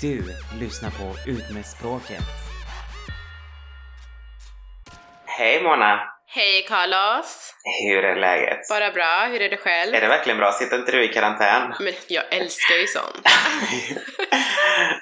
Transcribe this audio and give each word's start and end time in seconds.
Du 0.00 0.22
lyssnar 0.60 0.90
på 0.90 1.30
Ut 1.30 1.50
med 1.50 1.66
språket. 1.66 2.22
Hej 5.26 5.62
Mona! 5.62 6.00
Hej 6.26 6.66
Carlos! 6.68 7.54
Hur 7.82 8.04
är 8.04 8.16
läget? 8.20 8.58
Bara 8.68 8.90
bra, 8.90 9.26
hur 9.30 9.42
är 9.42 9.48
det 9.50 9.56
själv? 9.56 9.94
Är 9.94 10.00
det 10.00 10.08
verkligen 10.08 10.38
bra? 10.38 10.52
Sitter 10.52 10.78
inte 10.78 10.92
du 10.92 11.04
i 11.04 11.08
karantän? 11.08 11.74
Men 11.80 11.92
jag 12.08 12.24
älskar 12.34 12.74
ju 12.74 12.86
sånt. 12.86 13.28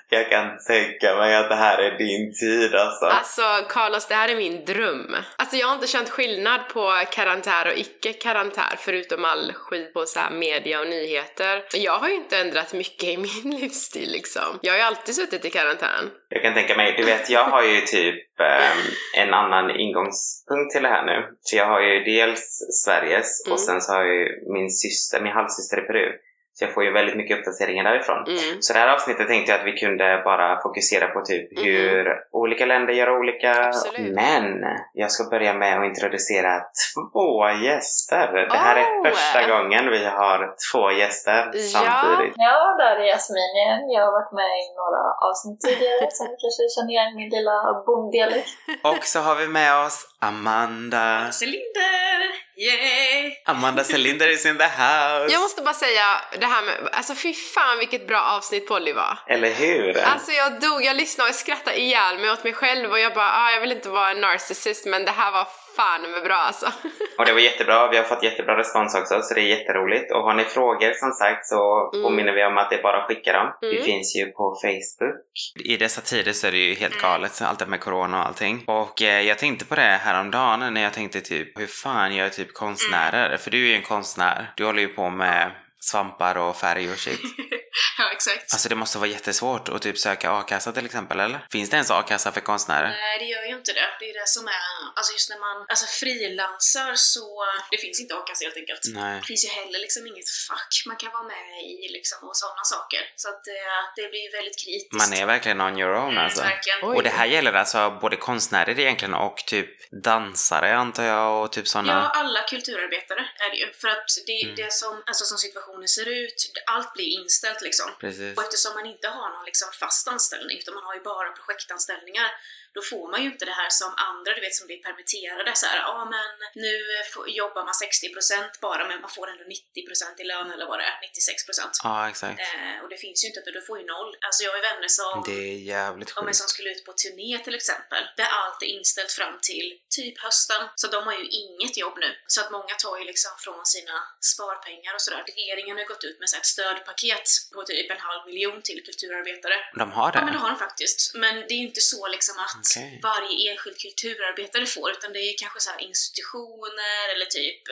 jag 0.08 0.30
kan 0.30 0.58
tänka 0.66 1.16
mig 1.16 1.36
att 1.36 1.48
det 1.48 1.54
här 1.54 1.78
är 1.78 1.98
din 1.98 2.32
tid 2.40 2.74
alltså. 2.74 3.04
Alltså 3.04 3.42
Carlos, 3.68 4.06
det 4.08 4.14
här 4.14 4.28
är 4.28 4.36
min 4.36 4.64
dröm. 4.64 5.16
Alltså 5.36 5.56
jag 5.56 5.66
har 5.66 5.74
inte 5.74 5.86
känt 5.86 6.08
skillnad 6.10 6.60
på 6.68 6.92
karantär 7.12 7.66
och 7.66 7.78
icke 7.78 8.12
karantär 8.12 8.74
förutom 8.78 9.24
all 9.24 9.52
skit 9.54 9.94
på 9.94 10.06
så 10.06 10.18
här 10.20 10.30
media 10.30 10.80
och 10.80 10.86
nyheter. 10.86 11.62
Jag 11.74 11.98
har 11.98 12.08
ju 12.08 12.14
inte 12.14 12.38
ändrat 12.38 12.72
mycket 12.72 13.08
i 13.08 13.16
min 13.16 13.56
livsstil 13.60 14.12
liksom. 14.12 14.58
Jag 14.62 14.72
har 14.72 14.78
ju 14.78 14.84
alltid 14.84 15.14
suttit 15.14 15.44
i 15.44 15.50
karantän. 15.50 16.10
Jag 16.28 16.42
kan 16.42 16.54
tänka 16.54 16.76
mig, 16.76 16.94
du 16.96 17.04
vet 17.04 17.30
jag 17.30 17.44
har 17.44 17.62
ju 17.62 17.80
typ 17.80 18.40
eh, 18.40 19.22
en 19.22 19.34
annan 19.34 19.70
ingångspunkt 19.80 20.72
till 20.72 20.82
det 20.82 20.88
här 20.88 21.04
nu. 21.06 21.36
Så 21.40 21.56
jag 21.56 21.66
har 21.66 21.80
ju 21.80 22.04
dels 22.04 22.58
Sveriges 22.84 23.46
Mm. 23.46 23.52
och 23.52 23.60
sen 23.60 23.80
så 23.80 23.92
har 23.92 24.04
jag 24.04 24.14
ju 24.14 24.52
min 24.52 24.70
syster, 24.70 25.20
min 25.20 25.32
halvsyster 25.32 25.78
i 25.78 25.80
Peru. 25.86 26.12
Så 26.54 26.64
jag 26.64 26.74
får 26.74 26.84
ju 26.84 26.92
väldigt 26.92 27.16
mycket 27.16 27.38
uppdateringar 27.38 27.84
därifrån. 27.84 28.24
Mm. 28.26 28.62
Så 28.62 28.72
det 28.72 28.78
här 28.78 28.88
avsnittet 28.88 29.28
tänkte 29.28 29.52
jag 29.52 29.60
att 29.60 29.66
vi 29.66 29.72
kunde 29.72 30.22
bara 30.24 30.60
fokusera 30.62 31.06
på 31.08 31.20
typ 31.20 31.58
Mhm. 31.58 31.64
hur 31.64 32.06
olika 32.32 32.66
länder 32.66 32.92
gör 32.94 33.18
olika. 33.20 33.52
Absolut. 33.66 34.14
Men 34.14 34.44
jag 34.92 35.10
ska 35.10 35.30
börja 35.30 35.54
med 35.54 35.78
att 35.78 35.84
introducera 35.84 36.52
två 36.94 37.50
gäster. 37.64 38.26
Det 38.50 38.56
här 38.56 38.76
är 38.76 38.82
Oh! 38.84 39.04
första 39.08 39.48
gången 39.48 39.90
vi 39.90 40.04
har 40.04 40.54
två 40.72 40.90
gäster 40.90 41.50
Ja. 41.52 41.60
samtidigt. 41.72 42.34
Ja, 42.36 42.74
där 42.78 42.96
är 42.96 43.06
Jasmin 43.12 43.50
igen. 43.60 43.80
Jag 43.96 44.04
har 44.06 44.12
varit 44.12 44.32
med 44.32 44.52
i 44.62 44.64
några 44.80 45.02
avsnitt 45.28 45.60
tidigare, 45.60 46.06
så 46.10 46.24
ni 46.24 46.34
kanske 46.42 46.62
känner 46.74 46.90
igen 46.92 47.16
min 47.16 47.30
lilla 47.36 47.82
bonddialekt. 47.86 48.48
Och 48.82 49.04
så 49.04 49.18
har 49.20 49.34
vi 49.36 49.46
med 49.48 49.86
oss 49.86 49.96
Amanda. 50.20 51.30
Cylinder! 51.40 52.41
Yay! 52.62 53.36
Amanda 53.44 53.84
Selinder 53.84 54.28
is 54.28 54.46
in 54.46 54.58
the 54.58 54.64
house. 54.64 55.32
Jag 55.32 55.40
måste 55.40 55.62
bara 55.62 55.74
säga 55.74 56.04
det 56.40 56.46
här 56.46 56.62
med, 56.62 56.74
alltså 56.92 57.14
fy 57.14 57.34
fan 57.34 57.78
vilket 57.78 58.06
bra 58.06 58.20
avsnitt 58.20 58.68
Polly 58.68 58.92
var. 58.92 59.18
Eller 59.26 59.50
hur? 59.50 59.98
Alltså 59.98 60.32
jag 60.32 60.60
dog, 60.60 60.84
jag 60.84 60.96
lyssnade 60.96 61.26
och 61.26 61.28
jag 61.28 61.36
skrattade 61.36 61.80
ihjäl 61.80 62.18
mig 62.18 62.30
åt 62.30 62.44
mig 62.44 62.52
själv 62.52 62.90
och 62.90 62.98
jag 62.98 63.14
bara 63.14 63.32
ah, 63.32 63.50
jag 63.50 63.60
vill 63.60 63.72
inte 63.72 63.88
vara 63.88 64.10
en 64.10 64.20
narcissist 64.20 64.86
men 64.86 65.04
det 65.04 65.10
här 65.10 65.32
var 65.32 65.48
fan 65.76 66.02
med 66.10 66.22
bra 66.22 66.34
alltså. 66.34 66.66
Och 67.18 67.24
det 67.26 67.32
var 67.32 67.40
jättebra. 67.40 67.88
Vi 67.90 67.96
har 67.96 68.04
fått 68.04 68.22
jättebra 68.22 68.58
respons 68.58 68.94
också, 68.94 69.22
så 69.22 69.34
det 69.34 69.40
är 69.40 69.44
jätteroligt. 69.58 70.12
Och 70.12 70.22
har 70.22 70.34
ni 70.34 70.44
frågor 70.44 70.92
som 70.92 71.10
sagt 71.12 71.46
så 71.46 71.90
Mm. 71.94 72.02
påminner 72.04 72.32
vi 72.32 72.44
om 72.44 72.58
att 72.58 72.70
det 72.70 72.76
är 72.76 72.82
bara 72.82 72.96
att 73.02 73.08
skicka 73.08 73.32
dem. 73.32 73.52
Vi 73.60 73.70
Mm. 73.72 73.84
finns 73.84 74.16
ju 74.16 74.26
på 74.26 74.58
Facebook. 74.62 75.16
I 75.64 75.76
dessa 75.76 76.00
tider 76.00 76.32
så 76.32 76.46
är 76.46 76.50
det 76.52 76.58
ju 76.58 76.74
helt 76.74 76.94
Mm. 76.94 77.02
galet, 77.10 77.32
så 77.34 77.44
allt 77.44 77.58
det 77.58 77.66
med 77.66 77.80
corona 77.80 78.20
och 78.20 78.26
allting. 78.26 78.64
Och 78.66 79.02
eh, 79.02 79.20
jag 79.20 79.38
tänkte 79.38 79.64
på 79.64 79.74
det 79.74 79.80
häromdagen 80.04 80.74
när 80.74 80.82
jag 80.82 80.92
tänkte 80.92 81.20
typ, 81.20 81.58
hur 81.60 81.66
fan 81.66 82.14
gör 82.14 82.28
typ 82.28 82.54
konstnärer? 82.54 83.26
Mm. 83.26 83.38
För 83.38 83.50
du 83.50 83.64
är 83.64 83.68
ju 83.68 83.74
en 83.74 83.82
konstnär. 83.82 84.52
Du 84.56 84.64
håller 84.64 84.80
ju 84.82 84.88
på 84.88 85.10
med 85.10 85.50
svampar 85.90 86.34
och 86.36 86.56
färg 86.56 86.90
och 86.92 86.98
shit. 86.98 87.20
ja, 87.98 88.10
exakt. 88.12 88.52
Alltså 88.52 88.68
det 88.68 88.74
måste 88.74 88.98
vara 88.98 89.08
jättesvårt 89.08 89.68
att 89.68 89.82
typ 89.82 89.98
söka 89.98 90.30
a-kassa 90.30 90.72
till 90.72 90.86
exempel, 90.86 91.20
eller? 91.20 91.46
Finns 91.52 91.70
det 91.70 91.74
ens 91.76 91.90
a-kassa 91.90 92.32
för 92.32 92.40
konstnärer? 92.40 92.88
Nej, 92.88 93.18
det 93.18 93.24
gör 93.24 93.42
ju 93.50 93.54
inte 93.56 93.72
det. 93.72 93.88
Det 94.00 94.10
är 94.10 94.14
det 94.20 94.28
som 94.28 94.48
är... 94.48 94.52
Alltså 94.96 95.12
just 95.12 95.30
när 95.30 95.38
man 95.38 95.66
alltså 95.68 95.86
frilansar 95.86 96.92
så... 96.94 97.44
Det 97.70 97.78
finns 97.78 98.00
inte 98.00 98.14
a-kassa 98.14 98.44
helt 98.44 98.56
enkelt. 98.56 98.80
Nej. 98.94 99.20
Det 99.20 99.26
finns 99.26 99.44
ju 99.44 99.48
heller 99.48 99.78
liksom 99.78 100.06
inget 100.06 100.28
fack 100.48 100.82
man 100.86 100.96
kan 100.96 101.12
vara 101.12 101.22
med 101.22 101.46
i 101.64 101.88
liksom 101.92 102.28
och 102.28 102.36
sådana 102.36 102.64
saker. 102.64 103.00
Så 103.16 103.28
att 103.28 103.44
det, 103.44 103.60
det 104.02 104.08
blir 104.10 104.22
ju 104.26 104.30
väldigt 104.30 104.58
kritiskt. 104.64 104.92
Man 104.92 105.12
är 105.12 105.26
verkligen 105.26 105.60
on 105.60 105.78
your 105.78 105.94
own 105.96 106.12
Mm, 106.12 106.24
alltså. 106.24 106.42
verkligen. 106.42 106.78
Oj. 106.82 106.96
Och 106.96 107.02
det 107.02 107.10
här 107.10 107.26
gäller 107.26 107.52
alltså 107.52 107.98
både 108.00 108.16
konstnärer 108.16 108.80
egentligen 108.80 109.14
och 109.14 109.36
typ 109.36 109.68
dansare 110.04 110.74
antar 110.76 111.04
jag 111.04 111.42
och 111.42 111.52
typ 111.52 111.68
sådana. 111.68 111.92
Ja, 111.92 112.20
alla 112.20 112.42
kulturarbetare 112.42 113.20
är 113.46 113.50
det 113.50 113.56
ju. 113.56 113.72
För 113.72 113.88
att 113.88 114.04
det, 114.26 114.42
Mm. 114.42 114.56
det 114.56 114.72
som, 114.72 115.02
alltså 115.06 115.24
som 115.24 115.38
situationen 115.38 115.71
ser 115.88 116.08
ut, 116.08 116.52
allt 116.66 116.92
blir 116.92 117.20
inställt 117.20 117.62
liksom. 117.62 117.90
Precis. 118.00 118.36
Och 118.36 118.42
eftersom 118.42 118.74
man 118.74 118.86
inte 118.86 119.08
har 119.08 119.28
någon 119.30 119.44
liksom 119.44 119.68
fast 119.72 120.08
anställning, 120.08 120.58
utan 120.58 120.74
man 120.74 120.84
har 120.84 120.94
ju 120.94 121.00
bara 121.00 121.32
projektanställningar, 121.32 122.30
då 122.74 122.82
får 122.82 123.10
man 123.10 123.22
ju 123.22 123.28
inte 123.32 123.44
det 123.44 123.56
här 123.62 123.70
som 123.70 123.90
andra, 124.08 124.34
du 124.34 124.40
vet, 124.40 124.54
som 124.54 124.66
blir 124.66 124.80
permitterade. 124.86 125.50
Så 125.54 125.66
här, 125.66 125.76
ja 125.76 125.98
men 126.14 126.28
nu 126.64 126.74
får, 127.12 127.28
jobbar 127.28 127.62
man 127.64 127.74
60% 127.74 128.60
bara, 128.60 128.88
men 128.88 129.00
man 129.00 129.10
får 129.10 129.26
ändå 129.30 129.44
90% 129.44 130.20
i 130.22 130.24
lön 130.24 130.50
eller 130.52 130.66
vad 130.66 130.78
det 130.78 130.84
är, 130.84 130.96
96%. 131.00 131.70
Ja, 131.84 132.08
exakt. 132.08 132.40
Eh, 132.40 132.82
och 132.82 132.88
det 132.88 132.96
finns 132.96 133.24
ju 133.24 133.28
inte, 133.28 133.40
du 133.58 133.62
får 133.62 133.78
ju 133.80 133.86
noll. 133.86 134.16
Alltså 134.26 134.40
jag 134.44 134.52
har 134.52 134.62
vänner 134.70 134.88
som, 134.88 135.22
Det 135.26 135.42
är 135.52 135.58
jävligt 135.76 136.12
ja, 136.16 136.22
sjukt. 136.22 136.36
som 136.36 136.48
skulle 136.48 136.70
ut 136.70 136.84
på 136.84 136.92
turné 136.92 137.38
till 137.38 137.54
exempel, 137.54 138.02
där 138.16 138.28
allt 138.40 138.62
är 138.62 138.66
inställt 138.66 139.12
fram 139.12 139.38
till 139.42 139.78
typ 139.98 140.18
hösten. 140.18 140.62
Så 140.74 140.86
de 140.86 141.04
har 141.04 141.12
ju 141.20 141.26
inget 141.28 141.76
jobb 141.76 141.96
nu. 142.00 142.10
Så 142.26 142.40
att 142.40 142.50
många 142.50 142.74
tar 142.84 142.98
ju 142.98 143.04
liksom 143.04 143.30
från 143.38 143.66
sina 143.66 143.96
sparpengar 144.32 144.94
och 144.94 145.02
sådär. 145.02 145.24
Regeringen 145.26 145.76
har 145.78 145.84
gått 145.84 146.04
ut 146.04 146.18
med 146.20 146.28
så 146.30 146.36
ett 146.36 146.46
stödpaket 146.46 147.26
på 147.54 147.62
typ 147.62 147.90
en 147.90 148.00
halv 148.00 148.26
miljon 148.26 148.62
till 148.62 148.84
kulturarbetare. 148.84 149.54
De 149.74 149.92
har 149.92 150.12
det? 150.12 150.18
Ja 150.18 150.24
men 150.24 150.34
det 150.34 150.40
har 150.40 150.50
de 150.50 150.58
faktiskt. 150.58 151.14
Men 151.14 151.34
det 151.34 151.52
är 151.54 151.60
ju 151.62 151.66
inte 151.66 151.80
så 151.80 152.08
liksom 152.08 152.38
att 152.38 152.61
Okej. 152.64 153.00
varje 153.02 153.50
enskild 153.50 153.78
kulturarbetare 153.78 154.66
får, 154.66 154.90
utan 154.90 155.12
det 155.12 155.18
är 155.18 155.28
ju 155.32 155.36
kanske 155.38 155.60
så 155.60 155.70
institutioner 155.78 157.04
eller 157.12 157.26
typ 157.26 157.62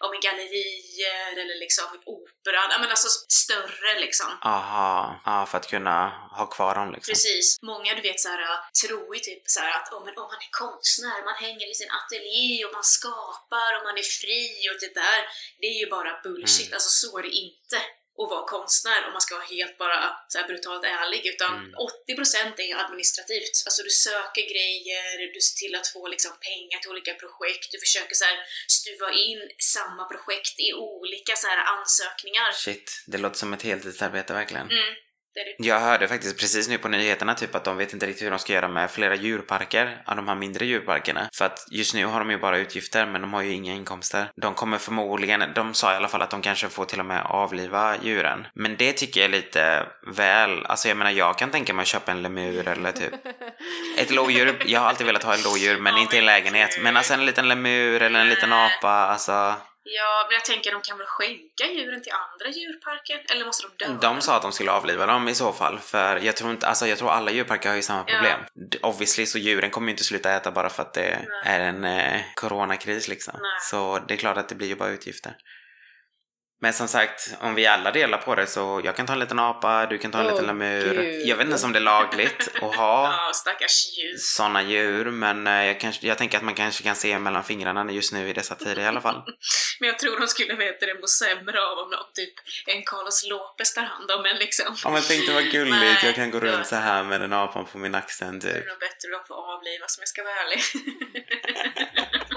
ja, 0.00 0.10
men 0.10 0.20
gallerier 0.20 1.32
eller 1.42 1.56
liksom 1.64 1.88
operan. 2.04 2.68
Ja 2.70 2.78
men 2.80 2.90
alltså 2.90 3.08
större 3.42 4.00
liksom. 4.00 4.30
Aha, 4.42 5.20
ja, 5.24 5.46
för 5.46 5.58
att 5.58 5.68
kunna 5.70 6.08
ha 6.38 6.46
kvar 6.46 6.74
dem 6.74 6.92
liksom. 6.92 7.12
Precis. 7.12 7.62
Många 7.62 7.94
du 7.94 8.02
vet 8.02 8.20
så 8.20 8.28
här, 8.28 8.42
tror 8.86 9.14
ju 9.16 9.20
typ 9.20 9.42
så 9.46 9.60
här 9.60 9.70
att 9.78 9.88
men, 10.04 10.16
om 10.22 10.28
man 10.32 10.40
är 10.48 10.52
konstnär, 10.64 11.24
man 11.24 11.34
hänger 11.34 11.70
i 11.70 11.74
sin 11.74 11.90
ateljé 11.90 12.64
och 12.64 12.72
man 12.72 12.84
skapar 12.84 13.70
och 13.76 13.84
man 13.88 13.98
är 13.98 14.08
fri 14.20 14.48
och 14.70 14.78
det 14.80 14.94
där, 14.94 15.20
det 15.60 15.66
är 15.66 15.78
ju 15.82 15.90
bara 15.90 16.20
bullshit. 16.22 16.66
Mm. 16.66 16.76
Alltså 16.76 16.90
så 17.00 17.18
är 17.18 17.22
det 17.22 17.28
inte 17.28 17.76
att 18.24 18.30
vara 18.30 18.46
konstnär 18.56 19.06
om 19.06 19.12
man 19.12 19.20
ska 19.20 19.34
vara 19.34 19.46
helt 19.56 19.78
bara 19.78 19.98
så 20.28 20.38
brutalt 20.48 20.84
ärlig 20.84 21.26
utan 21.26 21.54
Mm. 21.54 21.74
80% 21.74 22.60
är 22.60 22.76
administrativt. 22.84 23.54
Alltså 23.66 23.82
du 23.82 23.90
söker 23.90 24.42
grejer, 24.54 25.32
du 25.34 25.40
ser 25.40 25.56
till 25.62 25.74
att 25.74 25.88
få 25.88 26.08
liksom 26.08 26.32
pengar 26.48 26.78
till 26.78 26.90
olika 26.90 27.14
projekt, 27.14 27.72
du 27.72 27.78
försöker 27.78 28.14
så 28.14 28.24
här 28.24 28.36
stuva 28.68 29.12
in 29.12 29.40
samma 29.58 30.04
projekt 30.04 30.60
i 30.60 30.72
olika 30.72 31.36
så 31.36 31.46
här 31.46 31.58
ansökningar. 31.78 32.52
Shit, 32.52 33.04
det 33.06 33.18
låter 33.18 33.36
som 33.36 33.52
ett 33.52 33.62
heltidsarbete 33.62 34.32
verkligen. 34.32 34.70
Mm, 34.70 34.94
det. 35.44 35.66
Jag 35.68 35.80
hörde 35.80 36.08
faktiskt 36.08 36.38
precis 36.38 36.68
nu 36.68 36.78
på 36.78 36.88
nyheterna 36.88 37.34
typ 37.34 37.54
att 37.54 37.64
de 37.64 37.76
vet 37.76 37.92
inte 37.92 38.06
riktigt 38.06 38.26
hur 38.26 38.30
de 38.30 38.38
ska 38.38 38.52
göra 38.52 38.68
med 38.68 38.90
flera 38.90 39.14
djurparker, 39.14 40.02
av 40.04 40.16
de 40.16 40.28
här 40.28 40.34
mindre 40.34 40.66
djurparkerna. 40.66 41.28
För 41.34 41.44
att 41.44 41.66
just 41.70 41.94
nu 41.94 42.06
har 42.06 42.18
de 42.18 42.30
ju 42.30 42.38
bara 42.38 42.58
utgifter 42.58 43.06
men 43.06 43.20
de 43.20 43.32
har 43.32 43.42
ju 43.42 43.52
inga 43.52 43.74
inkomster. 43.74 44.30
De 44.36 44.54
kommer 44.54 44.78
förmodligen, 44.78 45.44
de 45.54 45.74
sa 45.74 45.92
i 45.92 45.96
alla 45.96 46.08
fall 46.08 46.22
att 46.22 46.30
de 46.30 46.42
kanske 46.42 46.68
får 46.68 46.84
till 46.84 47.00
och 47.00 47.06
med 47.06 47.22
avliva 47.26 47.96
djuren. 48.02 48.46
Men 48.54 48.76
det 48.76 48.92
tycker 48.92 49.20
jag 49.20 49.28
är 49.28 49.32
lite 49.32 49.86
väl, 50.06 50.66
alltså 50.66 50.88
jag 50.88 50.96
menar 50.96 51.10
jag 51.10 51.38
kan 51.38 51.50
tänka 51.50 51.74
mig 51.74 51.82
att 51.82 51.88
köpa 51.88 52.12
en 52.12 52.22
lemur 52.22 52.68
eller 52.68 52.92
typ 52.92 53.12
ett 53.98 54.10
lodjur. 54.10 54.62
Jag 54.66 54.80
har 54.80 54.88
alltid 54.88 55.06
velat 55.06 55.22
ha 55.22 55.34
ett 55.34 55.44
lodjur 55.44 55.78
men 55.78 55.98
inte 55.98 56.16
i 56.16 56.18
en 56.18 56.26
lägenhet. 56.26 56.78
Men 56.82 56.96
alltså 56.96 57.14
en 57.14 57.26
liten 57.26 57.48
lemur 57.48 58.02
eller 58.02 58.20
en 58.20 58.28
liten 58.28 58.52
apa, 58.52 58.88
alltså. 58.88 59.54
Ja, 59.84 60.26
men 60.28 60.34
jag 60.34 60.44
tänker 60.44 60.72
de 60.72 60.80
kan 60.82 60.98
väl 60.98 61.06
skänka 61.06 61.66
djuren 61.74 62.02
till 62.02 62.12
andra 62.12 62.48
djurparker? 62.58 63.24
Eller 63.32 63.44
måste 63.44 63.66
de 63.78 63.84
döda 63.84 63.98
De 64.00 64.20
sa 64.20 64.36
att 64.36 64.42
de 64.42 64.52
skulle 64.52 64.70
avliva 64.72 65.06
dem 65.06 65.28
i 65.28 65.34
så 65.34 65.52
fall, 65.52 65.78
för 65.78 66.16
jag 66.16 66.36
tror 66.36 66.50
inte, 66.50 66.66
alltså 66.66 66.86
jag 66.86 66.98
tror 66.98 67.10
alla 67.10 67.30
djurparker 67.30 67.68
har 67.68 67.76
ju 67.76 67.82
samma 67.82 68.04
Ja. 68.06 68.14
problem. 68.14 68.40
D- 68.70 68.78
Obviously 68.82 69.26
så 69.26 69.38
djuren 69.38 69.70
kommer 69.70 69.86
ju 69.88 69.90
inte 69.90 70.04
sluta 70.04 70.32
äta 70.32 70.50
bara 70.50 70.68
för 70.70 70.82
att 70.82 70.94
det 70.94 71.18
Nej. 71.28 71.54
är 71.54 71.60
en 71.60 71.84
eh, 71.84 72.20
coronakris 72.34 73.08
liksom. 73.08 73.34
Nej. 73.42 73.50
Så 73.70 73.98
det 74.08 74.14
är 74.14 74.18
klart 74.18 74.36
att 74.36 74.48
det 74.48 74.54
blir 74.54 74.68
ju 74.68 74.76
bara 74.76 74.88
utgifter. 74.88 75.32
Men 76.62 76.72
som 76.72 76.88
sagt, 76.88 77.34
om 77.40 77.54
vi 77.54 77.66
alla 77.66 77.90
delar 77.90 78.18
på 78.18 78.34
det 78.34 78.46
så 78.46 78.80
jag 78.84 78.96
kan 78.96 79.06
ta 79.06 79.12
en 79.12 79.18
liten 79.18 79.38
apa, 79.38 79.86
du 79.86 79.98
kan 79.98 80.10
ta 80.10 80.18
en 80.18 80.26
Åh, 80.26 80.30
liten 80.32 80.46
lemur. 80.46 80.94
Gud. 80.94 81.26
Jag 81.26 81.36
vet 81.36 81.44
inte 81.44 81.50
ens 81.50 81.64
om 81.64 81.72
det 81.72 81.78
är 81.78 81.80
lagligt 81.80 82.48
att 82.62 82.74
ha 82.76 83.30
stackars 83.34 83.86
djur. 83.98 84.14
sådana 84.18 84.62
djur, 84.62 85.04
men 85.04 85.46
eh, 85.46 85.64
jag, 85.66 85.80
kanske, 85.80 86.06
jag 86.06 86.18
tänker 86.18 86.38
att 86.38 86.44
man 86.44 86.54
kanske 86.54 86.82
kan 86.82 86.94
se 86.96 87.18
mellan 87.18 87.44
fingrarna 87.44 87.92
just 87.92 88.12
nu 88.12 88.28
i 88.28 88.32
dessa 88.32 88.54
tider 88.54 88.82
i 88.82 88.86
alla 88.86 89.00
fall. 89.00 89.22
Men 89.80 89.88
jag 89.88 89.98
tror 89.98 90.20
de 90.20 90.28
skulle 90.28 90.54
veta 90.54 90.86
det 90.86 90.94
må 91.00 91.06
sämre 91.06 91.60
av 91.62 91.78
om 91.78 91.90
någon 91.90 92.12
typ 92.14 92.34
en 92.66 92.82
Carlos 92.82 93.26
Lopez 93.30 93.74
tar 93.74 93.82
hand 93.82 94.10
om 94.10 94.26
en 94.26 94.36
liksom. 94.36 94.76
Ja 94.84 94.90
men 94.90 95.02
tänk 95.08 95.26
dig 95.26 95.34
vad 95.34 95.44
gulligt, 95.50 95.76
Nej, 95.76 95.98
jag 96.04 96.14
kan 96.14 96.30
gå 96.30 96.40
runt 96.40 96.58
då- 96.58 96.64
så 96.64 96.76
här 96.76 97.02
med 97.04 97.20
den 97.20 97.32
apan 97.32 97.64
på 97.72 97.78
min 97.78 97.94
axel 97.94 98.38
Det 98.40 98.48
är 98.48 98.54
typ. 98.54 98.68
nog 98.68 98.78
bättre 98.78 99.08
att 99.20 99.26
få 99.28 99.34
avlivas 99.34 99.98
om 99.98 100.02
jag 100.02 100.08
ska 100.08 100.22
vara 100.22 100.34
ärlig. 100.34 100.60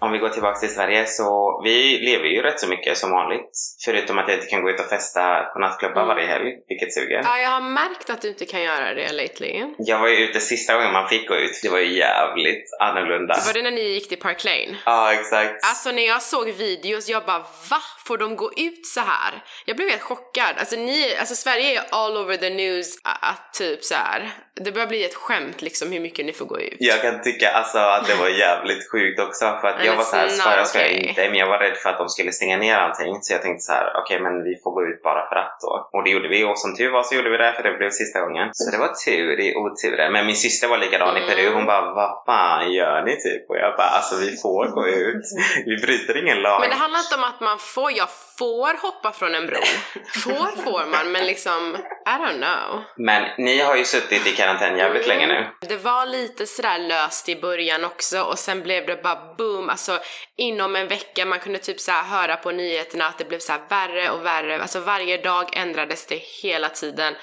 om 0.00 0.12
vi 0.12 0.18
går 0.18 0.28
tillbaka 0.28 0.58
till 0.58 0.74
Sverige 0.74 1.06
så 1.06 1.60
vi 1.64 1.98
lever 1.98 2.24
ju 2.24 2.42
rätt 2.42 2.60
så 2.60 2.68
mycket 2.68 2.98
som 2.98 3.10
vanligt. 3.10 3.50
Förutom 3.84 4.18
att 4.18 4.28
jag 4.28 4.36
inte 4.36 4.46
kan 4.46 4.62
gå 4.62 4.70
ut 4.70 4.80
och 4.80 4.86
festa 4.86 5.42
på 5.52 5.58
nattklubbar 5.58 6.02
mm. 6.02 6.08
varje 6.08 6.26
helg, 6.26 6.52
vilket 6.68 6.94
suger. 6.94 7.20
Ja, 7.24 7.38
jag 7.38 7.50
har 7.50 7.60
märkt 7.60 8.10
att 8.10 8.22
du 8.22 8.28
inte 8.28 8.44
kan 8.44 8.62
göra 8.62 8.94
det 8.94 9.12
lately. 9.12 9.64
Jag 9.78 9.98
var 9.98 10.08
ju 10.08 10.16
ute 10.16 10.40
sista 10.40 10.74
gången 10.74 10.92
man 10.92 11.08
fick 11.08 11.28
gå 11.28 11.36
ut. 11.36 11.60
Det 11.62 11.68
var 11.68 11.78
ju 11.78 11.98
jävligt 11.98 12.64
annorlunda. 12.80 13.34
Var 13.46 13.52
det 13.52 13.62
när 13.62 13.70
ni 13.70 13.80
gick 13.80 14.08
till 14.08 14.18
Park 14.18 14.44
Lane? 14.44 14.76
Ja, 14.84 15.12
exakt. 15.12 15.64
Alltså 15.64 15.92
när 15.92 16.06
jag 16.06 16.22
såg 16.22 16.48
videos, 16.48 17.08
jag 17.08 17.24
bara 17.24 17.38
VA? 17.38 17.80
Får 18.06 18.18
de 18.18 18.36
gå 18.36 18.50
ut 18.56 18.86
så 18.86 19.00
här? 19.00 19.42
Jag 19.64 19.76
blev 19.76 19.88
helt 19.88 20.02
chockad. 20.02 20.54
Alltså, 20.58 20.76
ni, 20.76 21.16
alltså 21.20 21.34
Sverige 21.34 21.80
är 21.80 21.84
all 21.90 22.16
over 22.16 22.36
the 22.36 22.50
news 22.50 22.98
att 23.02 23.54
typ 23.54 23.84
så 23.84 23.94
här. 23.94 24.30
det 24.54 24.72
börjar 24.72 24.86
bli 24.86 25.04
ett 25.04 25.14
skämt 25.14 25.62
liksom 25.62 25.92
hur 25.92 26.00
mycket 26.00 26.26
ni 26.26 26.32
får 26.32 26.46
gå 26.46 26.60
ut. 26.60 26.76
Jag 26.78 27.02
kan 27.02 27.22
tycka 27.22 27.50
alltså 27.50 27.78
att 27.78 28.08
det 28.08 28.14
var 28.14 28.28
jävligt 28.28 28.90
sjukt 28.90 29.20
också 29.20 29.44
för 29.60 29.68
att 29.68 29.84
jag 29.90 29.96
var 29.96 30.04
såhär, 30.04 30.28
ska 30.28 30.56
jag, 30.56 30.66
ska 30.66 30.78
jag 30.78 30.90
okay. 30.90 31.08
inte? 31.08 31.28
Men 31.30 31.38
jag 31.42 31.46
var 31.46 31.58
rädd 31.58 31.76
för 31.82 31.90
att 31.90 31.98
de 31.98 32.08
skulle 32.08 32.32
stänga 32.32 32.56
ner 32.56 32.76
allting 32.84 33.12
så 33.22 33.32
jag 33.32 33.42
tänkte 33.42 33.62
så 33.62 33.72
här: 33.72 33.86
okej 34.00 34.20
men 34.20 34.44
vi 34.44 34.54
får 34.62 34.70
gå 34.70 34.82
ut 34.90 35.02
bara 35.02 35.28
för 35.28 35.36
att 35.36 35.56
då. 35.60 35.72
Och 35.92 36.04
det 36.04 36.10
gjorde 36.10 36.28
vi 36.28 36.44
och 36.44 36.58
som 36.58 36.76
tur 36.76 36.90
var 36.90 37.02
så 37.02 37.14
gjorde 37.14 37.30
vi 37.30 37.36
det 37.36 37.52
för 37.56 37.62
det 37.62 37.76
blev 37.78 37.90
sista 37.90 38.20
gången. 38.20 38.48
Så 38.52 38.70
det 38.70 38.78
var 38.78 38.92
tur 39.06 39.40
i 39.40 39.48
oturen. 39.56 40.12
Men 40.12 40.26
min 40.26 40.36
syster 40.36 40.68
var 40.68 40.78
likadan 40.78 41.16
i 41.16 41.20
Peru, 41.28 41.54
hon 41.54 41.66
bara 41.66 41.94
vad 41.94 42.22
fan 42.26 42.72
gör 42.72 43.02
ni 43.02 43.14
typ? 43.26 43.50
Och 43.50 43.56
jag 43.56 43.76
bara 43.76 43.88
alltså 43.98 44.14
vi 44.16 44.36
får 44.36 44.66
gå 44.78 44.88
ut. 44.88 45.24
Vi 45.66 45.76
bryter 45.76 46.22
ingen 46.22 46.40
lag. 46.42 46.60
Men 46.60 46.70
det 46.70 46.76
handlar 46.76 47.00
inte 47.00 47.16
om 47.20 47.24
att 47.24 47.40
man 47.40 47.58
får, 47.58 47.92
jag 47.92 48.08
får 48.38 48.82
hoppa 48.82 49.12
från 49.12 49.34
en 49.34 49.46
bro. 49.46 49.60
Får 50.24 50.62
får 50.62 50.86
man, 50.86 51.12
men 51.12 51.26
liksom, 51.26 51.76
I 52.06 52.10
don't 52.10 52.36
know. 52.36 52.82
Men 52.96 53.22
ni 53.38 53.60
har 53.60 53.76
ju 53.76 53.84
suttit 53.84 54.26
i 54.26 54.32
karantän 54.32 54.78
jävligt 54.78 55.06
länge 55.06 55.26
nu. 55.26 55.46
Det 55.68 55.76
var 55.76 56.06
lite 56.06 56.46
sådär 56.46 56.78
löst 56.78 57.28
i 57.28 57.36
början 57.36 57.84
också 57.84 58.22
och 58.22 58.38
sen 58.38 58.62
blev 58.62 58.86
det 58.86 59.02
bara 59.02 59.34
boom, 59.38 59.68
alltså 59.68 59.98
inom 60.36 60.76
en 60.76 60.88
vecka, 60.88 61.26
man 61.26 61.40
kunde 61.40 61.58
typ 61.58 61.80
så 61.80 61.92
höra 61.92 62.36
på 62.36 62.50
nyheterna 62.50 63.06
att 63.06 63.18
det 63.18 63.28
blev 63.28 63.38
så 63.38 63.52
värre 63.68 64.10
och 64.10 64.26
värre, 64.26 64.62
alltså 64.62 64.80
varje 64.80 65.16
dag 65.16 65.56
ändrades 65.56 66.06
det 66.06 66.22
hela 66.42 66.68
tiden. 66.68 67.14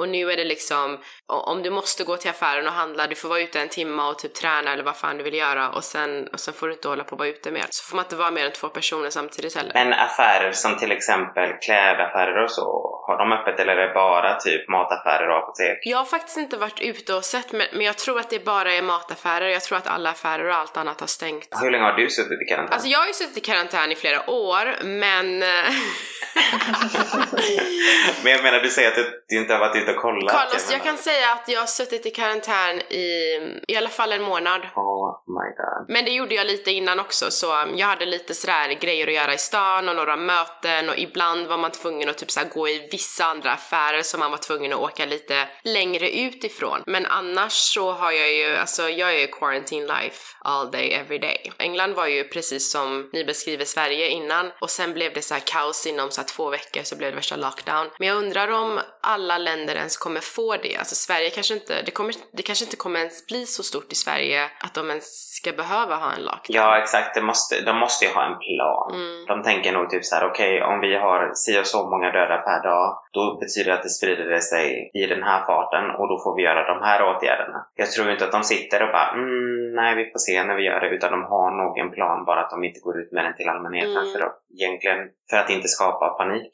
Och 0.00 0.08
nu 0.08 0.30
är 0.30 0.36
det 0.36 0.44
liksom, 0.44 0.98
om 1.26 1.62
du 1.62 1.70
måste 1.70 2.04
gå 2.04 2.16
till 2.16 2.30
affären 2.30 2.66
och 2.66 2.72
handla, 2.72 3.06
du 3.06 3.14
får 3.14 3.28
vara 3.28 3.40
ute 3.40 3.60
en 3.60 3.68
timme 3.68 4.02
och 4.02 4.18
typ 4.18 4.34
träna 4.34 4.72
eller 4.72 4.82
vad 4.82 4.96
fan 4.96 5.16
du 5.16 5.24
vill 5.24 5.34
göra 5.34 5.68
och 5.70 5.84
sen, 5.84 6.28
och 6.32 6.40
sen 6.40 6.54
får 6.54 6.66
du 6.66 6.72
inte 6.72 6.88
hålla 6.88 7.04
på 7.04 7.14
att 7.14 7.18
vara 7.18 7.28
ute 7.28 7.50
mer. 7.50 7.64
Så 7.70 7.84
får 7.88 7.96
man 7.96 8.04
inte 8.04 8.16
vara 8.16 8.30
mer 8.30 8.44
än 8.44 8.52
två 8.52 8.68
personer 8.68 9.10
samtidigt 9.10 9.56
heller. 9.56 9.72
Men 9.74 9.92
affärer 9.92 10.52
som 10.52 10.78
till 10.78 10.92
exempel 10.92 11.50
klädaffärer 11.62 12.42
och 12.44 12.50
så, 12.50 12.62
har 13.06 13.18
de 13.18 13.32
öppet 13.32 13.60
eller 13.60 13.76
är 13.76 13.88
det 13.88 13.94
bara 13.94 14.40
typ 14.40 14.68
mataffärer 14.68 15.28
och 15.28 15.38
apotek? 15.38 15.78
Jag 15.82 15.98
har 15.98 16.04
faktiskt 16.04 16.38
inte 16.38 16.56
varit 16.56 16.80
ute 16.80 17.14
och 17.14 17.24
sett, 17.24 17.52
men, 17.52 17.66
men 17.72 17.86
jag 17.86 17.98
tror 17.98 18.18
att 18.20 18.30
det 18.30 18.44
bara 18.44 18.72
är 18.72 18.82
mataffärer. 18.82 19.48
Jag 19.48 19.62
tror 19.62 19.78
att 19.78 19.86
alla 19.86 20.10
affärer 20.10 20.48
och 20.48 20.54
allt 20.54 20.76
annat 20.76 21.00
har 21.00 21.06
stängt. 21.06 21.48
Hur 21.62 21.70
länge 21.70 21.84
har 21.84 21.92
du 21.92 22.10
suttit 22.10 22.42
i 22.42 22.44
karantän? 22.44 22.72
Alltså 22.72 22.88
jag 22.88 22.98
har 22.98 23.06
ju 23.06 23.12
suttit 23.12 23.36
i 23.36 23.40
karantän 23.40 23.92
i 23.92 23.94
flera 23.94 24.30
år, 24.30 24.84
men... 24.84 25.42
eh, 25.42 25.48
Men 28.24 28.32
jag 28.32 28.42
menar, 28.42 28.60
du 28.60 28.70
säger 28.70 28.88
att 28.88 28.98
du 29.28 29.38
inte 29.38 29.52
har 29.52 29.60
varit 29.60 29.76
ute 29.76 29.89
och 29.90 30.02
kollat. 30.02 30.32
Carlos, 30.32 30.66
jag 30.70 30.78
menar- 30.78 30.84
kan 30.84 30.96
säga 30.98 31.32
att 31.32 31.48
jag 31.48 31.60
har 31.60 31.66
suttit 31.66 32.06
i 32.06 32.10
karantän 32.10 32.80
i 32.80 33.04
i 33.68 33.76
alla 33.76 33.88
fall 33.88 34.12
en 34.12 34.22
månad. 34.22 34.60
Oh 34.76 35.22
my 35.26 35.48
god. 35.56 35.88
Men 35.88 36.04
det 36.04 36.10
gjorde 36.10 36.34
jag 36.34 36.46
lite 36.46 36.70
innan 36.70 37.00
också, 37.00 37.30
så 37.30 37.46
jag 37.76 37.86
hade 37.86 38.06
lite 38.06 38.34
sådär 38.34 38.68
grejer 38.68 39.06
att 39.06 39.14
göra 39.14 39.34
i 39.34 39.38
stan 39.38 39.88
och 39.88 39.96
några 39.96 40.16
möten 40.16 40.88
och 40.88 40.98
ibland 40.98 41.46
var 41.46 41.56
man 41.58 41.70
tvungen 41.70 42.08
att 42.08 42.18
typ 42.18 42.52
gå 42.52 42.68
i 42.68 42.88
vissa 42.92 43.24
andra 43.24 43.52
affärer 43.52 44.02
som 44.02 44.20
man 44.20 44.30
var 44.30 44.38
tvungen 44.38 44.72
att 44.72 44.78
åka 44.78 45.06
lite 45.06 45.48
längre 45.64 46.10
utifrån. 46.10 46.82
Men 46.86 47.06
annars 47.06 47.52
så 47.52 47.92
har 47.92 48.12
jag 48.12 48.32
ju, 48.32 48.56
alltså 48.56 48.88
jag 48.88 49.14
är 49.14 49.18
ju 49.18 49.26
quarantine 49.26 49.86
life 49.86 50.36
all 50.40 50.70
day 50.70 50.92
every 50.92 51.18
day. 51.18 51.52
England 51.58 51.94
var 51.94 52.06
ju 52.06 52.24
precis 52.24 52.72
som 52.72 53.10
ni 53.12 53.24
beskriver 53.24 53.64
Sverige 53.64 54.08
innan 54.08 54.52
och 54.60 54.70
sen 54.70 54.94
blev 54.94 55.12
det 55.14 55.22
så 55.22 55.34
här 55.34 55.42
kaos 55.46 55.86
inom 55.86 56.10
så 56.10 56.22
två 56.22 56.50
veckor 56.50 56.82
så 56.82 56.96
blev 56.96 57.10
det 57.10 57.16
värsta 57.16 57.36
lockdown. 57.36 57.90
Men 57.98 58.08
jag 58.08 58.16
undrar 58.16 58.48
om 58.48 58.80
alla 59.00 59.38
länder 59.38 59.69
ens 59.76 59.96
kommer 59.96 60.20
få 60.20 60.56
det. 60.56 60.76
Alltså 60.76 60.94
Sverige 60.94 61.30
kanske 61.30 61.54
inte, 61.54 61.82
det, 61.82 61.90
kommer, 61.90 62.14
det 62.32 62.42
kanske 62.42 62.64
inte 62.64 62.76
kommer 62.76 62.98
ens 63.00 63.26
bli 63.26 63.46
så 63.46 63.62
stort 63.62 63.92
i 63.92 63.94
Sverige 63.94 64.44
att 64.64 64.74
de 64.74 64.88
ens 64.90 65.06
ska 65.38 65.52
behöva 65.52 65.94
ha 65.94 66.12
en 66.12 66.24
lockdown. 66.24 66.56
Ja, 66.56 66.78
exakt. 66.82 67.14
Det 67.14 67.22
måste, 67.22 67.60
de 67.60 67.76
måste 67.78 68.04
ju 68.04 68.10
ha 68.10 68.22
en 68.30 68.38
plan. 68.38 68.94
Mm. 68.94 69.26
De 69.26 69.42
tänker 69.42 69.72
nog 69.72 69.90
typ 69.90 70.04
så 70.04 70.14
här: 70.16 70.30
okej, 70.30 70.62
om 70.62 70.80
vi 70.80 70.96
har 70.96 71.30
si 71.34 71.60
och 71.60 71.66
så 71.66 71.90
många 71.90 72.10
döda 72.10 72.38
per 72.38 72.62
dag, 72.62 72.98
då 73.12 73.38
betyder 73.40 73.70
det 73.70 73.76
att 73.76 73.82
det 73.82 73.88
sprider 73.98 74.24
det 74.24 74.40
sig 74.40 74.90
i 74.94 75.06
den 75.06 75.22
här 75.22 75.40
farten 75.46 75.84
och 75.98 76.08
då 76.08 76.16
får 76.24 76.36
vi 76.36 76.42
göra 76.42 76.74
de 76.74 76.78
här 76.86 76.98
åtgärderna. 77.08 77.58
Jag 77.74 77.90
tror 77.90 78.10
inte 78.10 78.24
att 78.24 78.32
de 78.32 78.42
sitter 78.42 78.82
och 78.82 78.92
bara, 78.92 79.10
mm, 79.10 79.74
nej, 79.74 79.94
vi 79.94 80.04
får 80.12 80.18
se 80.18 80.44
när 80.44 80.56
vi 80.56 80.62
gör 80.62 80.80
det, 80.80 80.88
utan 80.88 81.10
de 81.12 81.22
har 81.24 81.50
nog 81.62 81.78
en 81.78 81.90
plan, 81.90 82.24
bara 82.24 82.40
att 82.40 82.50
de 82.50 82.64
inte 82.64 82.80
går 82.80 83.00
ut 83.00 83.12
med 83.12 83.24
den 83.24 83.36
till 83.36 83.48
allmänheten 83.48 83.90
Mm. 84.00 84.12
för 84.12 84.20
att, 84.26 84.36
egentligen 84.58 84.98
för 85.30 85.36
att 85.36 85.50
inte 85.50 85.68
skapa 85.68 86.08
panik. 86.08 86.52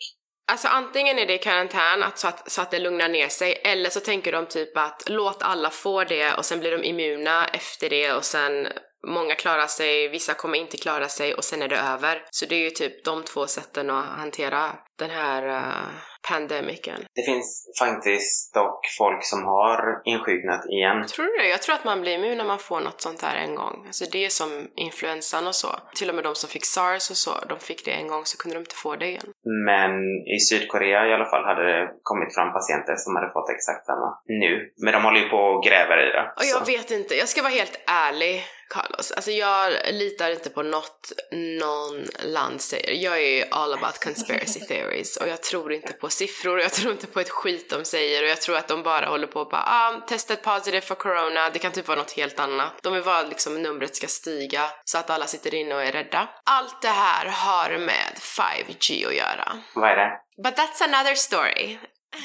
Alltså 0.52 0.68
antingen 0.68 1.18
är 1.18 1.26
det 1.26 1.38
karantän 1.38 2.02
att, 2.02 2.18
så, 2.18 2.28
att, 2.28 2.50
så 2.50 2.62
att 2.62 2.70
det 2.70 2.78
lugnar 2.78 3.08
ner 3.08 3.28
sig 3.28 3.60
eller 3.64 3.90
så 3.90 4.00
tänker 4.00 4.32
de 4.32 4.46
typ 4.46 4.76
att 4.76 5.02
låt 5.06 5.42
alla 5.42 5.70
få 5.70 6.04
det 6.04 6.34
och 6.34 6.44
sen 6.44 6.60
blir 6.60 6.70
de 6.70 6.84
immuna 6.84 7.46
efter 7.46 7.90
det 7.90 8.12
och 8.12 8.24
sen 8.24 8.68
många 9.06 9.34
klarar 9.34 9.66
sig, 9.66 10.08
vissa 10.08 10.34
kommer 10.34 10.58
inte 10.58 10.76
klara 10.76 11.08
sig 11.08 11.34
och 11.34 11.44
sen 11.44 11.62
är 11.62 11.68
det 11.68 11.78
över. 11.78 12.22
Så 12.30 12.46
det 12.46 12.54
är 12.54 12.64
ju 12.64 12.70
typ 12.70 13.04
de 13.04 13.22
två 13.22 13.46
sätten 13.46 13.90
att 13.90 14.04
hantera 14.04 14.72
den 14.98 15.10
här 15.10 15.46
uh, 15.48 15.88
pandemicen. 16.28 17.00
Det 17.14 17.22
finns 17.22 17.48
faktiskt 17.78 18.54
dock 18.54 18.80
folk 18.98 19.24
som 19.24 19.44
har 19.44 20.00
insjuknat 20.04 20.66
igen. 20.66 21.06
Tror 21.06 21.26
du 21.26 21.42
det? 21.42 21.48
Jag 21.48 21.62
tror 21.62 21.74
att 21.74 21.84
man 21.84 22.00
blir 22.00 22.14
immun 22.14 22.38
när 22.38 22.44
man 22.44 22.58
får 22.58 22.80
något 22.80 23.00
sånt 23.00 23.22
här 23.22 23.36
en 23.36 23.54
gång. 23.54 23.84
Alltså 23.86 24.04
det 24.12 24.24
är 24.24 24.28
som 24.28 24.50
influensan 24.74 25.46
och 25.46 25.54
så. 25.54 25.68
Till 25.98 26.08
och 26.08 26.14
med 26.14 26.24
de 26.24 26.34
som 26.34 26.48
fick 26.50 26.64
sars 26.64 27.10
och 27.10 27.16
så, 27.16 27.30
de 27.48 27.58
fick 27.58 27.84
det 27.84 27.90
en 27.90 28.08
gång 28.08 28.24
så 28.24 28.38
kunde 28.38 28.56
de 28.56 28.60
inte 28.60 28.74
få 28.74 28.96
det 28.96 29.06
igen. 29.06 29.28
Men 29.68 29.92
i 30.36 30.38
Sydkorea 30.40 31.06
i 31.08 31.12
alla 31.14 31.30
fall 31.30 31.44
hade 31.44 31.64
det 31.72 31.90
kommit 32.02 32.34
fram 32.34 32.52
patienter 32.52 32.96
som 32.96 33.16
hade 33.16 33.30
fått 33.32 33.50
exakt 33.50 33.86
samma 33.86 34.08
nu. 34.26 34.52
Men 34.84 34.92
de 34.92 35.04
håller 35.04 35.20
ju 35.20 35.28
på 35.28 35.36
och 35.36 35.64
gräver 35.64 35.98
i 36.06 36.08
det. 36.16 36.24
Och 36.36 36.44
jag 36.52 36.66
så. 36.66 36.72
vet 36.72 36.90
inte, 36.90 37.14
jag 37.14 37.28
ska 37.28 37.42
vara 37.42 37.52
helt 37.52 37.80
ärlig 37.86 38.44
Carlos. 38.68 39.10
Alltså 39.12 39.30
jag 39.30 39.72
litar 39.90 40.30
inte 40.30 40.50
på 40.50 40.62
något 40.62 41.12
någon 41.32 42.04
land 42.22 42.60
säger. 42.60 42.92
Jag 42.92 43.22
är 43.22 43.36
ju 43.36 43.44
all 43.50 43.74
about 43.74 44.04
conspiracy 44.04 44.60
theories 44.68 45.16
och 45.16 45.28
jag 45.28 45.42
tror 45.42 45.72
inte 45.72 45.92
på 45.92 46.08
siffror, 46.08 46.60
jag 46.60 46.72
tror 46.72 46.92
inte 46.92 47.06
på 47.06 47.20
ett 47.20 47.30
skit 47.30 47.70
de 47.70 47.84
säger 47.84 48.22
och 48.22 48.28
jag 48.28 48.40
tror 48.40 48.56
att 48.56 48.68
de 48.68 48.82
bara 48.82 49.06
håller 49.06 49.26
på 49.26 49.40
och 49.40 49.48
bara 49.50 49.64
ah, 49.66 50.00
testat 50.08 50.42
positive 50.42 50.80
för 50.80 50.94
corona, 50.94 51.50
det 51.50 51.58
kan 51.58 51.72
typ 51.72 51.88
vara 51.88 51.98
något 51.98 52.12
helt 52.12 52.40
annat. 52.40 52.72
De 52.82 52.92
vill 52.92 53.02
bara 53.02 53.22
liksom 53.22 53.62
numret 53.62 53.96
ska 53.96 54.06
stiga 54.06 54.62
så 54.84 54.98
att 54.98 55.10
alla 55.10 55.26
sitter 55.26 55.54
inne 55.54 55.74
och 55.74 55.82
är 55.82 55.92
rädda. 55.92 56.28
Allt 56.44 56.82
det 56.82 56.88
här 56.88 57.26
har 57.26 57.78
med 57.78 58.12
5G 58.20 59.06
att 59.06 59.14
göra. 59.14 59.62
Vad 59.74 59.90
är 59.90 59.96
det? 59.96 60.12
But 60.42 60.58
that's 60.58 60.84
another 60.84 61.14
story. 61.14 61.78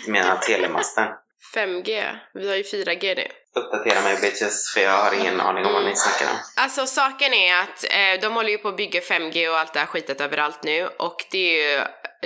Du 0.06 0.12
menar 0.12 0.38
telemasten? 0.38 1.08
5G, 1.56 2.16
vi 2.34 2.48
har 2.50 2.56
ju 2.56 2.64
4G 2.64 3.16
nu. 3.16 3.28
Uppdatera 3.56 4.02
mig 4.02 4.18
bitches, 4.22 4.74
för 4.74 4.82
jag 4.82 4.98
har 4.98 5.14
ingen 5.14 5.42
aning 5.42 5.66
om 5.66 5.74
vad 5.74 5.86
ni 5.86 5.96
snackar 5.96 6.34
om. 6.34 6.40
Alltså 6.56 6.86
saken 6.86 7.34
är 7.34 7.56
att 7.62 7.84
eh, 7.84 8.22
de 8.22 8.34
håller 8.34 8.50
ju 8.50 8.58
på 8.58 8.68
att 8.68 8.78
bygga 8.78 9.00
5G 9.00 9.50
och 9.50 9.58
allt 9.60 9.74
det 9.74 9.80
här 9.80 9.86
skitet 9.86 10.22
överallt 10.22 10.64
nu 10.64 10.88
och 10.88 11.26
det 11.32 11.38
är 11.38 11.78
ju, 11.78 11.84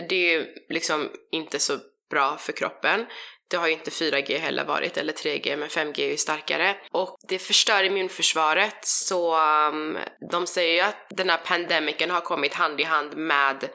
det 0.10 0.16
är 0.16 0.32
ju 0.32 0.46
liksom 0.70 1.10
inte 1.32 1.60
så 1.60 1.78
bra 2.10 2.38
för 2.38 2.52
kroppen. 2.52 3.06
Det 3.48 3.58
har 3.58 3.68
ju 3.68 3.74
inte 3.74 3.90
4G 3.90 4.38
heller 4.38 4.66
varit, 4.66 4.98
eller 4.98 5.14
3G, 5.14 5.58
men 5.58 5.70
5G 5.70 6.00
är 6.02 6.10
ju 6.10 6.18
starkare. 6.18 6.76
Och 6.92 7.18
det 7.28 7.40
förstör 7.40 7.84
immunförsvaret, 7.84 8.86
så 8.86 9.38
um, 9.68 9.98
de 10.32 10.48
säger 10.48 10.74
ju 10.74 10.80
att 10.80 11.08
den 11.10 11.30
här 11.30 11.38
pandemicen 11.38 12.12
har 12.12 12.22
kommit 12.22 12.54
hand 12.54 12.82
i 12.82 12.84
hand 12.84 13.18
med 13.18 13.70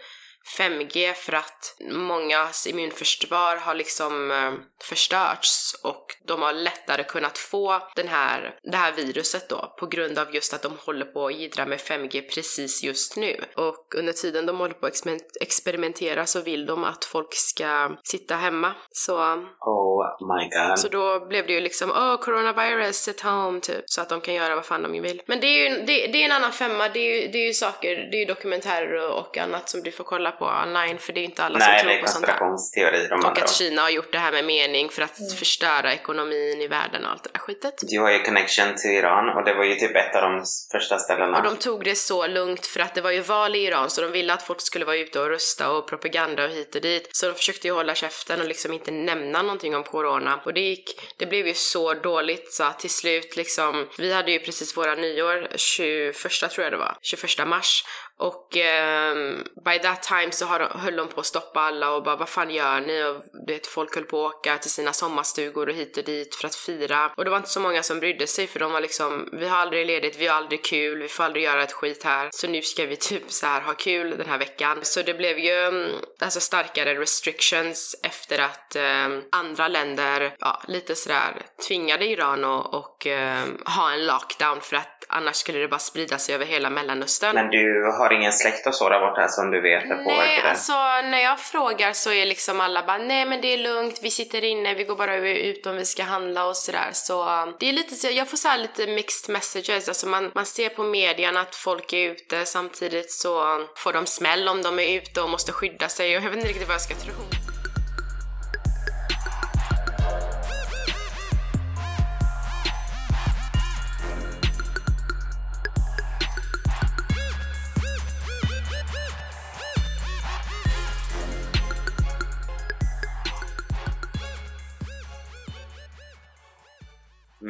5G 0.59 1.13
för 1.15 1.33
att 1.33 1.77
mångas 1.91 2.67
immunförsvar 2.67 3.57
har 3.57 3.75
liksom 3.75 4.31
eh, 4.31 4.53
förstörts 4.85 5.75
och 5.83 6.07
de 6.27 6.43
har 6.43 6.53
lättare 6.53 7.05
kunnat 7.05 7.39
få 7.39 7.83
den 7.97 8.09
här, 8.09 8.55
det 8.63 8.77
här 8.77 8.93
viruset 8.93 9.49
då 9.49 9.75
på 9.79 9.87
grund 9.87 10.19
av 10.19 10.35
just 10.35 10.55
att 10.55 10.63
de 10.63 10.73
håller 10.87 11.05
på 11.05 11.27
att 11.27 11.35
jiddra 11.35 11.67
med 11.67 11.79
5G 11.79 12.29
precis 12.35 12.83
just 12.83 13.17
nu. 13.17 13.45
Och 13.57 13.95
under 13.97 14.13
tiden 14.13 14.47
de 14.47 14.59
håller 14.59 14.75
på 14.75 14.87
att 14.87 14.93
exper- 14.93 15.21
experimentera 15.41 16.27
så 16.27 16.41
vill 16.41 16.67
de 16.67 16.85
att 16.85 17.05
folk 17.05 17.35
ska 17.35 17.97
sitta 18.05 18.37
hemma. 18.37 18.73
Så, 18.91 19.17
Oh 19.61 20.37
my 20.37 20.49
god. 20.49 20.79
så 20.79 20.89
då 20.89 21.27
blev 21.27 21.47
det 21.47 21.53
ju 21.53 21.61
liksom 21.61 21.91
oh 21.91 22.17
coronavirus, 22.17 22.97
sit 22.97 23.21
home 23.21 23.61
typ. 23.61 23.85
Så 23.87 24.01
att 24.01 24.09
de 24.09 24.21
kan 24.21 24.35
göra 24.35 24.55
vad 24.55 24.65
fan 24.65 24.83
de 24.83 25.03
vill. 25.03 25.23
Men 25.27 25.41
det 25.41 25.47
är 25.47 25.71
ju 25.71 25.77
det, 25.77 26.07
det 26.07 26.23
är 26.23 26.25
en 26.25 26.33
annan 26.33 26.53
femma, 26.53 26.89
det 26.89 27.01
är 27.01 27.21
ju, 27.21 27.29
det 27.29 27.39
är 27.39 27.47
ju 27.47 27.55
saker, 27.55 27.97
det 28.11 28.17
är 28.17 28.21
ju 28.21 28.25
dokumentärer 28.25 29.11
och 29.11 29.39
annat 29.39 29.69
som 29.71 29.83
du 29.83 29.93
får 29.93 30.05
kolla 30.05 30.31
på 30.31 30.40
på 30.41 30.47
online 30.65 30.99
för 30.99 31.13
det 31.13 31.21
är 31.21 31.25
inte 31.25 31.45
alla 31.45 31.59
Nej, 31.59 31.79
som 31.81 31.89
tror 31.89 32.01
på 32.01 32.07
sånt 32.07 32.27
där. 32.27 33.27
Och 33.31 33.39
att 33.39 33.53
Kina 33.53 33.83
har 33.83 33.91
gjort 33.91 34.13
det 34.13 34.19
här 34.19 34.33
med 34.33 34.45
mening 34.45 34.89
för 34.89 35.03
att 35.03 35.19
Mm. 35.21 35.37
förstöra 35.37 35.93
ekonomin 35.93 36.61
i 36.61 36.67
världen 36.69 37.05
och 37.05 37.11
allt 37.11 37.23
det 37.25 37.31
där 37.33 37.41
skitet. 37.41 37.75
Du 37.83 38.01
har 38.01 38.11
ju 38.11 38.23
connection 38.23 38.75
till 38.77 38.91
Iran 38.91 39.29
och 39.37 39.45
det 39.45 39.55
var 39.55 39.65
ju 39.65 39.75
typ 39.75 39.97
ett 39.97 40.15
av 40.17 40.23
de 40.23 40.45
första 40.73 40.99
ställena. 40.99 41.39
Och 41.39 41.45
de 41.45 41.57
tog 41.57 41.85
det 41.85 41.95
så 41.95 42.27
lugnt 42.27 42.67
för 42.67 42.81
att 42.81 42.95
det 42.95 43.01
var 43.01 43.11
ju 43.11 43.21
val 43.21 43.57
i 43.57 43.59
Iran 43.67 43.91
så 43.91 44.01
de 44.01 44.13
ville 44.13 44.33
att 44.33 44.43
folk 44.43 44.61
skulle 44.61 44.85
vara 44.85 44.97
ute 44.97 45.21
och 45.21 45.29
rösta 45.29 45.71
och 45.71 45.89
propaganda 45.89 46.45
och 46.45 46.51
hit 46.51 46.75
och 46.75 46.81
dit. 46.81 47.09
Så 47.13 47.27
de 47.27 47.35
försökte 47.35 47.67
ju 47.69 47.73
hålla 47.75 47.95
käften 47.95 48.41
och 48.41 48.47
liksom 48.47 48.73
inte 48.73 48.91
nämna 48.91 49.43
någonting 49.43 49.77
om 49.77 49.85
corona. 49.85 50.41
Och 50.45 50.55
det 50.55 50.61
gick, 50.61 51.01
det 51.17 51.27
blev 51.27 51.47
ju 51.47 51.55
så 51.55 51.95
dåligt 51.95 52.53
så 52.53 52.65
att 52.65 52.79
till 52.79 52.91
slut 52.91 53.37
liksom, 53.37 53.89
vi 53.99 54.13
hade 54.13 54.33
ju 54.33 54.39
precis 54.39 54.77
våra 54.77 54.95
nyår, 54.95 55.49
21 55.57 56.17
tror 56.51 56.65
jag 56.65 56.73
det 56.73 56.77
var, 56.77 56.97
21 57.03 57.49
mars. 57.49 57.85
Och 58.21 58.57
ehm, 58.57 59.45
by 59.65 59.79
that 59.79 60.03
time 60.03 60.33
så 60.33 60.47
har 60.47 60.59
de, 60.59 60.81
höll 60.81 60.97
de 60.97 61.09
på 61.09 61.21
att 61.21 61.27
stoppa 61.27 61.61
alla 61.61 61.91
och 61.91 62.03
bara 62.03 62.17
vad 62.17 62.29
fan 62.29 62.51
gör 62.51 62.81
ni? 62.81 63.05
Och 63.05 63.23
du 63.47 63.53
vet, 63.53 63.67
folk 63.67 63.95
höll 63.95 64.05
på 64.05 64.27
att 64.27 64.35
åka 64.35 64.59
till 64.59 64.71
sina 64.71 64.93
sommarstugor 64.93 65.69
och 65.69 65.75
hit 65.75 65.97
och 65.97 66.05
dit 66.05 66.35
för 66.35 66.47
att 66.47 66.55
fira. 66.55 67.13
Och 67.17 67.25
det 67.25 67.31
var 67.31 67.37
inte 67.37 67.49
så 67.49 67.61
många 67.61 67.83
som 67.83 68.01
brydde 68.01 68.27
sig 68.27 68.47
för 68.47 68.61
de 68.61 68.73
var 68.73 68.81
liksom, 68.81 69.29
vi 69.33 69.49
har 69.49 69.59
aldrig 69.59 69.87
ledigt, 69.87 70.17
vi 70.19 70.27
har 70.27 70.37
aldrig 70.37 70.65
kul, 70.65 71.03
vi 71.03 71.09
får 71.09 71.25
aldrig 71.25 71.45
göra 71.45 71.63
ett 71.63 71.73
skit 71.73 72.05
här. 72.05 72.29
Så 72.33 72.49
nu 72.49 72.63
ska 72.63 72.87
vi 72.87 72.97
typ 72.97 73.33
så 73.33 73.47
här 73.47 73.61
ha 73.61 73.75
kul 73.75 74.19
den 74.19 74.29
här 74.29 74.39
veckan. 74.39 74.79
Så 74.83 75.03
det 75.03 75.15
blev 75.15 75.39
ju 75.39 75.55
mm, 75.55 75.91
alltså 76.19 76.41
starkare 76.41 76.95
restrictions 76.95 77.97
efter 78.03 78.39
att 78.39 78.77
ehm, 78.77 79.23
andra 79.33 79.69
länder, 79.69 80.35
ja 80.39 80.63
lite 80.69 80.97
sådär 80.97 81.43
tvingade 81.69 82.07
Iran 82.07 82.45
att 82.45 82.75
och, 82.75 83.07
ehm, 83.07 83.63
ha 83.65 83.93
en 83.93 84.07
lockdown 84.07 84.61
för 84.61 84.77
att 84.77 85.00
annars 85.11 85.37
skulle 85.37 85.59
det 85.59 85.69
bara 85.69 85.79
sprida 85.79 86.19
sig 86.19 86.35
över 86.35 86.47
hela 86.47 86.71
mellanöstern. 86.71 87.35
Men 87.35 87.51
du 87.51 87.93
har 87.99 88.13
ingen 88.13 88.33
släkt 88.33 88.67
och 88.67 88.75
så 88.75 88.89
där 88.89 89.01
borta 89.01 89.29
som 89.29 89.51
du 89.51 89.61
vet 89.61 89.85
är 89.85 89.89
Nej, 89.89 90.05
påverkade? 90.05 90.51
alltså 90.51 90.73
när 91.03 91.19
jag 91.19 91.41
frågar 91.41 91.93
så 91.93 92.13
är 92.13 92.27
liksom 92.27 92.61
alla 92.61 92.83
bara 92.83 92.99
nej 92.99 93.25
men 93.27 93.41
det 93.41 93.49
är 93.49 93.59
lugnt, 93.59 93.99
vi 94.03 94.11
sitter 94.11 94.45
inne, 94.45 94.75
vi 94.75 94.85
går 94.85 94.97
bara 94.97 95.17
ut 95.17 95.67
om 95.67 95.77
vi 95.77 95.85
ska 95.85 96.03
handla 96.03 96.47
och 96.47 96.57
sådär. 96.57 96.91
Så 96.93 97.43
um, 97.43 97.55
det 97.59 97.69
är 97.69 97.73
lite 97.73 97.95
så, 97.95 98.09
jag 98.11 98.29
får 98.29 98.37
så 98.37 98.49
här 98.49 98.59
lite 98.59 98.87
mixed 98.87 99.33
messages, 99.33 99.89
alltså 99.89 100.07
man, 100.07 100.31
man 100.35 100.47
ser 100.47 100.69
på 100.69 100.83
medien 100.83 101.37
att 101.37 101.55
folk 101.55 101.93
är 101.93 102.11
ute 102.11 102.45
samtidigt 102.45 103.11
så 103.11 103.65
får 103.77 103.93
de 103.93 104.07
smäll 104.07 104.49
om 104.49 104.63
de 104.63 104.79
är 104.79 104.97
ute 104.97 105.21
och 105.21 105.31
måste 105.31 105.53
skydda 105.53 105.89
sig 105.89 106.17
och 106.17 106.23
jag 106.23 106.29
vet 106.31 106.37
inte 106.37 106.49
riktigt 106.49 106.69
vad 106.69 106.75
jag 106.75 106.83
ska 106.83 106.95
tro. 106.95 107.50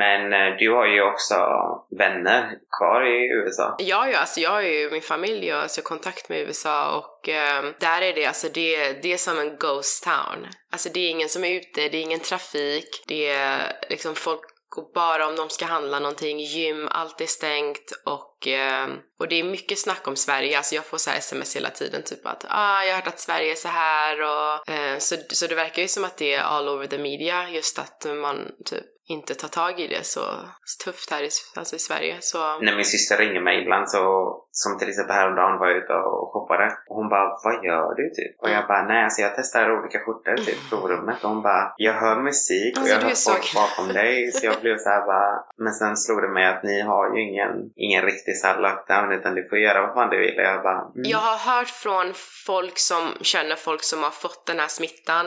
Men 0.02 0.32
eh, 0.32 0.56
du 0.58 0.70
har 0.70 0.86
ju 0.86 1.02
också 1.02 1.34
vänner 1.98 2.58
kvar 2.78 3.00
i 3.06 3.18
USA. 3.38 3.76
Ja, 3.78 4.08
ja, 4.08 4.18
alltså 4.18 4.40
jag 4.40 4.50
har 4.50 4.62
ju 4.62 4.90
min 4.90 5.02
familj, 5.02 5.54
och 5.54 5.62
alltså 5.62 5.82
kontakt 5.82 6.28
med 6.28 6.40
USA 6.40 6.96
och 6.98 7.28
eh, 7.28 7.64
där 7.80 8.02
är 8.02 8.12
det 8.12 8.26
alltså 8.26 8.48
det, 8.54 9.02
det 9.02 9.12
är 9.12 9.16
som 9.16 9.38
en 9.38 9.56
ghost 9.56 10.04
town. 10.04 10.46
Alltså 10.72 10.88
det 10.94 11.00
är 11.00 11.10
ingen 11.10 11.28
som 11.28 11.44
är 11.44 11.54
ute, 11.54 11.88
det 11.88 11.98
är 11.98 12.02
ingen 12.02 12.20
trafik, 12.20 13.04
det 13.06 13.28
är 13.28 13.72
liksom 13.88 14.14
folk 14.14 14.40
går 14.70 14.92
bara 14.94 15.28
om 15.28 15.36
de 15.36 15.50
ska 15.50 15.64
handla 15.64 15.98
någonting, 15.98 16.38
gym, 16.38 16.88
allt 16.90 17.20
är 17.20 17.26
stängt 17.26 17.92
och, 18.04 18.48
eh, 18.48 18.88
och 19.18 19.28
det 19.28 19.40
är 19.40 19.44
mycket 19.44 19.78
snack 19.78 20.08
om 20.08 20.16
Sverige, 20.16 20.56
alltså 20.56 20.74
jag 20.74 20.86
får 20.86 20.98
så 20.98 21.10
här 21.10 21.18
sms 21.18 21.56
hela 21.56 21.70
tiden 21.70 22.02
typ 22.02 22.26
att 22.26 22.44
ah, 22.48 22.82
jag 22.82 22.94
har 22.94 22.96
hört 22.96 23.06
att 23.06 23.20
Sverige 23.20 23.52
är 23.52 23.56
så 23.56 23.68
här 23.68 24.22
och 24.22 24.68
eh, 24.68 24.98
så, 24.98 25.16
så 25.28 25.46
det 25.46 25.54
verkar 25.54 25.82
ju 25.82 25.88
som 25.88 26.04
att 26.04 26.16
det 26.16 26.34
är 26.34 26.42
all 26.42 26.68
over 26.68 26.86
the 26.86 26.98
media 26.98 27.50
just 27.50 27.78
att 27.78 28.06
man 28.22 28.52
typ 28.64 28.84
inte 29.10 29.34
tar 29.34 29.48
tag 29.48 29.80
i 29.80 29.86
det 29.86 30.04
så 30.06 30.20
tufft 30.84 31.10
här 31.10 31.22
i, 31.22 31.30
alltså 31.56 31.76
i 31.76 31.78
Sverige 31.78 32.16
så 32.20 32.38
När 32.60 32.76
min 32.76 32.84
syster 32.84 33.16
ringer 33.16 33.40
mig 33.40 33.62
ibland 33.62 33.90
så, 33.90 34.02
som 34.50 34.78
till 34.78 34.88
exempel 34.88 35.16
häromdagen 35.16 35.58
var 35.58 35.66
jag 35.68 35.76
ute 35.76 35.92
och 35.92 36.32
shoppade. 36.32 36.66
Och 36.88 36.96
hon 36.96 37.08
bara 37.08 37.28
Vad 37.44 37.64
gör 37.64 37.94
du? 37.94 38.10
typ? 38.18 38.32
Och 38.42 38.50
jag 38.50 38.66
bara 38.66 38.84
nej 38.86 39.04
alltså 39.04 39.22
jag 39.22 39.32
testar 39.36 39.78
olika 39.78 39.98
skjortor 39.98 40.36
typ 40.36 40.48
i 40.48 40.68
provrummet 40.68 41.24
och 41.24 41.30
hon 41.30 41.42
bara 41.42 41.74
Jag 41.76 41.92
hör 41.92 42.16
musik 42.22 42.76
och 42.76 42.80
Alltså, 42.80 42.94
jag 42.94 43.02
hör 43.02 43.14
så 43.14 43.30
folk 43.30 43.54
bakom 43.54 43.88
dig. 44.00 44.32
Så 44.32 44.46
jag 44.46 44.60
blev 44.60 44.76
såhär 44.78 45.06
bara 45.06 45.44
Men 45.56 45.72
sen 45.72 45.96
slog 45.96 46.22
det 46.22 46.28
mig 46.28 46.46
att 46.46 46.62
ni 46.62 46.80
har 46.80 47.14
ju 47.14 47.22
ingen, 47.28 47.52
ingen 47.76 48.02
riktig 48.02 48.36
så 48.36 48.46
här 48.46 48.58
lockdown 48.60 49.12
utan 49.12 49.34
du 49.34 49.48
får 49.48 49.58
göra 49.58 49.86
vad 49.86 49.94
fan 49.94 50.10
du 50.10 50.18
vill. 50.18 50.36
Och 50.38 50.44
jag 50.44 50.62
bara 50.62 50.80
mm. 50.80 51.10
Jag 51.14 51.18
har 51.18 51.38
hört 51.52 51.68
från 51.68 52.12
folk 52.46 52.78
som 52.78 53.04
känner 53.20 53.56
folk 53.56 53.82
som 53.82 54.02
har 54.02 54.10
fått 54.10 54.46
den 54.46 54.58
här 54.58 54.68
smittan 54.68 55.26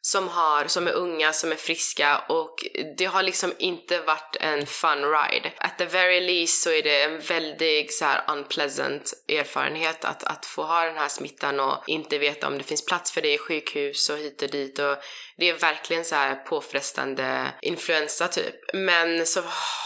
som 0.00 0.28
har, 0.28 0.64
som 0.64 0.86
är 0.86 0.92
unga, 0.92 1.32
som 1.32 1.52
är 1.52 1.56
friska 1.56 2.18
och 2.28 2.54
det 2.98 3.04
har 3.04 3.22
liksom 3.22 3.52
inte 3.58 4.00
varit 4.00 4.36
en 4.40 4.66
fun 4.66 5.04
ride. 5.04 5.52
At 5.58 5.78
the 5.78 5.84
very 5.84 6.20
least 6.20 6.62
så 6.62 6.70
är 6.70 6.82
det 6.82 7.02
en 7.02 7.20
väldigt 7.20 7.94
så 7.94 8.04
här 8.04 8.24
unpleasant 8.28 9.12
erfarenhet 9.28 10.04
att, 10.04 10.24
att 10.24 10.46
få 10.46 10.62
ha 10.62 10.84
den 10.84 10.96
här 10.96 11.08
smittan 11.08 11.60
och 11.60 11.84
inte 11.86 12.18
veta 12.18 12.46
om 12.46 12.58
det 12.58 12.64
finns 12.64 12.86
plats 12.86 13.12
för 13.12 13.22
dig 13.22 13.34
i 13.34 13.38
sjukhus 13.38 14.10
och 14.10 14.18
hit 14.18 14.42
och 14.42 14.50
dit 14.50 14.78
och 14.78 14.96
det 15.38 15.48
är 15.48 15.54
verkligen 15.54 16.04
så 16.04 16.14
här 16.14 16.34
påfrestande 16.34 17.52
influensa 17.62 18.28
typ. 18.28 18.54
Men 18.74 19.26
så 19.26 19.40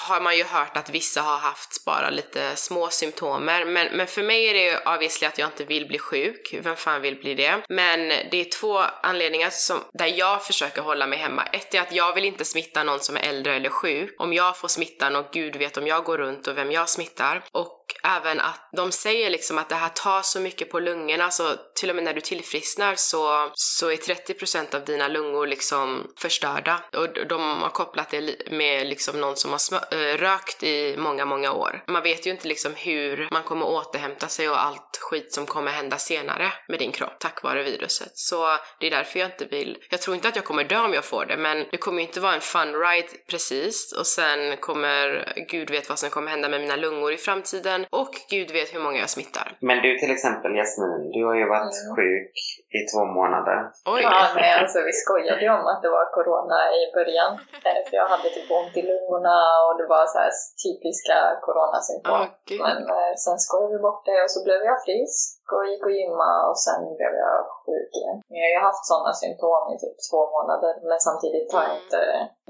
har 0.09 0.21
man 0.21 0.37
ju 0.37 0.45
hört 0.45 0.77
att 0.77 0.91
vissa 0.91 1.21
har 1.21 1.39
haft 1.39 1.85
bara 1.85 2.11
lite 2.11 2.57
små 2.57 2.89
symptomer. 2.89 3.65
Men, 3.65 3.97
men 3.97 4.07
för 4.07 4.23
mig 4.23 4.49
är 4.49 4.55
det 4.55 4.65
ju 4.65 4.77
obviously 4.95 5.27
att 5.27 5.39
jag 5.39 5.49
inte 5.49 5.65
vill 5.65 5.87
bli 5.87 5.99
sjuk. 5.99 6.55
Vem 6.63 6.77
fan 6.77 7.03
vill 7.03 7.17
bli 7.17 7.35
det? 7.35 7.63
Men 7.69 8.09
det 8.09 8.41
är 8.41 8.45
två 8.45 8.79
anledningar 9.03 9.51
som, 9.51 9.79
där 9.93 10.07
jag 10.07 10.45
försöker 10.45 10.83
hålla 10.83 11.07
mig 11.07 11.19
hemma. 11.19 11.43
Ett 11.43 11.75
är 11.75 11.81
att 11.81 11.93
jag 11.93 12.15
vill 12.15 12.25
inte 12.25 12.45
smitta 12.45 12.85
någon 12.85 13.01
som 13.01 13.17
är 13.17 13.21
äldre 13.21 13.55
eller 13.55 13.71
sjuk. 13.71 14.15
Om 14.19 14.33
jag 14.33 14.59
får 14.59 14.69
smittan 14.69 15.17
och 15.17 15.27
gud 15.33 15.57
vet 15.57 15.77
om 15.77 15.87
jag 15.87 16.05
går 16.05 16.19
runt 16.19 16.47
och 16.47 16.57
vem 16.57 16.73
jag 16.73 16.89
smittar. 16.89 17.45
Och 17.53 17.82
även 18.03 18.41
att 18.41 18.69
de 18.77 18.93
säger 18.93 19.31
liksom 19.31 19.59
att 19.59 19.69
det 19.69 19.75
här 19.75 19.89
tar 19.89 20.23
så 20.23 20.41
mycket 20.41 20.71
på 20.71 20.81
lungorna 20.81 21.31
så 21.31 21.55
till 21.75 21.91
och 21.91 21.97
med 21.97 22.05
när 22.05 22.15
du 22.15 22.21
tillfrisknar 22.21 22.95
så, 22.97 23.51
så 23.55 23.91
är 23.91 23.97
30% 23.97 24.75
av 24.75 24.85
dina 24.85 25.09
lungor 25.09 25.47
liksom 25.47 26.07
förstörda. 26.19 26.85
Och 26.97 27.27
de 27.29 27.63
har 27.63 27.69
kopplat 27.69 28.11
det 28.11 28.51
med 28.51 28.87
liksom 28.87 29.21
någon 29.21 29.37
som 29.37 29.53
har 29.53 29.61
eh, 29.91 30.17
rökt 30.17 30.63
i 30.63 30.97
många, 30.97 31.25
många 31.25 31.53
år. 31.53 31.85
Man 31.87 32.03
vet 32.03 32.27
ju 32.27 32.31
inte 32.31 32.49
liksom 32.49 32.75
hur 32.75 33.29
man 33.31 33.43
kommer 33.43 33.67
återhämta 33.67 34.29
sig 34.29 34.49
och 34.49 34.65
allt 34.65 34.99
skit 35.01 35.33
som 35.33 35.47
kommer 35.47 35.71
hända 35.71 35.99
senare 35.99 36.53
med 36.69 36.79
din 36.79 36.93
kropp 36.93 37.19
tack 37.19 37.43
vare 37.43 37.63
viruset. 37.63 38.13
Så 38.15 38.59
det 38.81 38.87
är 38.87 38.91
därför 38.91 39.19
jag 39.19 39.29
inte 39.29 39.45
vill, 39.45 39.79
jag 39.91 40.01
tror 40.01 40.17
inte 40.17 40.29
att 40.29 40.37
jag 40.37 40.45
kommer 40.45 40.65
dö 40.65 40.79
om 40.79 40.95
jag 40.95 41.05
får 41.05 41.27
det 41.27 41.37
men 41.37 41.67
det 41.71 41.77
kommer 41.77 42.03
ju 42.03 42.07
inte 42.09 42.21
vara 42.21 42.35
en 42.35 42.41
fun 42.41 42.75
ride 42.75 43.09
precis 43.31 43.93
och 43.93 44.07
sen 44.07 44.57
kommer, 44.57 45.33
gud 45.51 45.71
vet 45.71 45.89
vad 45.89 45.99
som 45.99 46.11
kommer 46.11 46.31
hända 46.31 46.49
med 46.49 46.61
mina 46.61 46.77
lungor 46.77 47.13
i 47.13 47.17
framtiden 47.17 47.82
och 47.91 48.15
gud 48.31 48.51
vet 48.51 48.75
hur 48.75 48.81
många 48.81 48.99
jag 48.99 49.11
smittar. 49.11 49.57
Men 49.61 49.83
du 49.83 49.99
till 49.99 50.11
exempel 50.11 50.55
Jasmin, 50.55 51.11
du 51.13 51.25
har 51.25 51.35
ju 51.35 51.47
varit 51.47 51.73
Mm. 51.85 51.97
sjuk 51.97 52.33
i 52.79 52.81
två 52.93 53.03
månader. 53.19 53.59
Oj! 53.95 54.01
Ja, 54.09 54.17
men 54.37 54.51
alltså 54.63 54.79
vi 54.89 54.93
skojade 55.03 55.45
om 55.57 55.65
att 55.73 55.83
det 55.85 55.91
var 55.99 56.05
corona 56.19 56.59
i 56.79 56.83
början. 56.97 57.33
Eh, 57.69 57.81
För 57.87 57.95
jag 58.01 58.09
hade 58.15 58.29
typ 58.37 58.49
ont 58.61 58.75
i 58.81 58.83
lungorna 58.91 59.37
och 59.67 59.75
det 59.81 59.87
var 59.95 60.05
så 60.13 60.19
här 60.23 60.33
typiska 60.65 61.17
coronasymptom. 61.47 62.21
Gud. 62.51 62.61
Men 62.67 62.79
eh, 62.97 63.13
sen 63.25 63.39
skojade 63.45 63.73
vi 63.75 63.79
bort 63.87 64.03
det 64.09 64.19
och 64.25 64.31
så 64.35 64.41
blev 64.47 64.61
jag 64.71 64.79
frisk 64.87 65.29
och 65.57 65.65
gick 65.71 65.83
och 65.89 65.97
gymma 66.01 66.31
och 66.51 66.59
sen 66.67 66.81
blev 66.99 67.13
jag 67.25 67.37
sjuk 67.65 67.91
igen. 68.01 68.17
Men 68.31 68.39
jag 68.53 68.59
har 68.61 68.67
haft 68.71 68.87
sådana 68.91 69.13
symptom 69.25 69.63
i 69.73 69.77
typ 69.85 69.97
två 70.09 70.21
månader 70.37 70.73
men 70.89 70.99
samtidigt 71.09 71.49
har 71.55 71.63
jag 71.69 71.71
Mm. 71.73 71.83
inte, 71.85 72.01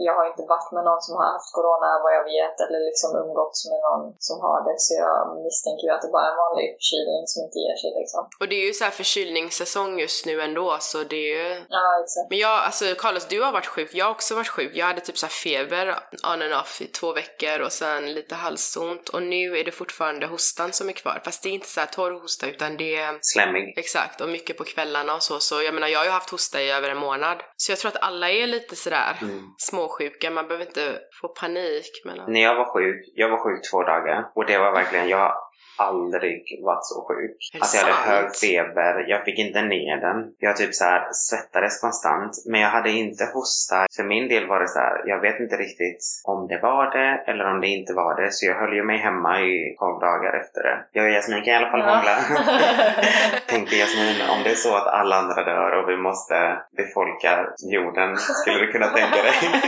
jag 0.08 0.14
har 0.18 0.26
inte 0.32 0.44
varit 0.54 0.70
med 0.76 0.84
någon 0.88 1.02
som 1.06 1.14
har 1.20 1.28
haft 1.36 1.50
corona 1.58 1.88
vad 2.04 2.12
jag 2.18 2.24
vet 2.34 2.56
eller 2.64 2.80
liksom 2.90 3.10
umgåtts 3.22 3.60
med 3.70 3.80
någon 3.88 4.04
som 4.28 4.36
har 4.46 4.58
det 4.68 4.76
så 4.86 4.90
jag 5.04 5.16
misstänker 5.46 5.84
ju 5.88 5.92
att 5.94 6.04
det 6.04 6.12
bara 6.16 6.26
är 6.28 6.32
en 6.34 6.42
vanlig 6.46 6.66
förkylning 6.78 7.22
som 7.32 7.38
inte 7.46 7.58
ger 7.64 7.76
sig 7.82 7.90
liksom. 8.00 8.22
Och 8.40 8.46
det 8.50 8.56
är 8.62 8.66
ju 8.70 8.74
så 8.78 8.84
här 8.86 8.94
förkylningssäsong 9.02 9.92
just 10.04 10.11
nu 10.26 10.40
ändå 10.40 10.76
så 10.80 11.04
det 11.04 11.16
är 11.16 11.36
ju 11.36 11.48
Ja, 11.68 12.02
exakt. 12.04 12.30
Men 12.30 12.38
jag, 12.38 12.50
alltså 12.58 12.84
Carlos, 12.98 13.28
du 13.28 13.40
har 13.42 13.52
varit 13.52 13.66
sjuk, 13.66 13.88
jag 13.92 14.04
har 14.04 14.12
också 14.12 14.34
varit 14.34 14.48
sjuk. 14.48 14.70
Jag 14.74 14.86
hade 14.86 15.00
typ 15.00 15.18
så 15.18 15.26
här 15.26 15.30
feber 15.32 15.88
on 16.34 16.42
and 16.42 16.54
off 16.54 16.80
i 16.80 16.86
två 16.86 17.12
veckor 17.12 17.60
och 17.60 17.72
sen 17.72 18.12
lite 18.14 18.34
halsont 18.34 19.08
och 19.08 19.22
nu 19.22 19.58
är 19.58 19.64
det 19.64 19.70
fortfarande 19.70 20.26
hostan 20.26 20.72
som 20.72 20.88
är 20.88 20.92
kvar. 20.92 21.20
Fast 21.24 21.42
det 21.42 21.48
är 21.48 21.52
inte 21.52 21.68
så 21.68 21.80
här 21.80 21.86
torr 21.86 22.10
hosta 22.10 22.46
utan 22.46 22.76
det 22.76 22.96
är 22.96 23.18
Slemmig. 23.20 23.74
exakt 23.78 24.20
och 24.20 24.28
mycket 24.28 24.58
på 24.58 24.64
kvällarna 24.64 25.14
och 25.14 25.22
så. 25.22 25.40
Så 25.40 25.62
jag 25.62 25.74
menar, 25.74 25.88
jag 25.88 25.98
har 25.98 26.04
ju 26.06 26.10
haft 26.10 26.30
hosta 26.30 26.62
i 26.62 26.70
över 26.70 26.88
en 26.88 26.98
månad. 26.98 27.36
Så 27.56 27.72
jag 27.72 27.78
tror 27.78 27.88
att 27.96 28.02
alla 28.02 28.30
är 28.30 28.46
lite 28.46 28.76
sådär 28.76 29.16
Mm. 29.22 29.42
småsjuka, 29.58 30.30
man 30.30 30.48
behöver 30.48 30.66
inte 30.66 30.98
få 31.20 31.28
panik. 31.28 32.02
Men 32.04 32.32
När 32.32 32.40
jag 32.42 32.54
var 32.54 32.74
sjuk, 32.74 33.12
jag 33.14 33.28
var 33.28 33.38
sjuk 33.44 33.70
två 33.70 33.82
dagar 33.82 34.30
och 34.34 34.46
det 34.46 34.58
var 34.58 34.72
verkligen, 34.72 35.08
jag 35.08 35.32
aldrig 35.76 36.60
varit 36.64 36.84
så 36.84 37.04
sjuk. 37.08 37.36
Alltså 37.60 37.76
jag 37.76 37.84
hade 37.94 38.10
hög 38.16 38.36
feber, 38.36 39.04
jag 39.08 39.24
fick 39.24 39.38
inte 39.38 39.62
ner 39.62 39.96
den. 39.96 40.34
Jag 40.38 40.56
typ 40.56 40.74
så 40.74 40.84
här 40.84 41.08
svettades 41.12 41.80
konstant, 41.80 42.32
men 42.46 42.60
jag 42.60 42.68
hade 42.68 42.90
inte 42.90 43.24
hosta. 43.34 43.86
För 43.96 44.04
min 44.04 44.28
del 44.28 44.46
var 44.48 44.60
det 44.60 44.68
så 44.68 44.78
här, 44.78 45.02
jag 45.06 45.20
vet 45.20 45.40
inte 45.40 45.56
riktigt 45.56 46.02
om 46.24 46.46
det 46.48 46.58
var 46.62 46.90
det 46.90 47.30
eller 47.30 47.44
om 47.50 47.60
det 47.60 47.68
inte 47.68 47.92
var 47.94 48.20
det, 48.22 48.32
så 48.32 48.46
jag 48.46 48.54
höll 48.54 48.74
ju 48.74 48.82
mig 48.84 48.98
hemma 48.98 49.40
i 49.40 49.76
12 49.78 50.00
dagar 50.00 50.40
efter 50.40 50.62
det. 50.62 50.76
Jag 50.92 51.04
och 51.06 51.12
Jasmin 51.12 51.42
kan 51.44 51.54
i 51.54 51.56
alla 51.56 51.70
fall 51.70 51.80
Ja. 51.80 51.94
hångla. 51.94 52.16
Tänkte 53.48 53.76
Jasmin, 53.76 54.16
om 54.30 54.42
det 54.44 54.50
är 54.50 54.54
så 54.54 54.76
att 54.76 54.86
alla 54.86 55.16
andra 55.16 55.44
dör 55.44 55.70
och 55.82 55.88
vi 55.88 55.96
måste 55.96 56.58
befolka 56.76 57.46
jorden, 57.72 58.16
skulle 58.16 58.58
du 58.58 58.72
kunna 58.72 58.86
tänka 58.86 59.22
dig? 59.22 59.34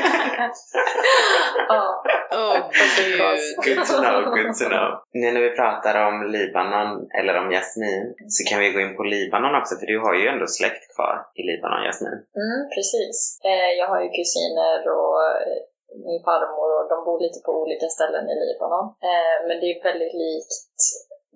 ja. 1.69 2.05
Gud. 2.35 3.41
Good 3.67 3.83
to 3.88 3.95
know, 4.03 4.19
good 4.37 4.53
to 4.61 4.67
know. 4.75 4.88
Nu 5.21 5.26
när 5.33 5.43
vi 5.47 5.53
pratar 5.61 5.95
om 6.09 6.17
Libanon, 6.37 6.91
eller 7.19 7.35
om 7.43 7.47
Jasmin, 7.55 8.03
så 8.35 8.41
kan 8.49 8.59
vi 8.62 8.73
gå 8.75 8.81
in 8.85 8.97
på 8.99 9.03
Libanon 9.14 9.55
också, 9.61 9.73
för 9.79 9.87
du 9.93 9.97
har 10.05 10.14
ju 10.21 10.25
ändå 10.33 10.47
släkt 10.59 10.85
kvar 10.95 11.14
i 11.41 11.43
Libanon, 11.50 11.87
Jasmin. 11.87 12.19
Mm, 12.43 12.61
precis. 12.75 13.17
Eh, 13.50 13.71
jag 13.81 13.87
har 13.93 14.00
ju 14.05 14.09
kusiner 14.19 14.79
och 14.99 15.14
eh, 15.29 15.57
min 16.07 16.23
farmor 16.29 16.69
och 16.76 16.85
de 16.93 16.97
bor 17.07 17.19
lite 17.26 17.41
på 17.47 17.53
olika 17.62 17.88
ställen 17.97 18.25
i 18.33 18.35
Libanon. 18.45 18.87
Eh, 19.11 19.37
men 19.47 19.57
det 19.61 19.67
är 19.73 19.76
väldigt 19.91 20.14
likt 20.25 20.55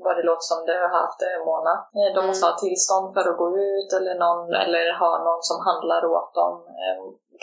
vad 0.04 0.16
det 0.16 0.28
låter 0.30 0.46
som 0.52 0.60
du 0.68 0.74
har 0.84 0.92
haft 1.00 1.20
Ömona. 1.34 1.74
De 2.16 2.20
måste 2.26 2.46
ha 2.50 2.56
tillstånd 2.64 3.06
för 3.14 3.24
att 3.30 3.40
gå 3.42 3.48
ut 3.68 3.90
eller, 3.98 4.14
någon, 4.24 4.42
eller 4.64 4.84
ha 5.02 5.12
någon 5.26 5.42
som 5.50 5.58
handlar 5.68 6.02
åt 6.16 6.30
dem. 6.40 6.54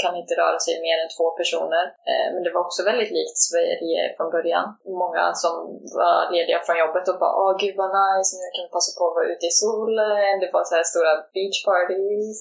Kan 0.03 0.15
inte 0.21 0.33
röra 0.41 0.59
sig 0.65 0.73
mer 0.87 0.97
än 1.03 1.11
två 1.17 1.27
personer. 1.39 1.85
Eh, 2.09 2.27
men 2.33 2.41
det 2.43 2.51
var 2.55 2.61
också 2.65 2.81
väldigt 2.89 3.13
likt 3.17 3.37
Sverige 3.49 4.01
från 4.17 4.29
början. 4.35 4.65
Många 5.03 5.23
som 5.43 5.53
var 5.99 6.15
lediga 6.35 6.59
från 6.65 6.81
jobbet 6.83 7.05
och 7.11 7.19
bara 7.23 7.35
åh 7.43 7.53
gud 7.61 7.75
vad 7.81 7.91
nice, 8.01 8.31
nu 8.39 8.45
kan 8.53 8.65
vi 8.65 8.71
passa 8.77 8.91
på 8.97 9.03
att 9.07 9.17
vara 9.17 9.31
ute 9.33 9.45
i 9.51 9.55
solen. 9.63 10.33
Det 10.43 10.49
var 10.55 10.63
så 10.69 10.75
här 10.77 10.85
stora 10.91 11.13
beach 11.35 11.59
parties 11.69 12.37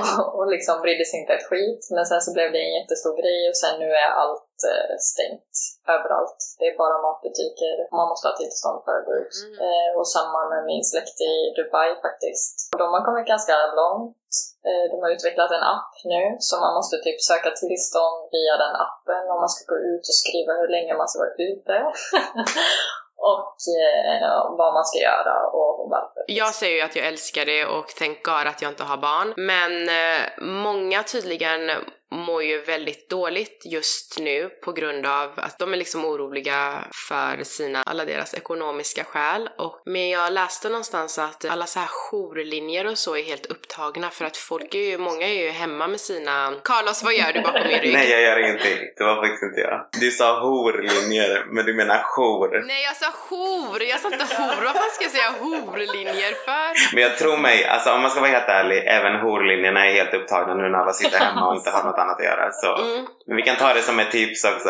och, 0.00 0.28
och 0.36 0.46
liksom 0.54 0.74
brydde 0.84 1.04
sig 1.06 1.18
inte 1.20 1.36
ett 1.36 1.48
skit. 1.50 1.82
Men 1.94 2.04
sen 2.10 2.20
så 2.24 2.30
blev 2.36 2.48
det 2.52 2.62
en 2.66 2.78
jättestor 2.80 3.14
grej 3.22 3.40
och 3.50 3.58
sen 3.62 3.74
nu 3.82 3.88
är 4.04 4.10
allt 4.22 4.56
eh, 4.70 4.94
stängt 5.12 5.52
överallt. 5.96 6.40
Det 6.58 6.66
är 6.70 6.82
bara 6.84 7.04
matbutiker. 7.06 7.74
Man 7.98 8.08
måste 8.10 8.28
ha 8.28 8.34
tillstånd 8.36 8.78
för 8.84 8.92
att 8.98 9.06
gå 9.08 9.14
ut. 9.22 9.34
Mm. 9.44 9.54
Eh, 9.64 9.90
och 9.98 10.08
samma 10.16 10.40
med 10.52 10.62
min 10.70 10.84
släkt 10.90 11.18
i 11.32 11.34
Dubai 11.56 11.90
faktiskt. 12.06 12.54
Och 12.72 12.78
de 12.82 12.86
har 12.94 13.02
kommit 13.08 13.32
ganska 13.34 13.54
långt. 13.80 14.25
Eh, 14.68 14.84
de 14.90 14.96
har 15.02 15.10
utvecklat 15.16 15.50
en 15.56 15.68
app 15.76 15.92
nu 16.12 16.22
så 16.46 16.52
man 16.64 16.74
måste 16.78 16.96
typ 16.96 17.20
söka 17.30 17.50
tillstånd 17.62 18.18
via 18.36 18.54
den 18.64 18.74
appen 18.86 19.24
om 19.32 19.38
man 19.44 19.52
ska 19.54 19.62
gå 19.72 19.78
ut 19.90 20.04
och 20.10 20.18
skriva 20.22 20.52
hur 20.60 20.70
länge 20.76 20.92
man 21.00 21.08
ska 21.08 21.18
vara 21.24 21.36
ute. 21.50 21.76
och 23.32 23.56
eh, 23.82 24.56
vad 24.60 24.74
man 24.74 24.84
ska 24.84 24.98
göra 24.98 25.34
och 25.58 25.90
varför. 25.90 26.24
Jag 26.26 26.54
säger 26.54 26.76
ju 26.76 26.82
att 26.82 26.96
jag 26.96 27.06
älskar 27.06 27.44
det 27.44 27.66
och 27.66 27.88
tänk 27.98 28.24
God 28.24 28.46
att 28.46 28.62
jag 28.62 28.70
inte 28.70 28.84
har 28.84 28.96
barn. 28.96 29.34
Men 29.36 29.72
eh, 29.88 30.22
många 30.66 31.02
tydligen 31.02 31.70
mår 32.10 32.42
ju 32.42 32.60
väldigt 32.60 33.10
dåligt 33.10 33.62
just 33.64 34.18
nu 34.18 34.48
på 34.64 34.72
grund 34.72 35.06
av 35.06 35.30
att 35.36 35.58
de 35.58 35.72
är 35.72 35.76
liksom 35.76 36.04
oroliga 36.04 36.84
för 37.08 37.44
sina, 37.44 37.82
alla 37.86 38.04
deras 38.04 38.34
ekonomiska 38.34 39.04
skäl. 39.04 39.48
Och, 39.58 39.82
men 39.84 40.08
jag 40.08 40.32
läste 40.32 40.68
någonstans 40.68 41.18
att 41.18 41.44
alla 41.44 41.66
så 41.66 41.78
här 41.78 41.88
jourlinjer 41.88 42.86
och 42.86 42.98
så 42.98 43.16
är 43.16 43.22
helt 43.22 43.46
upptagna 43.46 44.10
för 44.10 44.24
att 44.24 44.36
folk 44.36 44.74
är 44.74 44.78
ju, 44.78 44.98
många 44.98 45.26
är 45.26 45.42
ju 45.44 45.50
hemma 45.50 45.88
med 45.88 46.00
sina... 46.00 46.54
Carlos, 46.64 47.04
vad 47.04 47.14
gör 47.14 47.32
du 47.32 47.40
bakom 47.40 47.62
min 47.68 47.80
rygg? 47.80 47.92
Nej, 47.92 48.10
jag 48.10 48.22
gör 48.22 48.38
ingenting. 48.44 48.78
Det 48.96 49.04
var 49.04 49.16
faktiskt 49.22 49.42
inte 49.42 49.60
jag. 49.60 49.86
Du 50.00 50.10
sa 50.10 50.40
horlinjer, 50.40 51.46
men 51.50 51.66
du 51.66 51.74
menar 51.74 52.02
jour. 52.02 52.64
Nej, 52.66 52.82
jag 52.82 52.96
sa 52.96 53.06
jour! 53.12 53.82
Jag 53.82 54.00
sa 54.00 54.08
inte 54.12 54.24
hor. 54.24 54.64
Fan 54.64 54.90
ska 54.92 55.04
jag 55.04 55.12
säga 55.12 55.30
horlinjer 55.40 56.32
för? 56.44 56.94
Men 56.94 57.02
jag 57.02 57.18
tror 57.18 57.36
mig, 57.36 57.64
alltså 57.64 57.90
om 57.92 58.00
man 58.02 58.10
ska 58.10 58.20
vara 58.20 58.30
helt 58.30 58.48
ärlig, 58.48 58.78
även 58.86 59.20
horlinjerna 59.20 59.86
är 59.86 59.92
helt 59.92 60.14
upptagna 60.14 60.54
nu 60.54 60.68
när 60.68 60.78
alla 60.78 60.92
sitter 60.92 61.18
hemma 61.18 61.48
och 61.48 61.56
inte 61.56 61.70
har 61.70 61.84
något 61.84 61.98
annat 61.98 62.05
att 62.10 62.24
göra. 62.24 62.52
Så. 62.52 62.76
Mm. 62.76 63.06
Men 63.26 63.36
vi 63.36 63.42
kan 63.42 63.56
ta 63.56 63.74
det 63.74 63.82
som 63.82 63.98
ett 63.98 64.10
tips 64.10 64.44
också. 64.44 64.68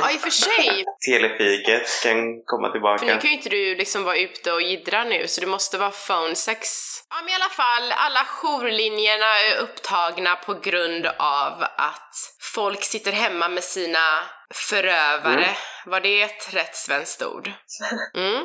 Ja, 0.00 0.10
i 0.10 0.16
och 0.16 0.20
för 0.20 0.30
sig. 0.30 0.84
Telefiket 1.10 2.02
kan 2.02 2.42
komma 2.44 2.68
För 2.68 2.72
tillbaka. 2.72 3.04
nu 3.04 3.18
kan 3.18 3.30
ju 3.30 3.36
inte 3.36 3.48
du 3.48 3.74
liksom 3.74 4.04
vara 4.04 4.16
ute 4.16 4.52
och 4.52 4.62
jiddra 4.62 5.04
nu, 5.04 5.26
så 5.28 5.40
det 5.40 5.46
måste 5.46 5.78
vara 5.78 5.90
phone 5.90 6.34
sex. 6.34 6.68
Ja, 7.10 7.16
men 7.20 7.28
i 7.28 7.34
alla 7.34 7.50
fall, 7.50 7.92
alla 7.96 8.24
jourlinjerna 8.24 9.38
är 9.40 9.56
upptagna 9.56 10.36
på 10.36 10.54
grund 10.54 11.06
av 11.16 11.62
att 11.76 12.14
folk 12.54 12.84
sitter 12.84 13.12
hemma 13.12 13.48
med 13.48 13.64
sina 13.64 13.98
förövare. 14.54 15.44
Mm. 15.44 15.54
Var 15.86 16.00
det 16.00 16.22
ett 16.22 16.54
rätt 16.54 16.74
svenskt 16.76 17.22
ord? 17.22 17.50
Mm. 18.14 18.44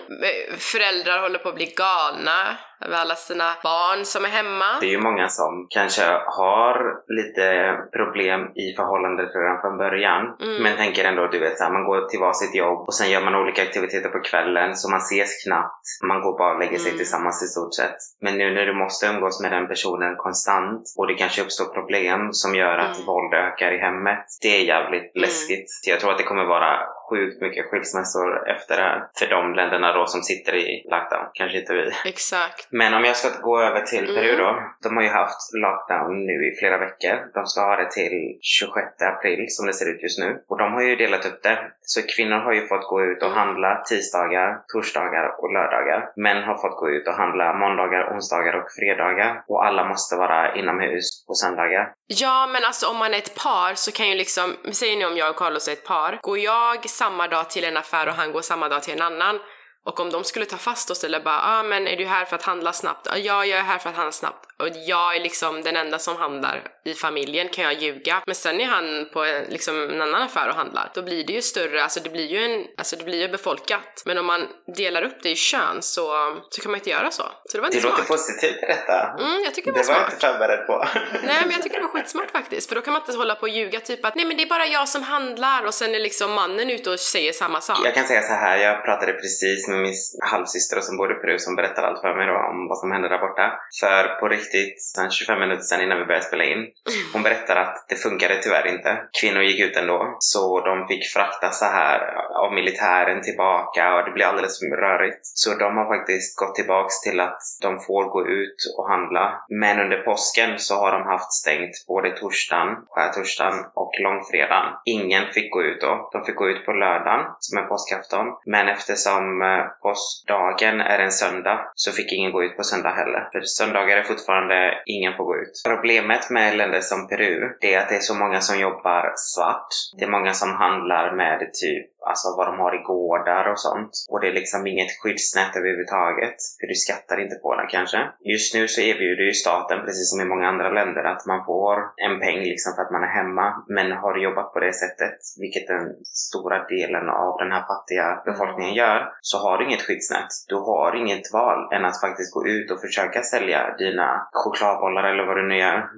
Föräldrar 0.58 1.22
håller 1.22 1.40
på 1.40 1.50
att 1.50 1.56
bli 1.56 1.74
galna 1.78 2.40
över 2.86 2.98
alla 2.98 3.16
sina 3.16 3.50
barn 3.64 4.06
som 4.06 4.26
är 4.26 4.30
hemma. 4.30 4.66
Det 4.82 4.86
är 4.88 4.96
ju 4.98 5.02
många 5.10 5.28
som 5.30 5.68
kanske 5.70 6.04
har 6.40 6.76
lite 7.18 7.76
problem 7.98 8.42
i 8.56 8.66
förhållandet 8.78 9.30
redan 9.36 9.62
från 9.62 9.78
början. 9.78 10.24
Mm. 10.42 10.64
Men 10.64 10.78
tänker 10.78 11.06
ändå, 11.06 11.28
du 11.28 11.40
vet, 11.40 11.58
så 11.58 11.64
här, 11.64 11.72
man 11.72 11.84
går 11.86 12.10
till 12.10 12.20
varsitt 12.20 12.56
jobb 12.56 12.80
och 12.88 12.94
sen 12.96 13.10
gör 13.12 13.22
man 13.22 13.36
olika 13.36 13.62
aktiviteter 13.62 14.10
på 14.10 14.20
kvällen 14.20 14.76
så 14.76 14.90
man 14.90 15.00
ses 15.00 15.44
knappt. 15.44 15.86
Man 16.08 16.22
går 16.22 16.38
bara 16.38 16.54
och 16.54 16.60
lägger 16.60 16.78
sig 16.78 16.92
Mm. 16.92 16.98
tillsammans 16.98 17.44
i 17.44 17.48
stort 17.48 17.74
sett. 17.76 17.98
Men 18.22 18.38
nu 18.38 18.54
när 18.54 18.66
du 18.66 18.74
måste 18.74 19.06
umgås 19.08 19.42
med 19.42 19.52
den 19.52 19.68
personen 19.68 20.16
konstant 20.16 20.84
och 20.98 21.08
det 21.08 21.14
kanske 21.14 21.42
uppstår 21.42 21.66
problem 21.66 22.34
som 22.34 22.56
gör 22.56 22.78
att 22.78 22.96
Mm. 22.96 23.06
våld 23.06 23.34
ökar 23.34 23.72
i 23.72 23.78
hemmet. 23.78 24.26
Det 24.42 24.48
är 24.60 24.64
jävligt 24.74 25.10
Mm. 25.16 25.22
läskigt. 25.24 25.68
Jag 25.88 26.00
tror 26.00 26.12
att 26.12 26.18
det 26.18 26.24
kommer 26.24 26.46
vara 26.46 26.80
sjukt 27.12 27.42
mycket 27.42 27.66
skilsmässor 27.70 28.50
efter 28.50 28.78
det 28.78 28.84
här. 28.84 29.00
För 29.20 29.28
de 29.28 29.54
länderna 29.54 29.94
då 29.94 30.06
som 30.06 30.22
sitter 30.22 30.56
i 30.56 30.84
lockdown. 30.92 31.26
Kanske 31.34 31.60
inte 31.60 31.74
vi. 31.74 31.92
Exakt. 32.06 32.68
Men 32.72 32.94
om 32.94 33.04
jag 33.04 33.16
ska 33.16 33.30
gå 33.42 33.62
över 33.62 33.82
till 33.82 34.10
Mm. 34.10 34.16
Peru 34.16 34.36
då. 34.38 34.52
De 34.84 34.98
har 34.98 35.04
ju 35.04 35.10
haft 35.10 35.54
lockdown 35.54 36.26
nu 36.26 36.36
i 36.50 36.56
flera 36.60 36.78
veckor. 36.78 37.16
De 37.34 37.46
ska 37.46 37.62
ha 37.62 37.76
det 37.76 37.92
till 37.92 38.38
26 38.42 39.02
april 39.02 39.46
som 39.50 39.66
det 39.68 39.74
ser 39.74 39.90
ut 39.92 40.04
just 40.04 40.20
nu. 40.20 40.44
Och 40.50 40.58
de 40.58 40.74
har 40.74 40.82
ju 40.82 40.96
delat 40.96 41.26
upp 41.26 41.44
det. 41.44 41.58
Så 41.82 42.02
kvinnor 42.16 42.38
har 42.38 42.54
ju 42.54 42.68
fått 42.68 42.88
gå 42.88 43.04
ut 43.04 43.24
och 43.24 43.32
handla 43.32 43.82
tisdagar, 43.90 44.60
torsdagar 44.74 45.26
och 45.42 45.54
lördagar. 45.54 46.10
Män 46.16 46.44
har 46.44 46.58
fått 46.58 46.80
gå 46.80 46.90
ut 46.90 47.08
och 47.08 47.14
handla 47.14 47.54
måndagar, 47.54 48.14
onsdagar 48.14 48.54
och 48.54 48.72
fredagar. 48.80 49.44
Och 49.48 49.66
alla 49.66 49.86
måste 49.86 50.16
vara 50.16 50.56
inomhus 50.56 51.26
på 51.28 51.34
söndagar. 51.34 51.92
Ja, 52.08 52.48
men 52.54 52.64
alltså 52.66 52.88
om 52.88 52.98
man 52.98 53.14
är 53.14 53.18
ett 53.18 53.36
par 53.44 53.74
så 53.76 53.92
kan 53.92 54.08
ju 54.10 54.16
liksom, 54.16 54.56
säger 54.74 54.98
ni 54.98 55.06
om 55.06 55.18
jag 55.18 55.30
och 55.30 55.36
Carlos 55.36 55.68
är 55.68 55.72
ett 55.74 55.86
par, 55.86 56.20
går 56.22 56.38
jag 56.40 56.90
samma 57.02 57.28
dag 57.28 57.50
till 57.50 57.64
en 57.64 57.78
affär 57.78 58.08
och 58.08 58.16
han 58.16 58.32
går 58.32 58.42
samma 58.42 58.70
dag 58.70 58.84
till 58.84 58.94
en 58.94 59.02
annan 59.02 59.40
och 59.86 60.00
om 60.00 60.10
de 60.12 60.24
skulle 60.24 60.46
ta 60.46 60.58
fast 60.58 60.92
oss 60.92 61.04
eller 61.04 61.20
bara 61.20 61.42
ah, 61.44 61.64
men 61.64 61.88
är 61.88 61.98
du 61.98 62.06
här 62.06 62.26
för 62.26 62.36
att 62.36 62.44
handla 62.44 62.74
snabbt? 62.74 63.08
"Ja, 63.10 63.18
Ja, 63.18 63.46
jag 63.46 63.60
är 63.60 63.64
här 63.64 63.78
för 63.78 63.90
att 63.90 63.96
handla 63.96 64.12
snabbt. 64.12 64.46
Och 64.62 64.68
jag 64.88 65.16
är 65.16 65.20
liksom 65.20 65.62
den 65.62 65.76
enda 65.76 66.00
som 66.00 66.16
handlar 66.18 66.62
i 66.86 66.94
familjen 66.94 67.50
kan 67.50 67.64
jag 67.64 67.74
ljuga. 67.74 68.22
Men 68.26 68.36
sen 68.36 68.62
är 68.62 68.66
han 68.66 69.10
på 69.14 69.24
en, 69.26 69.44
liksom 69.44 69.90
en 69.90 70.02
annan 70.02 70.22
affär 70.22 70.50
och 70.50 70.56
handlar. 70.56 70.92
Då 70.94 71.02
blir 71.02 71.24
det 71.28 71.34
ju 71.34 71.42
större, 71.42 71.84
alltså 71.84 72.00
det 72.04 72.10
blir 72.10 72.28
ju 72.28 72.38
en, 72.46 72.66
alltså 72.78 72.96
det 72.96 73.04
blir 73.04 73.22
ju 73.22 73.28
befolkat. 73.28 74.04
Men 74.06 74.18
om 74.18 74.26
man 74.26 74.48
delar 74.76 75.02
upp 75.02 75.18
det 75.24 75.30
i 75.30 75.36
kön 75.36 75.78
så, 75.82 76.04
så 76.50 76.62
kan 76.62 76.72
man 76.72 76.80
inte 76.80 76.90
göra 76.90 77.12
så. 77.12 77.24
Så 77.24 77.58
det 77.58 77.62
var 77.62 77.70
Det 77.70 77.76
inte 77.76 77.88
låter 77.88 77.98
smart. 78.04 78.08
positivt 78.08 78.64
i 78.64 78.66
detta. 78.66 79.16
Mm, 79.20 79.42
jag 79.44 79.54
tycker 79.56 79.72
det 79.72 79.80
det 79.82 79.88
var 79.88 79.94
var 79.94 80.02
jag 80.02 80.10
smart. 80.12 80.14
inte 80.14 80.28
förberedd 80.28 80.68
på. 80.68 80.86
Nej 81.28 81.38
men 81.42 81.52
jag 81.52 81.62
tycker 81.64 81.76
det 81.80 81.86
var 81.88 81.90
skitsmart 81.94 82.32
faktiskt, 82.32 82.68
för 82.70 82.76
då 82.76 82.82
kan 82.82 82.94
man 82.94 83.02
inte 83.02 83.18
hålla 83.18 83.36
på 83.36 83.42
och 83.42 83.50
ljuga 83.50 83.80
typ 83.80 84.06
att 84.06 84.16
nej 84.16 84.26
men 84.26 84.38
det 84.38 84.44
är 84.44 84.48
bara 84.50 84.66
jag 84.66 84.88
som 84.88 85.04
handlar 85.04 85.66
och 85.66 85.74
sen 85.74 85.96
är 85.96 86.00
liksom 86.00 86.32
mannen 86.32 86.70
ute 86.70 86.90
och 86.90 87.00
säger 87.00 87.32
samma 87.34 87.62
sak. 87.62 87.78
Jag 87.86 87.94
kan 87.94 88.04
säga 88.08 88.22
så 88.22 88.34
här, 88.34 88.58
jag 88.58 88.86
pratade 88.86 89.14
precis 89.14 89.68
med 89.68 89.80
min 89.80 89.94
halvsyster 90.32 90.82
som 90.82 90.98
bor 90.98 91.12
i 91.12 91.16
Peru 91.16 91.40
som 91.40 91.56
berättade 91.56 91.88
allt 91.88 92.02
för 92.02 92.14
mig 92.18 92.28
då 92.28 92.34
om 92.52 92.68
vad 92.70 92.78
som 92.78 92.92
hände 92.92 93.10
där 93.10 93.18
borta. 93.28 93.46
För 93.82 94.20
på 94.20 94.28
riktigt, 94.28 94.51
sen 94.96 95.12
25 95.12 95.40
minuter 95.40 95.64
sen 95.64 95.82
innan 95.82 96.00
vi 96.00 96.06
började 96.06 96.26
spela 96.26 96.44
in, 96.44 96.68
hon 97.14 97.24
berättade 97.24 97.62
att 97.62 97.86
det 97.90 97.96
funkade 97.96 98.42
tyvärr 98.42 98.68
inte. 98.68 98.98
Kvinnor 99.22 99.42
gick 99.42 99.60
ut 99.60 99.78
ändå, 99.78 100.16
så 100.20 100.60
de 100.66 100.88
fick 100.88 101.06
frakta 101.08 101.52
så 101.52 101.66
här 101.66 102.00
av 102.44 102.54
militären 102.54 103.22
tillbaka 103.22 103.96
och 103.96 104.06
det 104.06 104.12
blev 104.12 104.28
alldeles 104.28 104.60
för 104.60 104.66
rörigt. 104.66 105.20
Så 105.24 105.56
de 105.56 105.78
har 105.78 105.98
faktiskt 105.98 106.40
gått 106.40 106.56
tillbaks 106.56 107.02
till 107.02 107.20
att 107.20 107.42
de 107.62 107.80
får 107.80 108.04
gå 108.16 108.28
ut 108.28 108.60
och 108.78 108.90
handla. 108.90 109.44
Men 109.50 109.80
under 109.80 109.98
påsken 109.98 110.60
så 110.60 110.76
har 110.76 110.92
de 110.92 111.04
haft 111.04 111.32
stängt 111.34 111.86
både 111.88 112.12
torsdagen, 112.12 112.70
skärtorsdagen 112.90 113.66
och 113.74 113.92
långfredagen. 114.00 114.74
Ingen 114.86 115.26
fick 115.34 115.52
gå 115.52 115.64
ut 115.64 115.82
då. 115.82 116.10
De 116.14 116.26
fick 116.26 116.36
gå 116.36 116.50
ut 116.50 116.66
på 116.66 116.72
lördagen, 116.72 117.26
som 117.40 117.58
är 117.58 117.64
påskafton. 117.64 118.28
Men 118.46 118.68
eftersom 118.68 119.42
eh, 119.42 119.64
påskdagen 119.82 120.82
är 120.82 121.00
en 121.00 121.12
söndag 121.12 121.72
så 121.76 121.92
fick 121.92 122.14
ingen 122.14 122.32
gå 122.32 122.44
ut 122.44 122.58
på 122.58 122.64
söndag 122.64 122.90
heller. 122.90 123.30
För 123.32 123.42
söndagar 123.42 123.98
är 123.98 124.04
fortfarande 124.04 124.41
fortfarande 124.42 124.84
ingen 124.86 125.18
får 125.18 125.24
gå 125.24 125.36
ut. 125.36 125.62
Problemet 125.68 126.30
med 126.30 126.58
länder 126.58 126.82
som 126.82 127.08
Peru, 127.08 127.58
det 127.62 127.74
är 127.74 127.80
att 127.80 127.90
det 127.90 127.96
är 127.96 128.00
så 128.00 128.16
många 128.16 128.42
som 128.42 128.60
jobbar 128.60 129.14
svart. 129.16 129.68
Det 129.98 130.06
är 130.06 130.10
många 130.10 130.34
som 130.34 130.50
handlar 130.54 131.16
med 131.16 131.40
typ 131.54 131.92
alltså 132.10 132.28
vad 132.38 132.48
de 132.48 132.60
har 132.60 132.74
i 132.76 132.84
gårdar 132.92 133.52
och 133.52 133.60
sånt. 133.60 133.92
Och 134.10 134.20
det 134.22 134.28
är 134.28 134.34
liksom 134.34 134.68
inget 134.68 134.92
skyddsnät 135.00 135.56
överhuvudtaget. 135.56 136.38
För 136.60 136.68
du 136.68 136.76
skattar 136.76 137.18
inte 137.24 137.36
på 137.36 137.56
det 137.56 137.68
kanske. 137.72 138.00
Just 138.34 138.56
nu 138.56 138.68
så 138.68 138.82
erbjuder 138.82 139.24
ju 139.24 139.34
staten, 139.34 139.80
precis 139.86 140.10
som 140.10 140.22
i 140.22 140.32
många 140.32 140.48
andra 140.48 140.70
länder, 140.70 141.04
att 141.04 141.26
man 141.26 141.46
får 141.46 141.76
en 142.06 142.20
peng 142.20 142.42
liksom 142.52 142.72
för 142.76 142.82
att 142.82 142.92
man 142.92 143.04
är 143.04 143.14
hemma. 143.20 143.46
Men 143.68 143.92
har 143.92 144.14
du 144.14 144.24
jobbat 144.24 144.54
på 144.54 144.60
det 144.60 144.74
sättet, 144.74 145.18
vilket 145.44 145.68
den 145.68 145.86
stora 146.04 146.58
delen 146.74 147.10
av 147.10 147.32
den 147.42 147.52
här 147.52 147.64
fattiga 147.72 148.08
befolkningen 148.26 148.74
gör, 148.74 149.00
så 149.22 149.38
har 149.44 149.58
du 149.58 149.66
inget 149.66 149.86
skyddsnät. 149.88 150.32
Du 150.48 150.56
har 150.56 150.96
inget 151.02 151.34
val 151.34 151.60
än 151.74 151.86
att 151.86 152.02
faktiskt 152.02 152.34
gå 152.34 152.48
ut 152.48 152.72
och 152.72 152.82
försöka 152.82 153.22
sälja 153.22 153.76
dina 153.78 154.28
chokladbollar 154.32 155.04
eller 155.04 155.26
vad 155.26 155.38
du 155.38 155.48
nu 155.48 155.58
gör. 155.58 155.90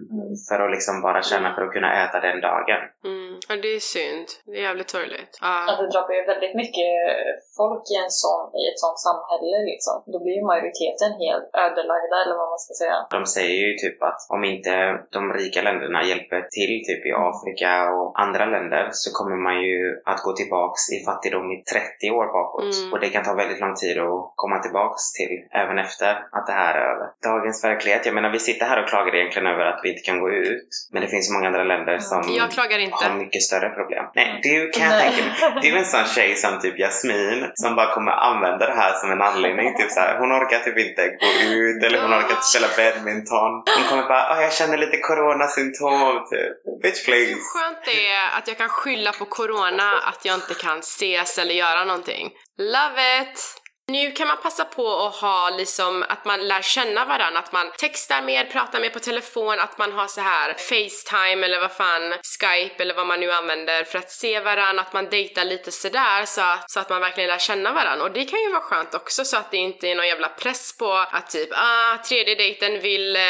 För 0.49 0.59
att 0.59 0.71
liksom 0.71 1.01
bara 1.01 1.21
känna 1.21 1.55
för 1.55 1.61
att 1.61 1.73
kunna 1.73 2.03
äta 2.03 2.19
den 2.19 2.41
dagen. 2.41 2.81
Mm. 3.05 3.22
Ja, 3.53 3.59
det 3.65 3.75
är 3.79 3.85
synd. 3.97 4.27
Det 4.45 4.57
är 4.59 4.65
jävligt 4.69 4.91
sorgligt. 4.95 5.33
Ja. 5.41 5.53
Att 5.69 5.79
det 5.81 5.89
drabbar 5.93 6.13
ju 6.19 6.23
väldigt 6.33 6.55
mycket 6.61 6.91
folk 7.59 7.83
i, 7.93 7.95
en 8.05 8.13
sån, 8.23 8.43
i 8.61 8.63
ett 8.71 8.79
sånt 8.83 8.99
samhälle 9.07 9.57
liksom. 9.71 9.95
Då 10.13 10.17
blir 10.23 10.35
ju 10.39 10.43
majoriteten 10.53 11.11
helt 11.23 11.47
ödelagda 11.65 12.15
eller 12.23 12.35
vad 12.41 12.49
man 12.53 12.61
ska 12.65 12.71
säga. 12.81 12.97
De 13.17 13.21
säger 13.37 13.57
ju 13.65 13.71
typ 13.83 13.97
att 14.09 14.19
om 14.35 14.41
inte 14.51 14.73
de 15.15 15.21
rika 15.39 15.59
länderna 15.67 15.99
hjälper 16.11 16.41
till 16.57 16.73
typ 16.87 17.01
i 17.09 17.11
Afrika 17.31 17.71
och 17.97 18.07
andra 18.25 18.45
länder 18.55 18.83
så 19.01 19.07
kommer 19.17 19.37
man 19.47 19.57
ju 19.67 19.79
att 20.11 20.21
gå 20.25 20.31
tillbaks 20.39 20.81
i 20.95 20.97
fattigdom 21.09 21.45
i 21.55 21.57
30 21.73 22.11
år 22.19 22.25
bakåt. 22.37 22.73
Mm. 22.75 22.93
Och 22.93 22.99
det 23.03 23.09
kan 23.13 23.23
ta 23.23 23.33
väldigt 23.43 23.61
lång 23.63 23.75
tid 23.75 23.97
att 24.07 24.19
komma 24.41 24.57
tillbaks 24.65 25.01
till 25.17 25.33
även 25.61 25.77
efter 25.85 26.11
att 26.37 26.45
det 26.49 26.57
här 26.61 26.73
är 26.81 26.85
över. 26.93 27.07
Dagens 27.31 27.57
verklighet, 27.69 28.05
jag 28.05 28.15
menar 28.15 28.29
vi 28.37 28.39
sitter 28.49 28.65
här 28.65 28.81
och 28.81 28.89
klagar 28.89 29.15
egentligen 29.15 29.47
över 29.53 29.65
att 29.71 29.79
vi 29.83 29.89
inte 29.91 30.05
kan 30.09 30.19
gå 30.23 30.29
ut. 30.29 30.69
Men 30.91 31.01
det 31.01 31.07
finns 31.07 31.27
så 31.27 31.33
många 31.33 31.47
andra 31.47 31.63
länder 31.63 31.97
som 31.99 32.21
Jag 32.41 32.51
klagar 32.51 32.79
inte. 32.79 33.05
har 33.05 33.15
mycket 33.23 33.42
större 33.43 33.69
problem. 33.69 34.03
Nej, 34.15 34.39
du 34.43 34.69
kan 34.71 34.83
jag 34.91 35.01
tänka 35.01 35.23
mig. 35.23 35.59
Du 35.61 35.67
är 35.75 35.77
en 35.79 35.85
sån 35.85 36.05
tjej 36.15 36.35
som 36.35 36.59
typ 36.59 36.79
Jasmin 36.79 37.39
som 37.53 37.75
bara 37.75 37.93
kommer 37.95 38.11
använda 38.11 38.65
det 38.67 38.73
här 38.75 38.93
som 38.93 39.11
en 39.11 39.21
anledning. 39.21 39.77
Typ 39.77 39.91
så 39.91 39.99
här, 39.99 40.17
hon 40.19 40.31
orkar 40.31 40.59
typ 40.59 40.77
inte 40.77 41.01
gå 41.07 41.29
ut 41.53 41.83
eller 41.83 42.01
hon 42.01 42.13
orkar 42.13 42.29
inte 42.29 42.41
spela 42.53 42.67
badminton. 42.77 43.51
Hon 43.77 43.83
kommer 43.89 44.03
bara 44.03 44.23
"Ah, 44.31 44.41
jag 44.41 44.53
känner 44.53 44.77
lite 44.77 44.97
coronasymptom 44.97 46.25
typ. 46.31 46.81
Bitch 46.83 47.07
Hur 47.07 47.13
please. 47.13 47.39
skönt 47.53 47.85
det 47.85 48.07
är 48.11 48.37
att 48.37 48.47
jag 48.47 48.57
kan 48.57 48.69
skylla 48.69 49.11
på 49.11 49.25
corona 49.25 49.89
att 50.09 50.25
jag 50.25 50.35
inte 50.35 50.53
kan 50.53 50.79
ses 50.79 51.37
eller 51.37 51.53
göra 51.55 51.83
någonting. 51.85 52.29
Love 52.57 53.21
it! 53.21 53.59
Nu 53.91 54.11
kan 54.11 54.27
man 54.27 54.37
passa 54.37 54.65
på 54.65 54.87
att 54.87 55.15
ha 55.15 55.49
liksom 55.57 56.05
att 56.09 56.25
man 56.25 56.47
lär 56.47 56.61
känna 56.61 57.05
varandra, 57.05 57.39
att 57.39 57.51
man 57.51 57.71
textar 57.77 58.21
mer, 58.21 58.45
pratar 58.45 58.79
mer 58.79 58.89
på 58.89 58.99
telefon, 58.99 59.59
att 59.59 59.77
man 59.77 59.91
har 59.91 60.07
så 60.07 60.21
här 60.21 60.53
Facetime 60.53 61.45
eller 61.45 61.59
vad 61.59 61.71
fan, 61.71 62.13
Skype 62.39 62.83
eller 62.83 62.95
vad 62.95 63.07
man 63.07 63.19
nu 63.19 63.31
använder 63.31 63.83
för 63.83 63.99
att 63.99 64.11
se 64.11 64.39
varandra, 64.39 64.81
att 64.81 64.93
man 64.93 65.09
dejtar 65.09 65.45
lite 65.45 65.71
sådär 65.71 66.25
så, 66.25 66.41
så 66.67 66.79
att 66.79 66.89
man 66.89 67.01
verkligen 67.01 67.29
lär 67.29 67.37
känna 67.37 67.71
varandra. 67.71 68.05
Och 68.05 68.11
det 68.11 68.25
kan 68.25 68.39
ju 68.39 68.51
vara 68.51 68.61
skönt 68.61 68.93
också 68.93 69.25
så 69.25 69.37
att 69.37 69.51
det 69.51 69.57
inte 69.57 69.87
är 69.87 69.95
någon 69.95 70.07
jävla 70.07 70.29
press 70.29 70.77
på 70.77 70.91
att 71.11 71.29
typ 71.29 71.49
ah, 71.51 71.97
tredje 71.97 72.35
dejten 72.35 72.79
vill 72.79 73.15
eh, 73.15 73.21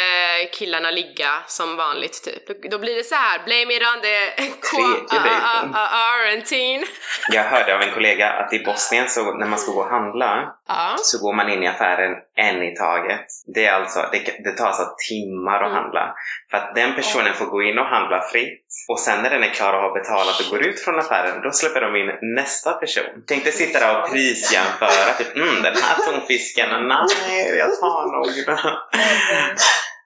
killarna 0.52 0.92
ligga 0.92 1.30
som 1.48 1.76
vanligt 1.76 2.24
typ. 2.24 2.72
Då, 2.72 2.80
blir 2.80 2.96
det 2.96 3.04
så 3.04 3.16
här, 3.16 3.42
blame 3.46 3.74
it 3.74 3.84
on 3.96 4.02
the 4.02 4.52
quarantine. 4.70 6.86
Jag 7.32 7.44
hörde 7.44 7.76
av 7.76 7.82
en 7.82 7.94
kollega 7.94 8.30
att 8.30 8.54
i 8.54 8.60
Bosnien 8.60 9.10
så 9.10 9.34
när 9.34 9.48
man 9.48 9.60
ska 9.60 9.72
gå 9.72 9.80
och 9.80 9.90
handla 9.90 10.43
Ja. 10.68 10.96
så 10.98 11.20
går 11.24 11.34
man 11.34 11.50
in 11.50 11.64
i 11.64 11.68
affären 11.68 12.12
en 12.36 12.64
i 12.64 12.76
taget. 12.76 13.26
Det, 13.56 13.66
är 13.66 13.74
alltså, 13.74 14.00
det, 14.12 14.20
det 14.44 14.58
tar 14.58 14.68
alltså 14.68 14.96
timmar 15.10 15.56
att 15.64 15.72
Mm. 15.72 15.84
handla. 15.84 16.16
För 16.52 16.58
att 16.58 16.76
den 16.76 16.96
personen 16.96 17.34
får 17.34 17.46
gå 17.46 17.64
in 17.64 17.78
och 17.80 17.86
handla 17.86 18.22
fritt 18.32 18.66
och 18.90 19.00
sen 19.00 19.22
när 19.24 19.30
den 19.30 19.44
är 19.44 19.50
klar 19.50 19.74
och 19.74 19.82
har 19.82 19.94
betalat 20.00 20.40
och 20.40 20.50
går 20.52 20.62
ut 20.68 20.80
från 20.80 21.00
affären 21.00 21.42
då 21.44 21.52
släpper 21.52 21.82
de 21.82 21.96
in 21.96 22.36
nästa 22.36 22.74
person. 22.74 23.04
Tänkte 23.28 23.52
sitta 23.52 23.80
där 23.80 24.02
och 24.02 24.10
prisjämföra. 24.10 25.14
Typ, 25.18 25.36
mm, 25.36 25.62
den 25.62 25.76
här 25.76 25.96
tonfisken, 26.12 26.70
nej 26.88 27.58
jag 27.58 27.80
tar 27.80 28.12
nog. 28.12 28.28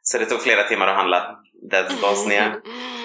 Så 0.01 0.17
det 0.17 0.25
tog 0.25 0.41
flera 0.41 0.63
timmar 0.63 0.87
att 0.87 0.95
handla. 0.95 1.35
That's 1.71 2.01
Bosnia, 2.01 2.53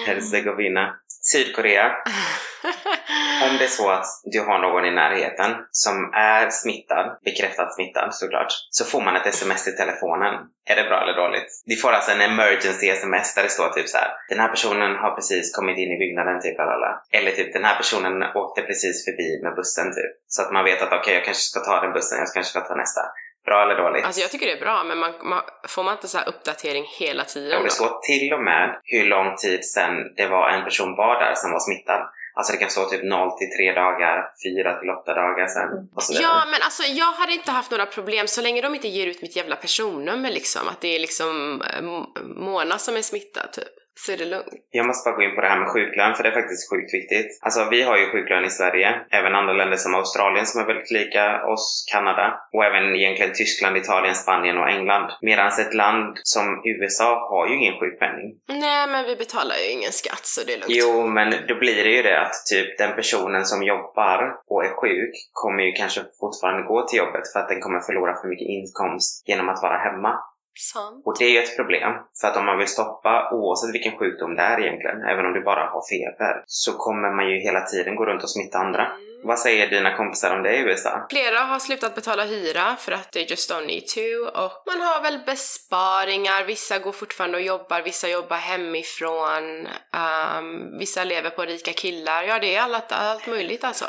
Herzegovina. 0.07 0.93
Sydkorea, 1.31 1.91
om 3.49 3.57
det 3.57 3.63
är 3.63 3.75
så 3.81 3.89
att 3.89 4.05
du 4.23 4.39
har 4.41 4.59
någon 4.59 4.85
i 4.85 4.91
närheten 4.91 5.51
som 5.71 5.95
är 6.13 6.49
smittad, 6.49 7.17
bekräftat 7.25 7.75
smittad 7.75 8.15
såklart, 8.15 8.51
så 8.69 8.85
får 8.85 9.01
man 9.01 9.15
ett 9.15 9.27
sms 9.27 9.63
till 9.63 9.75
telefonen. 9.75 10.33
Är 10.65 10.75
det 10.75 10.83
bra 10.83 11.01
eller 11.01 11.15
dåligt? 11.23 11.49
Vi 11.65 11.75
får 11.75 11.91
alltså 11.91 12.11
en 12.11 12.21
emergency 12.21 12.89
sms 12.89 13.35
där 13.35 13.43
det 13.43 13.49
står 13.49 13.69
typ 13.69 13.89
så 13.89 13.97
här. 13.97 14.11
Den 14.29 14.39
här 14.39 14.47
personen 14.47 14.95
har 14.95 15.15
precis 15.15 15.55
kommit 15.55 15.77
in 15.77 15.91
i 15.91 15.97
byggnaden, 15.97 16.41
typ. 16.41 16.57
Lalala. 16.57 17.01
Eller 17.11 17.31
typ 17.31 17.53
den 17.53 17.65
här 17.65 17.77
personen 17.77 18.23
åkte 18.35 18.61
precis 18.61 19.05
förbi 19.05 19.29
med 19.43 19.55
bussen, 19.55 19.87
typ. 19.95 20.11
Så 20.27 20.41
att 20.41 20.51
man 20.51 20.63
vet 20.63 20.81
att 20.81 20.93
okej, 20.93 21.13
jag 21.13 21.25
kanske 21.25 21.43
ska 21.43 21.59
ta 21.59 21.81
den 21.81 21.93
bussen, 21.93 22.17
jag 22.17 22.33
kanske 22.33 22.51
ska 22.51 22.61
ta 22.61 22.75
nästa. 22.75 23.01
Bra 23.45 23.63
eller 23.63 23.77
dåligt? 23.83 24.05
Alltså 24.05 24.21
jag 24.21 24.31
tycker 24.31 24.45
det 24.45 24.57
är 24.59 24.59
bra, 24.59 24.83
men 24.83 24.97
man, 24.97 25.11
man, 25.23 25.41
får 25.67 25.83
man 25.83 25.93
inte 25.93 26.07
så 26.07 26.17
här 26.17 26.27
uppdatering 26.27 26.85
hela 26.99 27.23
tiden 27.23 27.57
Och 27.57 27.63
det 27.63 27.69
står 27.69 27.99
till 28.01 28.33
och 28.33 28.43
med 28.43 28.79
hur 28.83 29.05
lång 29.05 29.35
tid 29.35 29.65
sedan 29.65 29.93
det 30.15 30.27
var 30.27 30.49
en 30.49 30.63
person 30.63 30.95
var 30.95 31.19
där 31.19 31.33
som 31.35 31.51
var 31.51 31.59
smittad. 31.59 32.09
Alltså 32.35 32.53
det 32.53 32.59
kan 32.59 32.69
stå 32.69 32.85
typ 32.85 33.03
0 33.03 33.31
till 33.37 33.49
3 33.57 33.71
dagar, 33.71 34.31
4 34.43 34.79
till 34.79 34.89
8 34.89 35.13
dagar 35.13 35.47
sen 35.47 35.89
och 35.95 36.03
så 36.03 36.13
vidare. 36.13 36.27
Ja, 36.27 36.43
men 36.45 36.61
alltså 36.61 36.83
jag 36.83 37.11
hade 37.11 37.33
inte 37.33 37.51
haft 37.51 37.71
några 37.71 37.85
problem 37.85 38.27
så 38.27 38.41
länge 38.41 38.61
de 38.61 38.75
inte 38.75 38.87
ger 38.87 39.07
ut 39.07 39.21
mitt 39.21 39.35
jävla 39.35 39.55
personnummer 39.55 40.31
liksom. 40.31 40.67
Att 40.67 40.81
det 40.81 40.95
är 40.95 40.99
liksom 40.99 41.61
eh, 41.61 41.81
Mona 42.23 42.77
som 42.77 42.97
är 42.97 43.01
smittad 43.01 43.51
typ. 43.51 43.82
Så 43.95 44.11
är 44.11 44.17
det 44.17 44.25
lugnt. 44.25 44.67
Jag 44.71 44.85
måste 44.85 45.09
bara 45.09 45.15
gå 45.15 45.23
in 45.23 45.35
på 45.35 45.41
det 45.41 45.47
här 45.47 45.59
med 45.59 45.69
sjuklön, 45.69 46.15
för 46.15 46.23
det 46.23 46.29
är 46.29 46.33
faktiskt 46.41 46.69
sjukt 46.69 46.93
viktigt. 46.93 47.39
Alltså, 47.41 47.67
vi 47.71 47.81
har 47.81 47.97
ju 47.97 48.05
sjuklön 48.11 48.45
i 48.45 48.49
Sverige, 48.49 49.01
även 49.11 49.35
andra 49.35 49.53
länder 49.53 49.77
som 49.77 49.95
Australien 49.95 50.45
som 50.45 50.61
är 50.61 50.65
väldigt 50.65 50.91
lika 50.91 51.45
oss, 51.45 51.85
Kanada, 51.91 52.39
och 52.53 52.65
även 52.65 52.95
egentligen 52.95 53.33
Tyskland, 53.33 53.77
Italien, 53.77 54.15
Spanien 54.15 54.57
och 54.57 54.69
England. 54.69 55.11
Medan 55.21 55.47
ett 55.47 55.73
land 55.73 56.19
som 56.23 56.61
USA 56.65 57.29
har 57.29 57.47
ju 57.47 57.55
ingen 57.55 57.79
sjukpenning. 57.79 58.35
Nej, 58.47 58.87
men 58.87 59.05
vi 59.05 59.15
betalar 59.15 59.55
ju 59.55 59.71
ingen 59.71 59.91
skatt 59.91 60.25
så 60.25 60.43
det 60.43 60.53
är 60.53 60.57
lugnt. 60.57 60.75
Jo, 60.81 61.07
men 61.07 61.33
då 61.47 61.55
blir 61.55 61.83
det 61.83 61.89
ju 61.89 62.01
det 62.01 62.21
att 62.21 62.33
typ 62.51 62.77
den 62.77 62.95
personen 62.95 63.45
som 63.45 63.63
jobbar 63.63 64.35
och 64.47 64.65
är 64.65 64.69
sjuk 64.69 65.13
kommer 65.31 65.63
ju 65.63 65.71
kanske 65.71 66.01
fortfarande 66.19 66.63
gå 66.67 66.87
till 66.87 66.99
jobbet 66.99 67.31
för 67.33 67.39
att 67.39 67.49
den 67.49 67.61
kommer 67.61 67.79
förlora 67.79 68.13
för 68.21 68.27
mycket 68.27 68.47
inkomst 68.47 69.23
genom 69.27 69.49
att 69.49 69.61
vara 69.61 69.77
hemma. 69.77 70.19
Sant. 70.55 71.01
Och 71.05 71.15
det 71.19 71.25
är 71.25 71.29
ju 71.29 71.39
ett 71.39 71.55
problem. 71.55 71.91
För 72.21 72.27
att 72.27 72.37
om 72.37 72.45
man 72.45 72.57
vill 72.57 72.67
stoppa, 72.67 73.29
oavsett 73.31 73.73
vilken 73.73 73.97
sjukdom 73.97 74.35
det 74.35 74.41
är 74.41 74.59
egentligen, 74.59 75.01
även 75.01 75.25
om 75.25 75.33
du 75.33 75.41
bara 75.41 75.65
har 75.73 75.83
feber, 75.89 76.43
så 76.47 76.71
kommer 76.77 77.15
man 77.15 77.29
ju 77.29 77.39
hela 77.39 77.61
tiden 77.61 77.95
gå 77.95 78.05
runt 78.05 78.23
och 78.23 78.29
smitta 78.29 78.57
andra. 78.57 78.85
Mm. 78.85 79.13
Vad 79.23 79.39
säger 79.39 79.69
dina 79.69 79.97
kompisar 79.97 80.35
om 80.35 80.43
det 80.43 80.55
i 80.55 80.59
USA? 80.59 81.07
Flera 81.09 81.39
har 81.39 81.59
slutat 81.59 81.95
betala 81.95 82.23
hyra 82.23 82.75
för 82.79 82.91
att 82.91 83.11
they 83.11 83.25
just 83.25 83.51
don't 83.51 83.65
need 83.65 83.87
to 83.87 84.39
och 84.41 84.63
man 84.65 84.81
har 84.81 85.01
väl 85.01 85.19
besparingar, 85.25 86.43
vissa 86.43 86.79
går 86.79 86.91
fortfarande 86.91 87.37
och 87.37 87.43
jobbar, 87.43 87.81
vissa 87.81 88.09
jobbar 88.09 88.37
hemifrån, 88.37 89.67
ehm, 89.93 90.77
vissa 90.77 91.03
lever 91.03 91.29
på 91.29 91.41
rika 91.41 91.73
killar, 91.73 92.23
ja 92.23 92.39
det 92.39 92.55
är 92.55 92.61
allt, 92.61 92.91
allt 92.91 93.27
möjligt 93.27 93.63
alltså. 93.63 93.85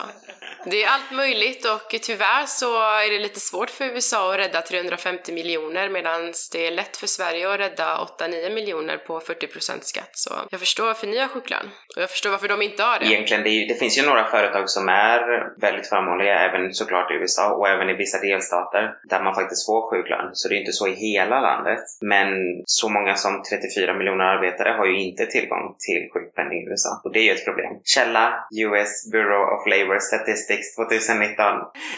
Det 0.66 0.84
är 0.84 0.88
allt 0.88 1.10
möjligt 1.12 1.64
och 1.64 2.00
tyvärr 2.02 2.46
så 2.46 2.70
är 2.82 3.10
det 3.10 3.18
lite 3.18 3.40
svårt 3.40 3.70
för 3.70 3.84
USA 3.84 4.32
att 4.32 4.38
rädda 4.38 4.62
350 4.62 5.32
miljoner 5.32 5.88
medan 5.88 6.32
det 6.52 6.66
är 6.66 6.70
lätt 6.70 6.96
för 6.96 7.06
Sverige 7.06 7.52
att 7.52 7.60
rädda 7.60 8.08
8-9 8.18 8.54
miljoner 8.54 8.96
på 8.96 9.20
40% 9.20 9.80
skatt. 9.80 10.10
Så 10.12 10.30
jag 10.50 10.60
förstår 10.60 10.86
varför 10.86 11.06
ni 11.06 11.18
har 11.18 11.28
sjuklön. 11.28 11.66
Och 11.96 12.02
jag 12.02 12.10
förstår 12.10 12.30
varför 12.30 12.48
de 12.48 12.62
inte 12.62 12.82
har 12.82 12.98
det. 12.98 13.06
Egentligen, 13.06 13.42
det, 13.42 13.50
är 13.50 13.68
det 13.68 13.74
finns 13.74 13.98
ju 13.98 14.06
några 14.06 14.24
företag 14.24 14.70
som 14.70 14.88
är 14.88 15.20
väldigt 15.60 15.88
förmånliga, 15.88 16.38
även 16.38 16.74
såklart 16.74 17.10
i 17.10 17.14
USA 17.14 17.54
och 17.54 17.68
även 17.68 17.90
i 17.90 17.94
vissa 17.94 18.18
delstater 18.20 18.94
där 19.10 19.22
man 19.22 19.34
faktiskt 19.34 19.66
får 19.66 19.90
sjuklön. 19.90 20.30
Så 20.32 20.48
det 20.48 20.54
är 20.54 20.60
inte 20.60 20.72
så 20.72 20.88
i 20.88 20.94
hela 20.94 21.40
landet. 21.40 21.84
Men 22.00 22.28
så 22.66 22.88
många 22.88 23.14
som 23.14 23.42
34 23.42 23.94
miljoner 23.94 24.24
arbetare 24.24 24.70
har 24.78 24.86
ju 24.86 24.96
inte 25.00 25.26
tillgång 25.26 25.76
till 25.86 26.02
sjukpenning 26.12 26.58
i 26.62 26.66
USA. 26.70 27.00
Och 27.04 27.12
det 27.12 27.18
är 27.18 27.24
ju 27.24 27.30
ett 27.30 27.44
problem. 27.44 27.72
Källa 27.84 28.24
US 28.66 29.10
Bureau 29.12 29.42
of 29.54 29.62
Labor 29.66 29.98
Statistics 29.98 30.53
2019. 30.76 31.54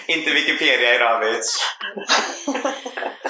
Inte 0.07 0.31
Wikipedia 0.31 0.95
idag 0.95 1.21
bitch. 1.21 1.57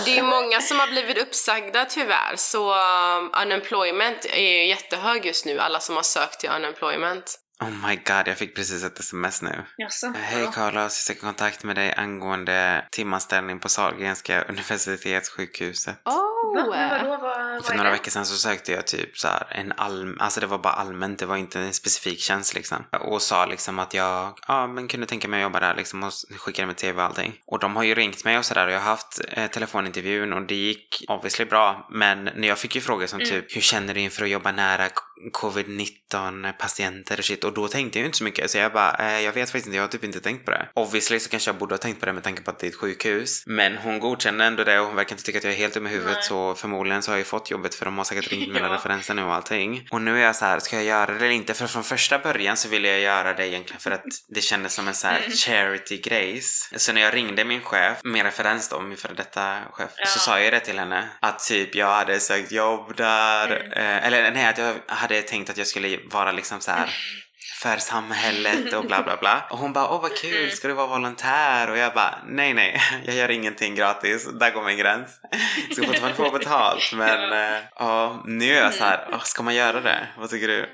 Det 0.05 0.19
är 0.19 0.23
många 0.23 0.61
som 0.61 0.79
har 0.79 0.87
blivit 0.87 1.19
uppsagda 1.19 1.85
tyvärr, 1.85 2.37
så 2.37 2.75
um, 2.75 3.31
unemployment 3.43 4.25
är 4.25 4.65
jättehög 4.65 5.27
just 5.27 5.47
nu, 5.47 5.59
alla 5.59 5.81
som 5.81 5.97
har 5.97 6.03
sökt 6.03 6.41
till 6.41 6.51
unemployment. 6.51 7.46
Oh 7.61 7.88
my 7.88 7.97
god, 7.97 8.29
jag 8.29 8.38
fick 8.38 8.55
precis 8.57 8.85
ett 8.85 8.99
sms 9.01 9.42
nu. 9.42 9.64
Jaså? 9.77 10.12
Hej 10.16 10.49
Carlos, 10.55 10.75
jag 10.83 10.92
söker 10.92 11.21
kontakt 11.21 11.64
med 11.64 11.77
dig 11.77 11.95
angående 11.97 12.85
timanställning 12.90 13.59
på 13.61 13.69
Sahlgrenska 13.69 14.42
universitetssjukhuset. 14.49 16.01
Oh! 16.05 16.12
Va? 16.57 16.64
Vadå? 16.90 17.09
Vad... 17.11 17.21
vad 17.21 17.64
För 17.64 17.73
är 17.73 17.77
några 17.77 17.90
det? 17.90 17.97
veckor 17.97 18.11
sedan 18.11 18.27
så 18.27 18.37
sökte 18.37 18.73
jag 18.73 18.87
typ 18.87 19.19
så 19.19 19.29
här 19.29 19.47
en 19.51 19.73
allm... 19.77 20.16
Alltså 20.21 20.40
det 20.40 20.47
var 20.47 20.59
bara 20.59 20.73
allmänt, 20.73 21.19
det 21.19 21.27
var 21.27 21.37
inte 21.37 21.61
en 21.61 21.73
specifik 21.75 22.21
tjänst 22.21 22.55
liksom. 22.55 22.85
Och 23.01 23.23
sa 23.23 23.47
liksom 23.47 23.79
att 23.79 23.95
jag, 23.95 24.38
ja 24.49 24.66
men 24.66 24.88
kunde 24.88 25.07
tänka 25.07 25.29
mig 25.29 25.40
att 25.40 25.42
jobba 25.42 25.61
där 25.61 25.75
liksom 25.75 26.03
och 26.03 26.12
skickade 26.38 26.66
med 26.66 26.77
TV 26.77 26.99
och 26.99 27.05
allting. 27.05 27.35
Och 27.47 27.59
de 27.59 27.77
har 27.77 27.83
ju 27.83 27.95
ringt 27.95 28.25
mig 28.25 28.38
och 28.38 28.45
sådär 28.45 28.66
och 28.66 28.73
jag 28.73 28.81
har 28.81 28.90
haft 28.90 29.21
eh, 29.29 29.47
telefonintervjun 29.51 30.33
och 30.33 30.42
det 30.42 30.55
gick 30.55 31.05
obviously 31.09 31.45
bra. 31.45 31.88
Men 31.90 32.25
när 32.25 32.49
jag 32.49 32.59
fick 32.59 32.75
ju 32.75 32.81
frågor 32.81 33.07
som 33.07 33.21
typ, 33.21 33.57
hur 33.57 33.61
känner 33.61 33.95
du 33.95 34.01
inför 34.01 34.23
att 34.25 34.31
jobba 34.31 34.53
nära 34.53 34.88
k- 34.88 35.03
covid-19 35.33 36.53
patienter 36.53 37.19
och 37.19 37.25
shit? 37.25 37.45
Och 37.47 37.53
då 37.55 37.69
tänkte 37.69 37.99
jag 37.99 38.07
inte 38.07 38.19
så 38.19 38.25
mycket. 38.25 38.51
Så 38.51 38.59
jag 38.59 38.73
bara, 38.73 38.97
eh, 38.99 39.21
jag 39.21 39.33
vet 39.33 39.49
faktiskt 39.51 39.67
inte, 39.67 39.77
jag 39.77 39.83
har 39.83 39.89
typ 39.89 40.05
inte 40.05 40.21
tänkt 40.21 40.45
på 40.45 40.51
det. 40.51 40.69
Obviously 40.75 41.21
så 41.21 41.29
kanske 41.31 41.49
jag 41.51 41.57
borde 41.59 41.73
ha 41.75 41.79
tänkt 41.79 42.01
på 42.01 42.07
det 42.07 42.13
med 42.13 42.23
tanke 42.23 42.43
på 42.43 42.51
att 42.51 42.59
det 42.59 42.67
är 42.67 42.69
ett 42.69 42.77
sjukhus. 42.77 43.43
Men 43.47 43.77
hon 43.77 43.99
godkände 44.01 44.45
ändå 44.45 44.65
det 44.65 44.81
och 44.81 44.87
hon 44.87 44.97
verkar 44.97 45.13
inte 45.13 45.25
tycka 45.25 45.39
att 45.39 45.45
jag 45.45 45.53
är 45.53 45.57
helt 45.57 45.75
dum 45.75 45.87
i 45.87 45.91
huvudet 45.91 46.15
Nej. 46.15 46.23
så 46.23 46.55
förmodligen 46.55 47.03
så 47.03 47.11
har 47.11 47.17
jag 47.17 47.21
ju 47.21 47.25
fått 47.25 47.51
jobbet 47.51 47.75
för 47.75 47.85
de 47.85 47.99
har 47.99 48.05
säkert 48.05 48.31
ringt 48.33 48.49
mina 48.53 48.67
Ja. 48.69 48.75
referenser 48.75 49.15
nu 49.15 49.23
och 49.23 49.35
allting. 49.35 49.89
Och 49.91 50.03
nu 50.03 50.19
är 50.19 50.23
jag 50.25 50.37
så 50.37 50.45
här, 50.45 50.59
ska 50.59 50.77
jag 50.77 50.85
göra 50.85 51.07
det 51.07 51.17
eller 51.17 51.31
inte? 51.31 51.55
För 51.55 51.67
från 51.67 51.85
första 51.85 52.19
början 52.19 52.57
så 52.57 52.69
ville 52.69 52.89
jag 52.89 53.01
göra 53.01 53.33
det 53.35 53.47
egentligen 53.49 53.81
för 53.81 53.91
att 53.91 54.05
det 54.35 54.41
kändes 54.41 54.75
som 54.75 54.89
en 54.89 54.95
så 54.95 55.07
här 55.07 55.21
charity 55.47 55.97
grejs. 55.99 56.71
Så 56.77 56.93
när 56.93 57.01
jag 57.01 57.15
ringde 57.15 57.45
min 57.45 57.61
chef, 57.61 57.99
min 58.05 58.23
referens 58.25 58.69
då, 58.69 58.81
min 58.81 58.97
före 58.97 59.15
detta 59.15 59.57
chef, 59.73 59.91
Ja. 59.97 60.07
så 60.07 60.19
sa 60.19 60.41
jag 60.41 60.53
det 60.53 60.61
till 60.61 60.79
henne 60.79 61.09
att 61.21 61.39
typ 61.39 61.75
jag 61.75 61.87
hade 61.95 62.21
sökt 62.21 62.53
jobb 62.53 62.97
där, 62.97 63.51
eh, 63.77 64.07
eller 64.07 64.31
nej 64.31 64.47
att 64.47 64.59
jag 64.59 64.75
hade 64.87 65.23
tänkt 65.23 65.51
att 65.51 65.57
jag 65.57 65.67
skulle 65.67 65.99
vara 66.11 66.33
liksom 66.33 66.61
så 66.61 66.71
här 66.71 66.95
för 67.62 67.77
samhället 67.77 68.73
och 68.73 68.87
bla 68.87 69.03
bla 69.03 69.16
bla. 69.16 69.47
Och 69.51 69.59
hon 69.59 69.73
bara 69.73 69.88
åh 69.88 70.03
vad 70.03 70.16
kul, 70.16 70.53
ska 70.53 70.69
du 70.69 70.75
vara 70.75 70.87
volontär? 70.87 71.71
Och 71.71 71.79
jag 71.79 71.95
bara 71.95 72.19
nej 72.27 72.55
nej, 72.55 72.81
jag 73.05 73.14
gör 73.14 73.31
ingenting 73.31 73.75
gratis, 73.75 74.29
där 74.40 74.51
går 74.51 74.62
min 74.62 74.79
gräns. 74.79 75.21
Jag 75.69 75.77
ska 75.77 75.87
fortfarande 75.87 76.16
få 76.16 76.31
betalt 76.31 76.92
men 76.92 77.33
eh, 77.33 77.62
ja, 77.77 78.23
nu 78.25 78.55
är 78.55 78.62
jag 78.62 78.75
så 78.75 78.85
här, 78.85 79.09
åh, 79.12 79.23
ska 79.23 79.42
man 79.42 79.55
göra 79.55 79.81
det? 79.81 80.09
Vad 80.19 80.31
tycker 80.31 80.49
du? 80.49 80.71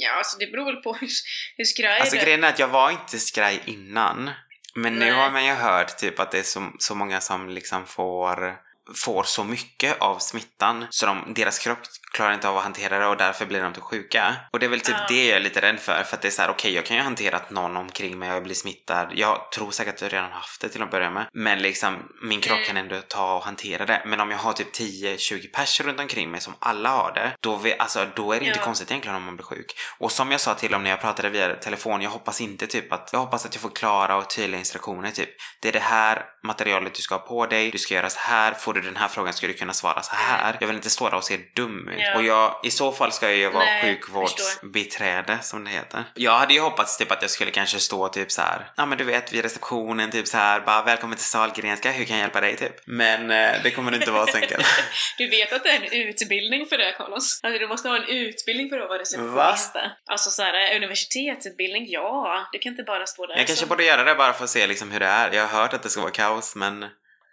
Ja, 0.00 0.12
alltså 0.12 0.38
det 0.38 0.46
beror 0.46 0.64
väl 0.64 0.76
på 0.76 0.92
hur, 0.92 1.08
hur 1.56 1.64
skraj 1.64 2.00
Alltså 2.00 2.16
det 2.16 2.22
grejen 2.22 2.44
är 2.44 2.48
att 2.48 2.58
jag 2.58 2.68
var 2.68 2.90
inte 2.90 3.18
skraj 3.18 3.62
innan. 3.64 4.30
Men 4.74 4.92
nu 4.92 4.98
Nej. 4.98 5.10
har 5.10 5.30
man 5.30 5.44
ju 5.44 5.52
hört 5.52 5.98
typ 5.98 6.20
att 6.20 6.30
det 6.30 6.38
är 6.38 6.42
så, 6.42 6.72
så 6.78 6.94
många 6.94 7.20
som 7.20 7.48
liksom 7.48 7.86
får, 7.86 8.56
får 9.04 9.22
så 9.22 9.44
mycket 9.44 9.98
av 10.00 10.18
smittan 10.18 10.86
så 10.90 11.06
de, 11.06 11.34
deras 11.34 11.58
kropp 11.58 11.78
klarar 12.12 12.34
inte 12.34 12.48
av 12.48 12.56
att 12.56 12.62
hantera 12.62 12.98
det 12.98 13.06
och 13.06 13.16
därför 13.16 13.46
blir 13.46 13.62
de 13.62 13.72
typ 13.72 13.82
sjuka. 13.82 14.36
Och 14.52 14.58
det 14.58 14.66
är 14.66 14.70
väl 14.70 14.80
typ 14.80 14.94
Ja. 14.98 15.06
det 15.08 15.26
jag 15.26 15.36
är 15.36 15.40
lite 15.40 15.60
rädd 15.60 15.80
för 15.80 16.02
för 16.02 16.16
att 16.16 16.22
det 16.22 16.28
är 16.28 16.32
så 16.32 16.42
här: 16.42 16.50
okej 16.50 16.72
jag 16.74 16.86
kan 16.86 16.96
ju 16.96 17.02
hantera 17.02 17.36
att 17.36 17.50
någon 17.50 17.76
omkring 17.76 18.18
mig 18.18 18.28
jag 18.28 18.42
blir 18.42 18.54
smittad. 18.54 19.08
Jag 19.14 19.50
tror 19.52 19.70
säkert 19.70 19.94
att 19.94 20.02
jag 20.02 20.12
redan 20.12 20.32
haft 20.32 20.60
det 20.60 20.68
till 20.68 20.82
att 20.82 20.90
börja 20.90 21.10
med. 21.10 21.26
Men 21.32 21.58
liksom 21.58 22.08
min 22.22 22.40
kropp 22.40 22.56
Mm. 22.56 22.66
kan 22.66 22.76
ändå 22.76 23.00
ta 23.08 23.36
och 23.36 23.44
hantera 23.44 23.86
det. 23.86 24.02
Men 24.06 24.20
om 24.20 24.30
jag 24.30 24.38
har 24.38 24.52
typ 24.52 24.74
10-20 24.76 25.52
personer 25.52 25.88
runt 25.88 26.00
omkring 26.00 26.30
mig 26.30 26.40
som 26.40 26.54
alla 26.58 26.88
har 26.88 27.12
det, 27.12 27.32
då, 27.40 27.56
vi, 27.56 27.78
alltså, 27.78 28.06
då 28.16 28.32
är 28.32 28.40
det 28.40 28.46
inte 28.46 28.58
Ja. 28.58 28.64
konstigt 28.64 28.90
egentligen 28.90 29.16
om 29.16 29.22
man 29.24 29.36
blir 29.36 29.44
sjuk. 29.46 29.74
Och 29.98 30.12
som 30.12 30.30
jag 30.30 30.40
sa 30.40 30.54
till 30.54 30.70
dem 30.72 30.82
när 30.82 30.90
jag 30.90 31.00
pratade 31.00 31.28
via 31.30 31.54
telefon, 31.54 32.02
jag 32.02 32.10
hoppas 32.10 32.40
inte 32.40 32.66
typ 32.66 32.92
att, 32.92 33.08
jag 33.12 33.20
hoppas 33.20 33.46
att 33.46 33.54
jag 33.54 33.62
får 33.62 33.70
klara 33.70 34.16
och 34.16 34.30
tydliga 34.30 34.58
instruktioner 34.58 35.10
typ. 35.10 35.30
Det 35.60 35.68
är 35.68 35.72
det 35.72 35.78
här 35.78 36.24
materialet 36.42 36.94
du 36.94 37.02
ska 37.02 37.14
ha 37.14 37.22
på 37.22 37.46
dig, 37.46 37.70
du 37.70 37.78
ska 37.78 37.94
göra 37.94 38.10
så 38.10 38.18
här, 38.20 38.52
får 38.54 38.74
du 38.74 38.80
den 38.80 38.96
här 38.96 39.08
frågan 39.08 39.32
ska 39.32 39.46
du 39.46 39.52
kunna 39.52 39.72
svara 39.72 40.02
så 40.02 40.14
här. 40.14 40.56
Jag 40.60 40.66
vill 40.66 40.76
inte 40.76 40.90
stå 40.90 41.08
där 41.08 41.16
och 41.16 41.24
se 41.24 41.38
dum 41.54 41.88
ut. 41.88 41.94
Ja. 41.98 42.14
Och 42.16 42.22
jag, 42.22 42.60
i 42.62 42.70
så 42.70 42.92
fall 42.92 43.12
ska 43.12 43.26
jag 43.26 43.36
ju 43.36 43.48
vara 43.50 43.64
Nej, 43.64 43.82
sjukvårdsbiträde 43.82 45.38
som 45.42 45.64
det 45.64 45.70
heter. 45.70 46.04
Jag 46.14 46.32
hade 46.38 46.54
ju 46.54 46.60
hoppats 46.60 46.96
typ 46.98 47.10
att 47.12 47.22
jag 47.22 47.30
skulle 47.30 47.50
kanske 47.50 47.78
stå 47.78 48.08
typ 48.08 48.32
så 48.32 48.42
här. 48.42 48.70
ja 48.76 48.86
men 48.86 48.98
du 48.98 49.04
vet 49.04 49.32
vid 49.32 49.42
receptionen 49.42 50.10
typ 50.10 50.26
så 50.28 50.36
här. 50.36 50.60
bara 50.60 50.82
välkommen 50.82 51.16
till 51.16 51.26
Sahlgrenska, 51.26 51.90
hur 51.90 52.04
kan 52.04 52.16
jag 52.16 52.22
hjälpa 52.22 52.40
dig 52.40 52.56
typ? 52.56 52.74
Men 52.86 53.30
eh, 53.30 53.62
det 53.62 53.70
kommer 53.70 53.94
inte 53.94 54.10
vara 54.10 54.26
så 54.26 54.36
enkelt. 54.36 54.66
Du 55.18 55.28
vet 55.28 55.52
att 55.52 55.62
det 55.64 55.70
är 55.70 55.76
en 55.76 56.08
utbildning 56.08 56.66
för 56.66 56.78
det, 56.78 56.92
Carlos? 56.92 57.40
Alltså, 57.42 57.58
du 57.58 57.68
måste 57.68 57.88
ha 57.88 57.96
en 57.96 58.04
utbildning 58.08 58.68
för 58.68 58.78
att 58.78 58.88
vara 58.88 58.98
receptionist. 58.98 59.76
Alltså 60.10 60.30
såhär, 60.30 60.76
universitetsutbildning, 60.76 61.86
ja. 61.88 62.48
Du 62.52 62.58
kan 62.58 62.70
inte 62.72 62.82
bara 62.82 63.06
stå 63.06 63.26
där 63.26 63.36
Jag 63.36 63.46
kanske 63.46 63.64
så. 63.64 63.68
borde 63.68 63.84
göra 63.84 64.04
det 64.04 64.14
bara 64.14 64.32
för 64.32 64.44
att 64.44 64.50
se 64.50 64.66
liksom 64.66 64.90
hur 64.90 65.00
det 65.00 65.06
är. 65.06 65.32
Jag 65.32 65.46
har 65.46 65.60
hört 65.60 65.72
att 65.74 65.82
det 65.82 65.88
ska 65.88 66.00
vara 66.00 66.10
kaos 66.10 66.31
men 66.56 66.90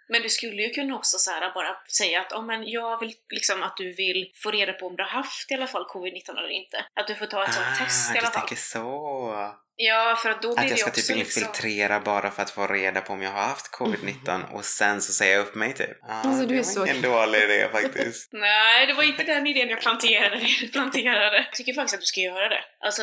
Men 0.08 0.22
du 0.22 0.28
skulle 0.28 0.62
ju 0.62 0.70
kunna 0.70 0.96
också 0.96 1.18
så 1.18 1.30
här, 1.30 1.54
bara 1.54 1.76
säga 1.98 2.20
att 2.20 2.32
oh, 2.32 2.44
men 2.44 2.70
jag 2.70 3.00
vill 3.00 3.14
liksom 3.30 3.62
att 3.62 3.76
du 3.76 3.92
vill 3.92 4.32
få 4.42 4.50
reda 4.50 4.72
på 4.72 4.86
om 4.86 4.96
du 4.96 5.02
har 5.02 5.10
haft 5.10 5.50
i 5.50 5.54
alla 5.54 5.66
fall 5.66 5.86
covid-19 5.94 6.30
eller 6.38 6.48
inte. 6.48 6.84
Att 6.94 7.06
du 7.06 7.14
får 7.14 7.26
ta 7.26 7.44
ett 7.44 7.54
sånt 7.54 7.78
test 7.78 8.10
i 8.10 8.12
du 8.12 8.18
alla 8.18 8.28
fall. 8.28 8.40
tänker 8.40 8.56
så. 8.56 9.54
Ja, 9.82 10.18
för 10.22 10.30
att 10.30 10.42
då 10.42 10.54
blir 10.54 10.64
Att 10.64 10.70
jag 10.70 10.78
ska 10.78 10.90
typ 10.90 10.96
liksom... 10.96 11.18
infiltrera 11.18 12.00
bara 12.00 12.30
för 12.30 12.42
att 12.42 12.50
få 12.50 12.66
reda 12.66 13.00
på 13.00 13.12
om 13.12 13.22
jag 13.22 13.30
har 13.30 13.42
haft 13.42 13.70
covid-19 13.74 14.52
och 14.52 14.64
sen 14.64 15.00
så 15.02 15.12
säger 15.12 15.32
jag 15.36 15.46
upp 15.46 15.54
mig 15.54 15.74
typ. 15.74 15.90
Ja, 16.02 16.08
Alltså, 16.08 16.40
du 16.40 16.46
det 16.46 16.54
är 16.54 16.56
var 16.56 16.64
så- 16.64 16.86
ingen 16.86 17.02
dålig 17.02 17.42
idé 17.42 17.68
faktiskt. 17.72 18.28
Nej, 18.32 18.86
det 18.86 18.92
var 18.92 19.02
inte 19.02 19.22
den 19.24 19.46
idén 19.46 19.68
jag 19.68 19.80
planterade. 19.80 20.40
planterade. 20.72 21.36
Jag 21.36 21.52
tycker 21.54 21.72
faktiskt 21.74 21.94
att 21.94 22.00
du 22.00 22.06
ska 22.06 22.20
göra 22.20 22.48
det. 22.48 22.64
Alltså, 22.80 23.02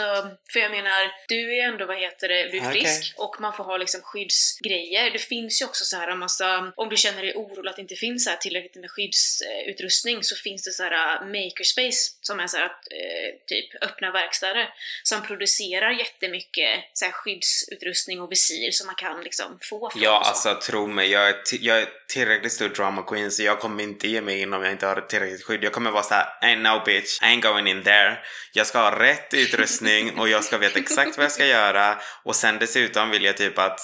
för 0.53 0.59
jag 0.59 0.71
menar, 0.71 1.11
du 1.27 1.57
är 1.57 1.63
ändå, 1.67 1.85
vad 1.85 1.97
heter 1.99 2.27
det, 2.27 2.49
du 2.51 2.57
är 2.57 2.71
frisk 2.71 3.13
och 3.17 3.35
man 3.39 3.53
får 3.53 3.63
ha 3.63 3.77
liksom 3.77 4.01
skyddsgrejer. 4.01 5.11
Det 5.11 5.19
finns 5.19 5.61
ju 5.61 5.65
också 5.65 5.85
så 5.85 5.97
här 5.97 6.07
en 6.07 6.19
massa, 6.19 6.73
om 6.75 6.89
du 6.89 6.97
känner 6.97 7.21
dig 7.21 7.35
orolig 7.35 7.69
att 7.69 7.75
det 7.75 7.81
inte 7.81 7.95
finns 7.95 8.23
så 8.23 8.29
här 8.29 8.37
tillräckligt 8.37 8.75
med 8.75 8.91
skyddsutrustning 8.91 10.23
så 10.23 10.35
finns 10.35 10.63
det 10.63 10.71
så 10.71 10.83
här 10.83 10.91
äh, 11.15 11.25
makerspace 11.27 12.11
som 12.21 12.39
är 12.39 12.47
så 12.47 12.57
här 12.57 12.65
att, 12.65 12.71
eh, 12.91 13.29
typ 13.47 13.83
öppna 13.83 14.11
verkstäder 14.11 14.69
som 15.03 15.21
producerar 15.21 15.91
jättemycket 15.91 16.66
så 16.93 17.05
här 17.05 17.11
skyddsutrustning 17.11 18.21
och 18.21 18.31
visir 18.31 18.71
som 18.71 18.87
man 18.87 18.95
kan 18.95 19.21
liksom 19.21 19.59
få 19.69 19.89
från 19.89 20.01
Ja, 20.01 20.21
så. 20.23 20.29
alltså 20.29 20.71
tro 20.71 20.87
mig, 20.87 21.11
jag 21.11 21.29
är, 21.29 21.35
jag 21.59 21.79
är 21.81 21.87
tillräckligt 22.13 22.51
stor 22.53 22.69
drama 22.69 23.01
queen 23.03 23.31
så 23.31 23.43
jag 23.43 23.59
kommer 23.59 23.83
inte 23.83 24.07
ge 24.07 24.21
mig 24.21 24.41
in 24.41 24.53
om 24.53 24.63
jag 24.63 24.71
inte 24.71 24.87
har 24.87 25.01
tillräckligt 25.01 25.43
skydd. 25.43 25.63
Jag 25.63 25.71
kommer 25.73 25.91
vara 25.91 26.03
såhär, 26.03 26.25
ain't 26.41 26.61
no 26.77 26.83
bitch, 26.85 27.21
I 27.21 27.25
ain't 27.25 27.41
going 27.41 27.67
in 27.67 27.83
there. 27.83 28.17
Jag 28.53 28.67
ska 28.67 28.79
ha 28.79 28.99
rätt 28.99 29.33
utrustning 29.33 30.13
och 30.19 30.29
jag 30.29 30.43
ska 30.43 30.57
veta 30.57 30.79
exakt 30.79 31.17
vad 31.17 31.23
jag 31.23 31.31
ska 31.31 31.45
göra 31.45 31.97
och 32.23 32.35
sen 32.35 32.57
dessutom 32.59 33.09
vill 33.09 33.23
jag 33.23 33.37
typ 33.37 33.57
att 33.59 33.79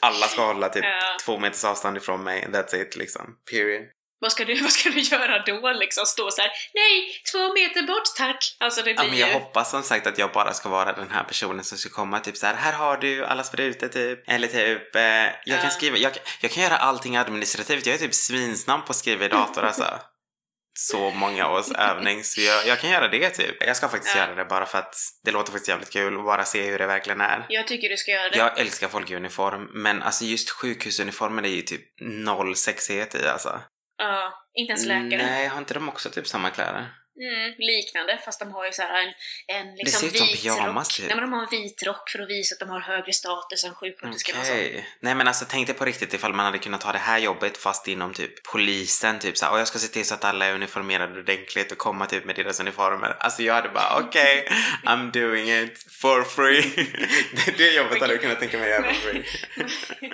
alla 0.00 0.26
ska 0.26 0.46
hålla 0.46 0.68
typ 0.68 0.84
Ja. 0.84 1.16
två 1.24 1.38
meters 1.38 1.64
avstånd 1.64 1.96
ifrån 1.96 2.24
mig. 2.24 2.46
That's 2.52 2.76
it 2.82 2.96
liksom. 2.96 3.22
Period. 3.50 3.82
Vad 4.26 4.32
ska, 4.32 4.44
du, 4.44 4.60
vad 4.62 4.70
ska 4.72 4.90
du 4.90 5.00
göra 5.00 5.42
då 5.46 5.72
liksom? 5.72 6.06
Stå 6.06 6.30
så 6.30 6.40
här: 6.42 6.50
nej, 6.74 7.20
två 7.32 7.52
meter 7.54 7.82
bort 7.82 8.02
tack! 8.16 8.56
Alltså 8.60 8.82
det 8.82 8.90
Ja, 8.90 9.00
blir 9.00 9.10
men 9.10 9.18
jag 9.18 9.28
ju... 9.28 9.34
hoppas 9.34 9.70
som 9.70 9.82
sagt 9.82 10.06
att 10.06 10.18
jag 10.18 10.32
bara 10.32 10.52
ska 10.54 10.68
vara 10.68 10.92
den 10.92 11.10
här 11.10 11.24
personen 11.24 11.64
som 11.64 11.78
ska 11.78 11.88
komma 11.90 12.20
typ 12.20 12.36
så 12.36 12.46
här. 12.46 12.54
här 12.54 12.72
har 12.72 12.96
du 12.96 13.24
alla 13.24 13.44
sprutor 13.44 13.88
typ. 13.88 14.28
Eller 14.28 14.48
typ, 14.48 14.96
eh, 14.96 15.02
jag 15.02 15.32
Ja. 15.44 15.56
kan 15.62 15.70
skriva, 15.70 15.96
jag, 15.96 16.12
jag 16.40 16.50
kan 16.50 16.62
göra 16.62 16.76
allting 16.76 17.16
administrativt. 17.16 17.86
Jag 17.86 17.94
är 17.94 17.98
typ 17.98 18.14
svinsnabb 18.14 18.86
på 18.86 18.90
att 18.90 18.96
skriva 18.96 19.24
i 19.24 19.28
dator 19.28 19.64
alltså. 19.64 19.84
Så 20.78 21.10
många 21.10 21.48
års 21.50 21.72
övning, 21.78 22.24
så 22.24 22.40
jag, 22.40 22.66
jag 22.66 22.80
kan 22.80 22.90
göra 22.90 23.08
det 23.08 23.30
typ. 23.30 23.56
Jag 23.66 23.76
ska 23.76 23.88
faktiskt 23.88 24.16
Ja. 24.16 24.22
göra 24.22 24.34
det 24.34 24.44
bara 24.44 24.66
för 24.66 24.78
att 24.78 24.94
det 25.24 25.30
låter 25.30 25.52
faktiskt 25.52 25.68
jävligt 25.68 25.90
kul 25.92 26.16
och 26.16 26.24
bara 26.24 26.44
se 26.44 26.62
hur 26.62 26.78
det 26.78 26.86
verkligen 26.86 27.20
är. 27.20 27.46
Jag 27.48 27.66
tycker 27.66 27.88
du 27.88 27.96
ska 27.96 28.10
göra 28.10 28.28
det. 28.30 28.36
Jag 28.38 28.58
älskar 28.60 28.88
folk 28.88 29.10
i 29.10 29.14
uniform, 29.16 29.68
men 29.72 30.02
alltså 30.02 30.24
just 30.24 30.50
sjukhusuniformen 30.50 31.44
är 31.44 31.48
ju 31.48 31.62
typ 31.62 31.80
noll 32.00 32.56
sexighet 32.56 33.14
i 33.14 33.26
alltså. 33.28 33.60
Ja, 33.98 34.46
inte 34.54 34.70
ens 34.70 34.86
läkare. 34.86 35.26
Nej, 35.26 35.46
har 35.46 35.58
inte 35.58 35.74
de 35.74 35.88
också 35.88 36.10
typ 36.10 36.26
samma 36.26 36.50
kläder? 36.50 36.88
Mm, 37.20 37.54
liknande, 37.58 38.18
fast 38.24 38.40
de 38.40 38.52
har 38.52 38.66
ju 38.66 38.72
så 38.72 38.82
här 38.82 39.02
en, 39.02 39.12
en 39.56 39.74
liksom 39.74 40.00
ser 40.00 40.06
ut 40.06 40.16
som 40.16 40.26
vit 40.26 40.42
pyjamas, 40.42 40.88
rock. 40.88 40.96
typ. 40.96 41.06
Nej 41.06 41.16
men 41.16 41.30
de 41.30 41.32
har 41.32 41.42
en 41.42 41.50
vit 41.50 41.82
rock 41.82 42.10
för 42.10 42.18
att 42.18 42.28
visa 42.28 42.54
att 42.54 42.60
de 42.60 42.68
har 42.68 42.80
högre 42.80 43.12
status 43.12 43.64
än 43.64 43.74
sjuksköterskorna. 43.74 44.40
Okej. 44.40 44.88
Nej 45.00 45.14
men 45.14 45.28
alltså 45.28 45.44
tänk 45.48 45.66
dig 45.66 45.76
på 45.76 45.84
riktigt 45.84 46.14
ifall 46.14 46.34
man 46.34 46.46
hade 46.46 46.58
kunnat 46.58 46.80
ta 46.80 46.92
det 46.92 46.98
här 46.98 47.18
jobbet 47.18 47.56
fast 47.56 47.88
inom 47.88 48.14
typ 48.14 48.42
polisen 48.42 49.18
typ 49.18 49.36
såhär 49.38 49.52
och 49.52 49.60
jag 49.60 49.68
ska 49.68 49.78
se 49.78 49.88
till 49.88 50.04
så 50.04 50.14
att 50.14 50.24
alla 50.24 50.46
är 50.46 50.54
uniformerade 50.54 51.20
ordentligt 51.20 51.72
och 51.72 51.78
komma 51.78 52.06
typ 52.06 52.24
med 52.24 52.36
deras 52.36 52.60
uniformer. 52.60 53.16
Alltså 53.20 53.42
jag 53.42 53.54
hade 53.54 53.68
bara 53.68 53.98
okej, 53.98 54.48
I'm 54.84 55.10
doing 55.12 55.62
it 55.62 55.86
for 55.90 56.24
free. 56.24 56.86
det, 57.46 57.58
det 57.58 57.70
jobbet 57.72 58.00
hade 58.00 58.12
jag 58.12 58.22
kunnat 58.22 58.40
tänka 58.40 58.58
mig 58.58 58.68
göra 58.68 58.82
for 58.82 58.94
free. 58.94 59.24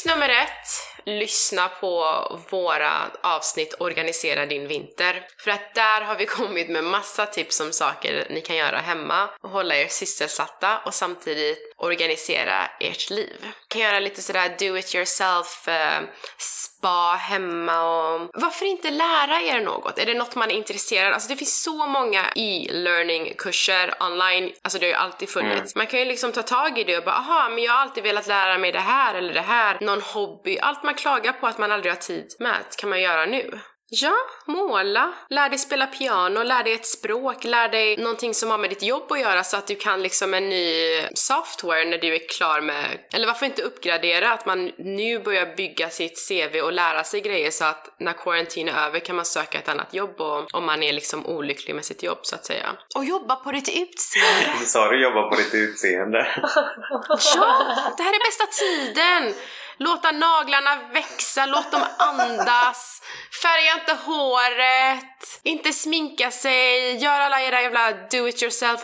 Tips 0.00 0.14
nummer 0.14 0.28
ett. 0.28 1.06
Lyssna 1.06 1.68
på 1.68 2.04
våra 2.50 2.92
avsnitt 3.22 3.74
Organisera 3.78 4.46
din 4.46 4.68
vinter. 4.68 5.26
För 5.38 5.50
att 5.50 5.74
där 5.74 6.00
har 6.00 6.16
vi 6.16 6.26
kommit 6.38 6.70
med 6.70 6.84
massa 6.84 7.26
tips 7.26 7.60
om 7.60 7.72
saker 7.72 8.26
ni 8.30 8.40
kan 8.40 8.56
göra 8.56 8.78
hemma 8.78 9.28
och 9.40 9.50
hålla 9.50 9.76
er 9.76 9.88
sysselsatta 9.88 10.78
och 10.86 10.94
samtidigt 10.94 11.69
organisera 11.80 12.66
ert 12.80 13.10
liv. 13.10 13.46
Kan 13.68 13.80
göra 13.80 14.00
lite 14.00 14.22
sådär 14.22 14.56
do 14.58 14.76
it 14.78 14.94
yourself, 14.94 15.68
eh, 15.68 16.00
spa 16.38 17.14
hemma 17.20 17.82
och 17.82 18.30
varför 18.34 18.66
inte 18.66 18.90
lära 18.90 19.40
er 19.40 19.60
något? 19.60 19.98
Är 19.98 20.06
det 20.06 20.14
något 20.14 20.34
man 20.34 20.50
är 20.50 20.54
intresserad 20.54 21.06
av? 21.06 21.14
Alltså 21.14 21.28
det 21.28 21.36
finns 21.36 21.62
så 21.62 21.86
många 21.86 22.24
e-learning 22.34 23.34
kurser 23.38 23.94
online, 24.00 24.52
alltså 24.62 24.78
det 24.78 24.86
har 24.86 24.90
ju 24.90 24.96
alltid 24.96 25.28
funnits. 25.28 25.74
Man 25.76 25.86
kan 25.86 25.98
ju 25.98 26.04
liksom 26.04 26.32
ta 26.32 26.42
tag 26.42 26.78
i 26.78 26.84
det 26.84 26.98
och 26.98 27.04
bara 27.04 27.14
aha, 27.14 27.48
men 27.48 27.64
jag 27.64 27.72
har 27.72 27.78
alltid 27.78 28.02
velat 28.02 28.26
lära 28.26 28.58
mig 28.58 28.72
det 28.72 28.78
här 28.78 29.14
eller 29.14 29.34
det 29.34 29.40
här, 29.40 29.78
någon 29.80 30.00
hobby, 30.00 30.58
allt 30.58 30.82
man 30.82 30.94
klagar 30.94 31.32
på 31.32 31.46
att 31.46 31.58
man 31.58 31.72
aldrig 31.72 31.92
har 31.92 31.98
tid 32.00 32.34
med 32.38 32.64
kan 32.78 32.90
man 32.90 33.00
göra 33.00 33.26
nu. 33.26 33.60
Ja, 33.92 34.14
måla, 34.46 35.12
lär 35.28 35.48
dig 35.48 35.58
spela 35.58 35.86
piano, 35.86 36.42
lär 36.42 36.64
dig 36.64 36.72
ett 36.72 36.86
språk, 36.86 37.44
lär 37.44 37.68
dig 37.68 37.96
någonting 37.96 38.34
som 38.34 38.50
har 38.50 38.58
med 38.58 38.70
ditt 38.70 38.82
jobb 38.82 39.12
att 39.12 39.20
göra 39.20 39.44
så 39.44 39.56
att 39.56 39.66
du 39.66 39.74
kan 39.74 40.02
liksom 40.02 40.34
en 40.34 40.48
ny 40.48 41.02
software 41.14 41.84
när 41.84 41.98
du 41.98 42.14
är 42.14 42.28
klar 42.28 42.60
med, 42.60 42.98
eller 43.12 43.26
varför 43.26 43.46
inte 43.46 43.62
uppgradera 43.62 44.32
att 44.32 44.46
man 44.46 44.72
nu 44.78 45.18
börjar 45.18 45.56
bygga 45.56 45.90
sitt 45.90 46.28
CV 46.28 46.60
och 46.60 46.72
lära 46.72 47.04
sig 47.04 47.20
grejer 47.20 47.50
så 47.50 47.64
att 47.64 47.94
när 47.98 48.12
quarantine 48.12 48.70
är 48.70 48.86
över 48.86 48.98
kan 48.98 49.16
man 49.16 49.24
söka 49.24 49.58
ett 49.58 49.68
annat 49.68 49.94
jobb 49.94 50.20
och, 50.20 50.54
om 50.54 50.64
man 50.66 50.82
är 50.82 50.92
liksom 50.92 51.26
olycklig 51.26 51.74
med 51.74 51.84
sitt 51.84 52.02
jobb 52.02 52.18
så 52.22 52.34
att 52.34 52.44
säga. 52.44 52.66
Och 52.96 53.04
jobba 53.04 53.36
på 53.36 53.52
ditt 53.52 53.68
utseende. 53.68 54.66
Sa 54.66 54.90
du 54.90 55.02
jobba 55.02 55.22
på 55.22 55.36
ditt 55.36 55.54
utseende? 55.54 56.18
Ja, 57.36 57.94
det 57.96 58.02
här 58.02 58.12
är 58.12 58.24
bästa 58.24 58.46
tiden! 58.46 59.34
Låta 59.84 60.10
naglarna 60.10 60.78
växa, 60.92 61.46
låt 61.46 61.72
dem 61.72 61.82
andas, 61.98 63.02
färga 63.42 63.80
inte 63.80 63.92
håret, 64.04 65.40
inte 65.42 65.72
sminka 65.72 66.30
sig, 66.30 66.96
gör 66.96 67.20
alla 67.20 67.40
era 67.40 67.62
jävla 67.62 67.92
do 67.92 68.28
it 68.28 68.42
yourself 68.42 68.80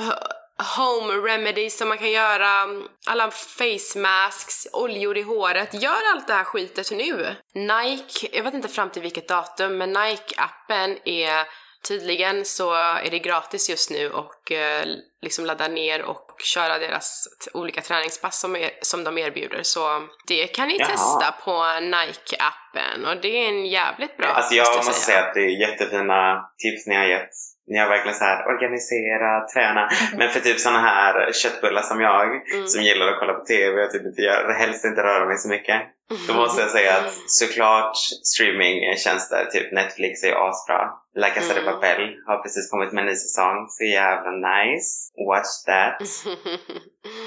home 0.76 1.14
remedies 1.14 1.78
som 1.78 1.88
man 1.88 1.98
kan 1.98 2.10
göra, 2.10 2.66
alla 3.06 3.30
face 3.30 3.98
masks, 3.98 4.66
oljor 4.72 5.16
i 5.16 5.22
håret. 5.22 5.82
Gör 5.82 6.12
allt 6.14 6.26
det 6.26 6.32
här 6.32 6.44
skitet 6.44 6.90
nu! 6.90 7.36
Nike, 7.54 8.28
jag 8.32 8.44
vet 8.44 8.54
inte 8.54 8.68
fram 8.68 8.90
till 8.90 9.02
vilket 9.02 9.28
datum, 9.28 9.78
men 9.78 9.96
Nike-appen 9.96 10.98
är 11.04 11.44
tydligen 11.88 12.44
så 12.44 12.74
är 12.74 13.10
det 13.10 13.18
gratis 13.18 13.70
just 13.70 13.90
nu 13.90 14.10
och 14.10 14.52
eh, 14.52 14.86
liksom 15.22 15.46
ladda 15.46 15.68
ner 15.68 16.02
och 16.02 16.40
köra 16.44 16.78
deras 16.78 17.28
olika 17.54 17.80
träningspass 17.80 18.40
som, 18.40 18.56
är, 18.56 18.70
som 18.82 19.04
de 19.04 19.18
erbjuder. 19.18 19.60
Så 19.62 20.08
det 20.26 20.46
kan 20.46 20.68
ni 20.68 20.76
Jaha. 20.78 20.88
testa 20.88 21.32
på 21.44 21.52
Nike-appen 21.80 23.06
och 23.10 23.20
det 23.22 23.28
är 23.44 23.48
en 23.48 23.66
jävligt 23.66 24.16
bra 24.16 24.26
Alltså 24.26 24.54
jag 24.54 24.76
måste 24.76 24.92
säga. 24.92 25.16
säga 25.16 25.28
att 25.28 25.34
det 25.34 25.40
är 25.40 25.68
jättefina 25.68 26.42
tips 26.58 26.86
ni 26.86 26.94
har 26.94 27.04
gett. 27.04 27.30
Ni 27.68 27.78
har 27.78 27.88
verkligen 27.88 28.18
så 28.18 28.24
här 28.24 28.46
organisera, 28.46 29.46
träna. 29.54 29.88
Men 30.16 30.28
för 30.30 30.40
typ 30.40 30.60
såna 30.60 30.78
här 30.80 31.32
köttbullar 31.32 31.82
som 31.82 32.00
jag, 32.00 32.26
Mm. 32.26 32.66
som 32.66 32.82
gillar 32.82 33.06
att 33.08 33.18
kolla 33.18 33.32
på 33.32 33.44
TV 33.44 33.84
och 33.84 33.90
typ 33.90 34.06
inte 34.06 34.22
gör, 34.22 34.52
helst 34.52 34.84
inte 34.84 35.02
röra 35.02 35.26
mig 35.26 35.36
så 35.38 35.48
mycket. 35.48 35.82
Då 36.28 36.34
måste 36.34 36.60
jag 36.62 36.70
säga 36.70 36.92
att 36.96 37.12
såklart 37.26 37.96
streamingtjänster, 38.22 39.44
typ 39.52 39.72
Netflix 39.72 40.22
är 40.24 40.28
ju 40.28 40.34
asbra. 40.34 40.90
La 41.14 41.28
Casa 41.28 41.54
de 41.54 41.60
Mm. 41.60 41.74
Papel 41.74 42.14
har 42.26 42.42
precis 42.42 42.70
kommit 42.70 42.92
med 42.92 43.02
en 43.02 43.08
ny 43.08 43.14
säsong, 43.14 43.66
så 43.68 43.84
jävla 43.84 44.30
nice. 44.30 45.12
Watch 45.28 45.64
that. 45.66 45.98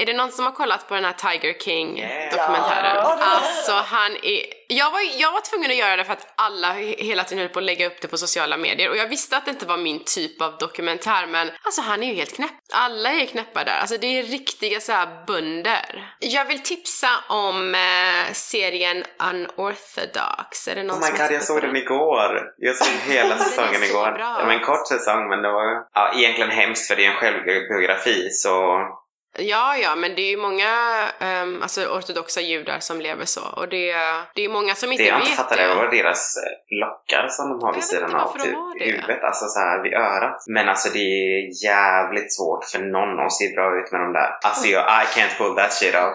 Är 0.00 0.06
det 0.06 0.12
någon 0.12 0.32
som 0.32 0.44
har 0.44 0.52
kollat 0.52 0.88
på 0.88 0.94
den 0.94 1.04
här 1.04 1.12
Tiger 1.12 1.52
King 1.58 1.98
Yeah. 1.98 2.36
dokumentären? 2.36 2.92
Ja. 2.94 3.18
Alltså 3.20 3.72
han 3.72 4.12
är... 4.22 4.58
Jag 4.70 4.90
var, 4.90 5.00
jag 5.20 5.32
var 5.32 5.40
tvungen 5.40 5.70
att 5.70 5.76
göra 5.76 5.96
det 5.96 6.04
för 6.04 6.12
att 6.12 6.32
alla 6.36 6.68
he- 6.72 7.02
hela 7.02 7.24
tiden 7.24 7.38
höll 7.42 7.48
på 7.48 7.58
att 7.58 7.64
lägga 7.64 7.86
upp 7.86 8.00
det 8.00 8.08
på 8.08 8.18
sociala 8.18 8.56
medier 8.56 8.90
och 8.90 8.96
jag 8.96 9.06
visste 9.08 9.36
att 9.36 9.44
det 9.44 9.50
inte 9.50 9.66
var 9.66 9.76
min 9.76 10.04
typ 10.04 10.42
av 10.42 10.56
dokumentär 10.58 11.26
men 11.26 11.50
alltså 11.62 11.80
han 11.80 12.02
är 12.02 12.06
ju 12.06 12.14
helt 12.14 12.34
knäpp. 12.36 12.50
Alla 12.72 13.10
är 13.12 13.26
knäppa 13.26 13.64
där, 13.64 13.78
alltså 13.80 13.96
det 14.00 14.06
är 14.18 14.22
riktiga 14.22 14.80
så 14.80 14.92
här 14.92 15.24
bönder. 15.26 16.14
Jag 16.18 16.44
vill 16.44 16.62
tipsa 16.62 17.08
om 17.28 17.74
eh, 17.74 18.32
serien 18.32 19.04
Unorthodox. 19.30 20.68
Är 20.68 20.74
det 20.74 20.82
någon 20.82 20.96
Oh 21.02 21.12
my 21.12 21.18
god, 21.18 21.32
jag 21.32 21.42
såg 21.42 21.60
den 21.62 21.76
igår. 21.76 22.40
Jag 22.58 22.76
såg 22.76 23.12
hela 23.12 23.38
säsongen 23.38 23.84
igår. 23.84 24.12
bra. 24.12 24.36
Det 24.38 24.44
var 24.46 24.52
en 24.52 24.64
kort 24.64 24.88
säsong 24.88 25.28
men 25.28 25.42
det 25.42 25.48
var 25.52 25.64
ja, 25.94 26.12
egentligen 26.16 26.50
hemskt 26.50 26.88
för 26.88 26.96
det 26.96 27.04
är 27.04 27.10
en 27.10 27.16
självbiografi 27.16 28.30
så 28.30 28.80
Ja, 29.38 29.76
ja, 29.76 29.94
men 29.96 30.14
det 30.14 30.22
är 30.22 30.30
ju 30.30 30.36
många 30.36 30.70
um, 31.42 31.62
alltså, 31.62 31.86
ortodoxa 31.86 32.40
judar 32.40 32.78
som 32.80 33.00
lever 33.00 33.24
så 33.24 33.40
och 33.56 33.68
det, 33.68 33.92
det 34.34 34.44
är 34.44 34.48
många 34.48 34.74
som 34.74 34.92
inte 34.92 35.04
det 35.04 35.08
jag 35.08 35.18
vet 35.18 35.24
inte 35.24 35.36
fattade 35.36 35.74
var 35.74 35.90
deras 35.90 36.36
eh, 36.36 36.78
lockar 36.80 37.28
som 37.28 37.48
de 37.48 37.62
har 37.62 37.68
Jag 37.68 37.74
vid 37.74 37.84
sidan 37.84 38.14
av 38.14 38.34
de 38.38 38.42
typ, 38.42 38.54
det. 38.78 38.84
huvudet, 38.84 39.24
alltså 39.24 39.46
så 39.46 39.60
här 39.60 39.82
vid 39.82 39.94
örat. 39.94 40.44
Men 40.46 40.68
alltså 40.68 40.88
det 40.92 40.98
är 40.98 41.64
jävligt 41.64 42.34
svårt 42.34 42.64
för 42.64 42.78
någon 42.78 43.26
att 43.26 43.32
se 43.32 43.54
bra 43.54 43.80
ut 43.80 43.92
med 43.92 44.00
de 44.00 44.12
där. 44.12 44.38
Alltså 44.42 44.66
jag, 44.68 44.82
I 45.02 45.04
can't 45.18 45.38
pull 45.38 45.56
that 45.56 45.72
shit 45.72 45.94
off. 45.94 46.14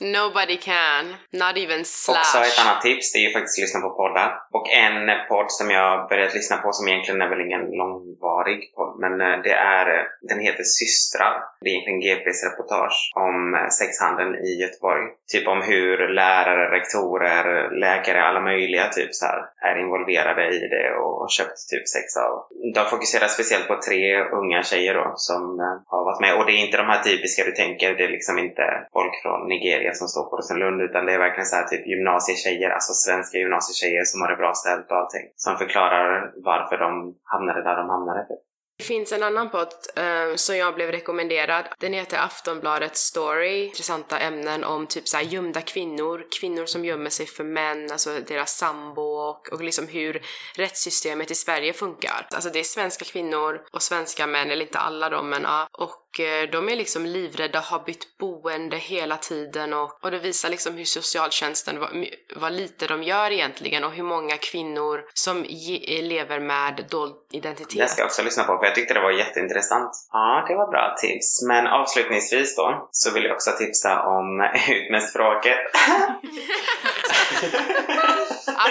Nobody 0.00 0.56
can, 0.56 1.04
not 1.32 1.56
even 1.56 1.80
Också 1.80 2.12
Slash. 2.12 2.46
ett 2.46 2.66
annat 2.66 2.82
tips, 2.82 3.12
det 3.12 3.18
är 3.18 3.26
ju 3.28 3.32
faktiskt 3.32 3.58
att 3.58 3.62
lyssna 3.62 3.80
på 3.80 3.90
poddar. 3.90 4.30
Och 4.56 4.68
en 4.68 5.28
podd 5.28 5.52
som 5.52 5.70
jag 5.70 6.08
börjat 6.08 6.34
lyssna 6.34 6.56
på 6.56 6.72
som 6.72 6.88
egentligen 6.88 7.22
är 7.22 7.28
väl 7.28 7.40
ingen 7.46 7.64
långvarig 7.80 8.60
podd, 8.76 9.00
men 9.00 9.20
eh, 9.20 9.42
det 9.46 9.52
är, 9.52 9.86
eh, 9.94 10.04
den 10.30 10.40
heter 10.40 10.62
Systrar. 10.62 11.34
Det 11.60 11.68
är 11.68 11.72
egentligen 11.72 12.00
GPs 12.00 12.44
reportage 12.48 13.12
om 13.26 13.54
eh, 13.54 13.68
sexhandeln 13.68 14.34
i 14.34 14.50
Göteborg. 14.62 15.04
Typ 15.32 15.48
om 15.48 15.62
hur 15.62 16.08
lärare, 16.08 16.64
rektorer, 16.76 17.44
läkare, 17.80 18.22
alla 18.22 18.40
möjliga 18.40 18.88
typ 18.88 19.14
så 19.14 19.26
här, 19.26 19.40
är 19.68 19.80
involverade 19.80 20.44
i 20.56 20.58
det 20.74 20.94
och 21.04 21.30
köpt 21.30 21.58
typ 21.70 21.88
sex 21.88 22.06
av. 22.26 22.32
De 22.74 22.84
fokuserar 22.92 23.28
speciellt 23.28 23.68
på 23.68 23.76
tre 23.88 24.24
unga 24.38 24.62
tjejer 24.62 24.94
då 24.94 25.12
som 25.16 25.42
har 25.86 26.04
varit 26.04 26.20
med. 26.20 26.34
Och 26.38 26.46
det 26.46 26.52
är 26.52 26.64
inte 26.66 26.76
de 26.76 26.86
här 26.86 27.02
typiska 27.02 27.44
du 27.44 27.52
tänker, 27.52 27.94
det 27.94 28.04
är 28.04 28.08
liksom 28.08 28.38
inte 28.38 28.64
folk 28.92 29.14
från 29.22 29.48
Nigeria 29.48 29.83
som 29.92 30.08
står 30.08 30.24
på 30.30 30.36
Rosenlund 30.36 30.82
utan 30.82 31.06
det 31.06 31.12
är 31.12 31.18
verkligen 31.18 31.46
så 31.46 31.56
här 31.56 31.66
typ 31.68 31.86
gymnasietjejer, 31.86 32.70
alltså 32.70 32.92
svenska 32.92 33.38
gymnasietjejer 33.38 34.04
som 34.04 34.20
har 34.20 34.28
det 34.30 34.36
bra 34.36 34.52
ställt 34.54 34.90
och 34.90 34.96
allting. 34.96 35.26
Som 35.36 35.56
förklarar 35.56 36.32
varför 36.50 36.76
de 36.78 36.90
hamnade 37.32 37.62
där 37.62 37.76
de 37.76 37.88
hamnade. 37.94 38.20
Typ. 38.28 38.42
Det 38.78 38.84
finns 38.84 39.12
en 39.12 39.22
annan 39.22 39.50
podd 39.50 39.74
eh, 39.96 40.34
som 40.34 40.56
jag 40.56 40.74
blev 40.74 40.90
rekommenderad. 40.90 41.64
Den 41.78 41.92
heter 41.92 42.18
Aftonbladet 42.18 42.96
Story. 42.96 43.64
Intressanta 43.64 44.18
ämnen 44.18 44.64
om 44.64 44.86
typ 44.86 45.08
så 45.08 45.16
här 45.16 45.24
gömda 45.24 45.60
kvinnor, 45.60 46.26
kvinnor 46.40 46.66
som 46.66 46.84
gömmer 46.84 47.10
sig 47.10 47.26
för 47.26 47.44
män, 47.44 47.88
alltså 47.92 48.10
deras 48.28 48.56
sambo 48.56 49.02
och, 49.02 49.52
och 49.52 49.60
liksom 49.60 49.88
hur 49.88 50.22
rättssystemet 50.56 51.30
i 51.30 51.34
Sverige 51.34 51.72
funkar. 51.72 52.26
Alltså 52.34 52.50
det 52.50 52.58
är 52.58 52.64
svenska 52.64 53.04
kvinnor 53.04 53.60
och 53.72 53.82
svenska 53.82 54.26
män, 54.26 54.50
eller 54.50 54.64
inte 54.64 54.78
alla 54.78 55.08
de 55.08 55.30
men 55.30 55.42
ja. 55.42 55.66
Och 55.72 56.03
de 56.52 56.68
är 56.68 56.76
liksom 56.76 57.06
livrädda, 57.06 57.60
har 57.60 57.78
bytt 57.78 58.18
boende 58.18 58.76
hela 58.76 59.16
tiden 59.16 59.72
och, 59.72 59.98
och 60.04 60.10
det 60.10 60.18
visar 60.18 60.48
liksom 60.48 60.74
hur 60.76 60.84
socialtjänsten, 60.84 61.80
vad, 61.80 62.06
vad 62.36 62.52
lite 62.52 62.86
de 62.86 63.02
gör 63.02 63.30
egentligen 63.30 63.84
och 63.84 63.92
hur 63.92 64.02
många 64.02 64.36
kvinnor 64.36 65.04
som 65.14 65.44
ge, 65.48 66.02
lever 66.02 66.40
med 66.40 66.84
dold 66.90 67.14
identitet. 67.32 67.78
Det 67.78 67.88
ska 67.88 68.00
jag 68.00 68.06
också 68.06 68.22
lyssna 68.22 68.44
på 68.44 68.58
för 68.58 68.64
jag 68.64 68.74
tyckte 68.74 68.94
det 68.94 69.00
var 69.00 69.10
jätteintressant. 69.10 69.90
Ja, 70.12 70.44
det 70.48 70.54
var 70.54 70.70
bra 70.70 70.94
tips. 71.00 71.42
Men 71.48 71.66
avslutningsvis 71.66 72.56
då 72.56 72.88
så 72.90 73.14
vill 73.14 73.24
jag 73.24 73.34
också 73.34 73.50
tipsa 73.58 74.02
om 74.02 74.40
Ut 74.70 74.90
med 74.90 75.02
språket. 75.02 75.58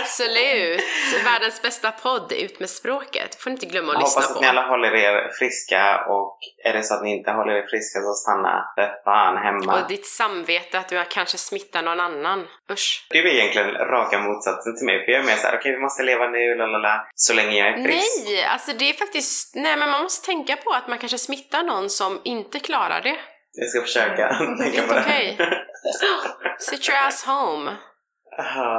Absolut! 0.01 0.81
Världens 1.25 1.61
bästa 1.61 1.91
podd, 1.91 2.31
Ut 2.31 2.59
med 2.59 2.69
språket. 2.69 3.35
får 3.35 3.49
ni 3.49 3.53
inte 3.53 3.65
glömma 3.65 3.87
att 3.87 3.93
Jag 3.93 3.99
hoppas 3.99 4.15
lyssna 4.15 4.29
att 4.31 4.35
på. 4.35 4.41
ni 4.41 4.47
alla 4.47 4.67
håller 4.67 4.95
er 4.95 5.31
friska 5.39 6.05
och 6.09 6.39
är 6.65 6.73
det 6.73 6.83
så 6.83 6.93
att 6.95 7.03
ni 7.03 7.17
inte 7.17 7.31
håller 7.35 7.53
er 7.53 7.67
friska 7.71 7.99
så 7.99 8.13
stanna 8.13 8.53
för 8.75 8.87
fan 9.05 9.37
hemma. 9.37 9.81
Och 9.81 9.87
ditt 9.87 10.05
samvete 10.07 10.79
att 10.79 10.89
du 10.89 11.03
kanske 11.09 11.37
smittar 11.37 11.81
någon 11.81 11.99
annan. 11.99 12.47
Usch. 12.71 13.07
Du 13.09 13.19
är 13.29 13.33
egentligen 13.33 13.71
raka 13.71 14.19
motsatsen 14.19 14.77
till 14.77 14.85
mig 14.85 15.05
för 15.05 15.11
jag 15.11 15.21
är 15.21 15.25
mer 15.25 15.35
såhär, 15.35 15.57
okej 15.57 15.71
vi 15.71 15.79
måste 15.79 16.03
leva 16.03 16.27
nu, 16.27 16.55
lalala, 16.55 17.05
så 17.15 17.33
länge 17.33 17.57
jag 17.59 17.67
är 17.67 17.83
frisk. 17.83 18.25
Nej, 18.25 18.43
alltså 18.45 18.71
det 18.79 18.89
är 18.89 18.93
faktiskt... 18.93 19.55
Nej, 19.55 19.77
men 19.77 19.89
man 19.89 20.03
måste 20.03 20.25
tänka 20.25 20.55
på 20.55 20.71
att 20.71 20.87
man 20.87 20.97
kanske 20.97 21.17
smittar 21.17 21.63
någon 21.63 21.89
som 21.89 22.21
inte 22.23 22.59
klarar 22.59 23.01
det. 23.01 23.17
Jag 23.55 23.69
ska 23.69 23.81
försöka 23.81 24.27
tänka 24.61 24.81
på 24.87 24.93
det. 24.93 24.99
okej. 25.01 25.37
Sit 26.59 26.89
your 26.89 26.99
ass 27.07 27.25
home. 27.25 27.71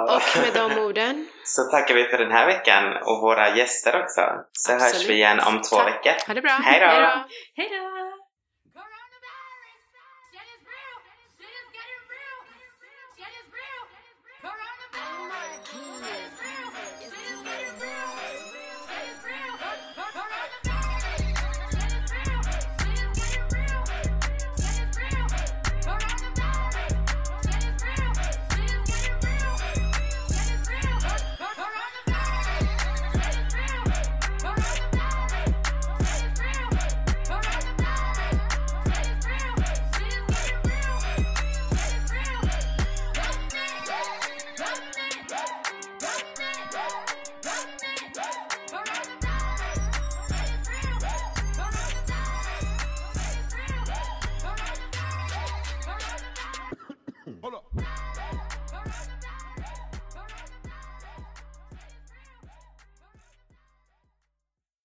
Och 0.09 0.23
med 0.43 0.55
de 0.55 0.79
orden, 0.79 1.27
Så 1.45 1.63
tackar 1.71 1.95
vi 1.95 2.05
för 2.05 2.19
den 2.19 2.33
här 2.33 2.47
veckan 2.47 2.85
och 3.03 3.21
våra 3.21 3.57
gäster 3.57 4.03
också. 4.03 4.21
Så 4.53 4.73
hörs 4.73 4.83
Absolut. 4.83 5.09
vi 5.09 5.15
igen 5.15 5.41
om 5.41 5.63
två 5.63 5.77
Tack. 5.77 5.87
veckor. 5.87 6.27
ha 6.27 6.35
det 6.35 6.43
bra. 6.43 6.51
Hej 6.51 6.81
då. 6.81 6.87
Hej 7.57 7.69
då! 7.71 8.04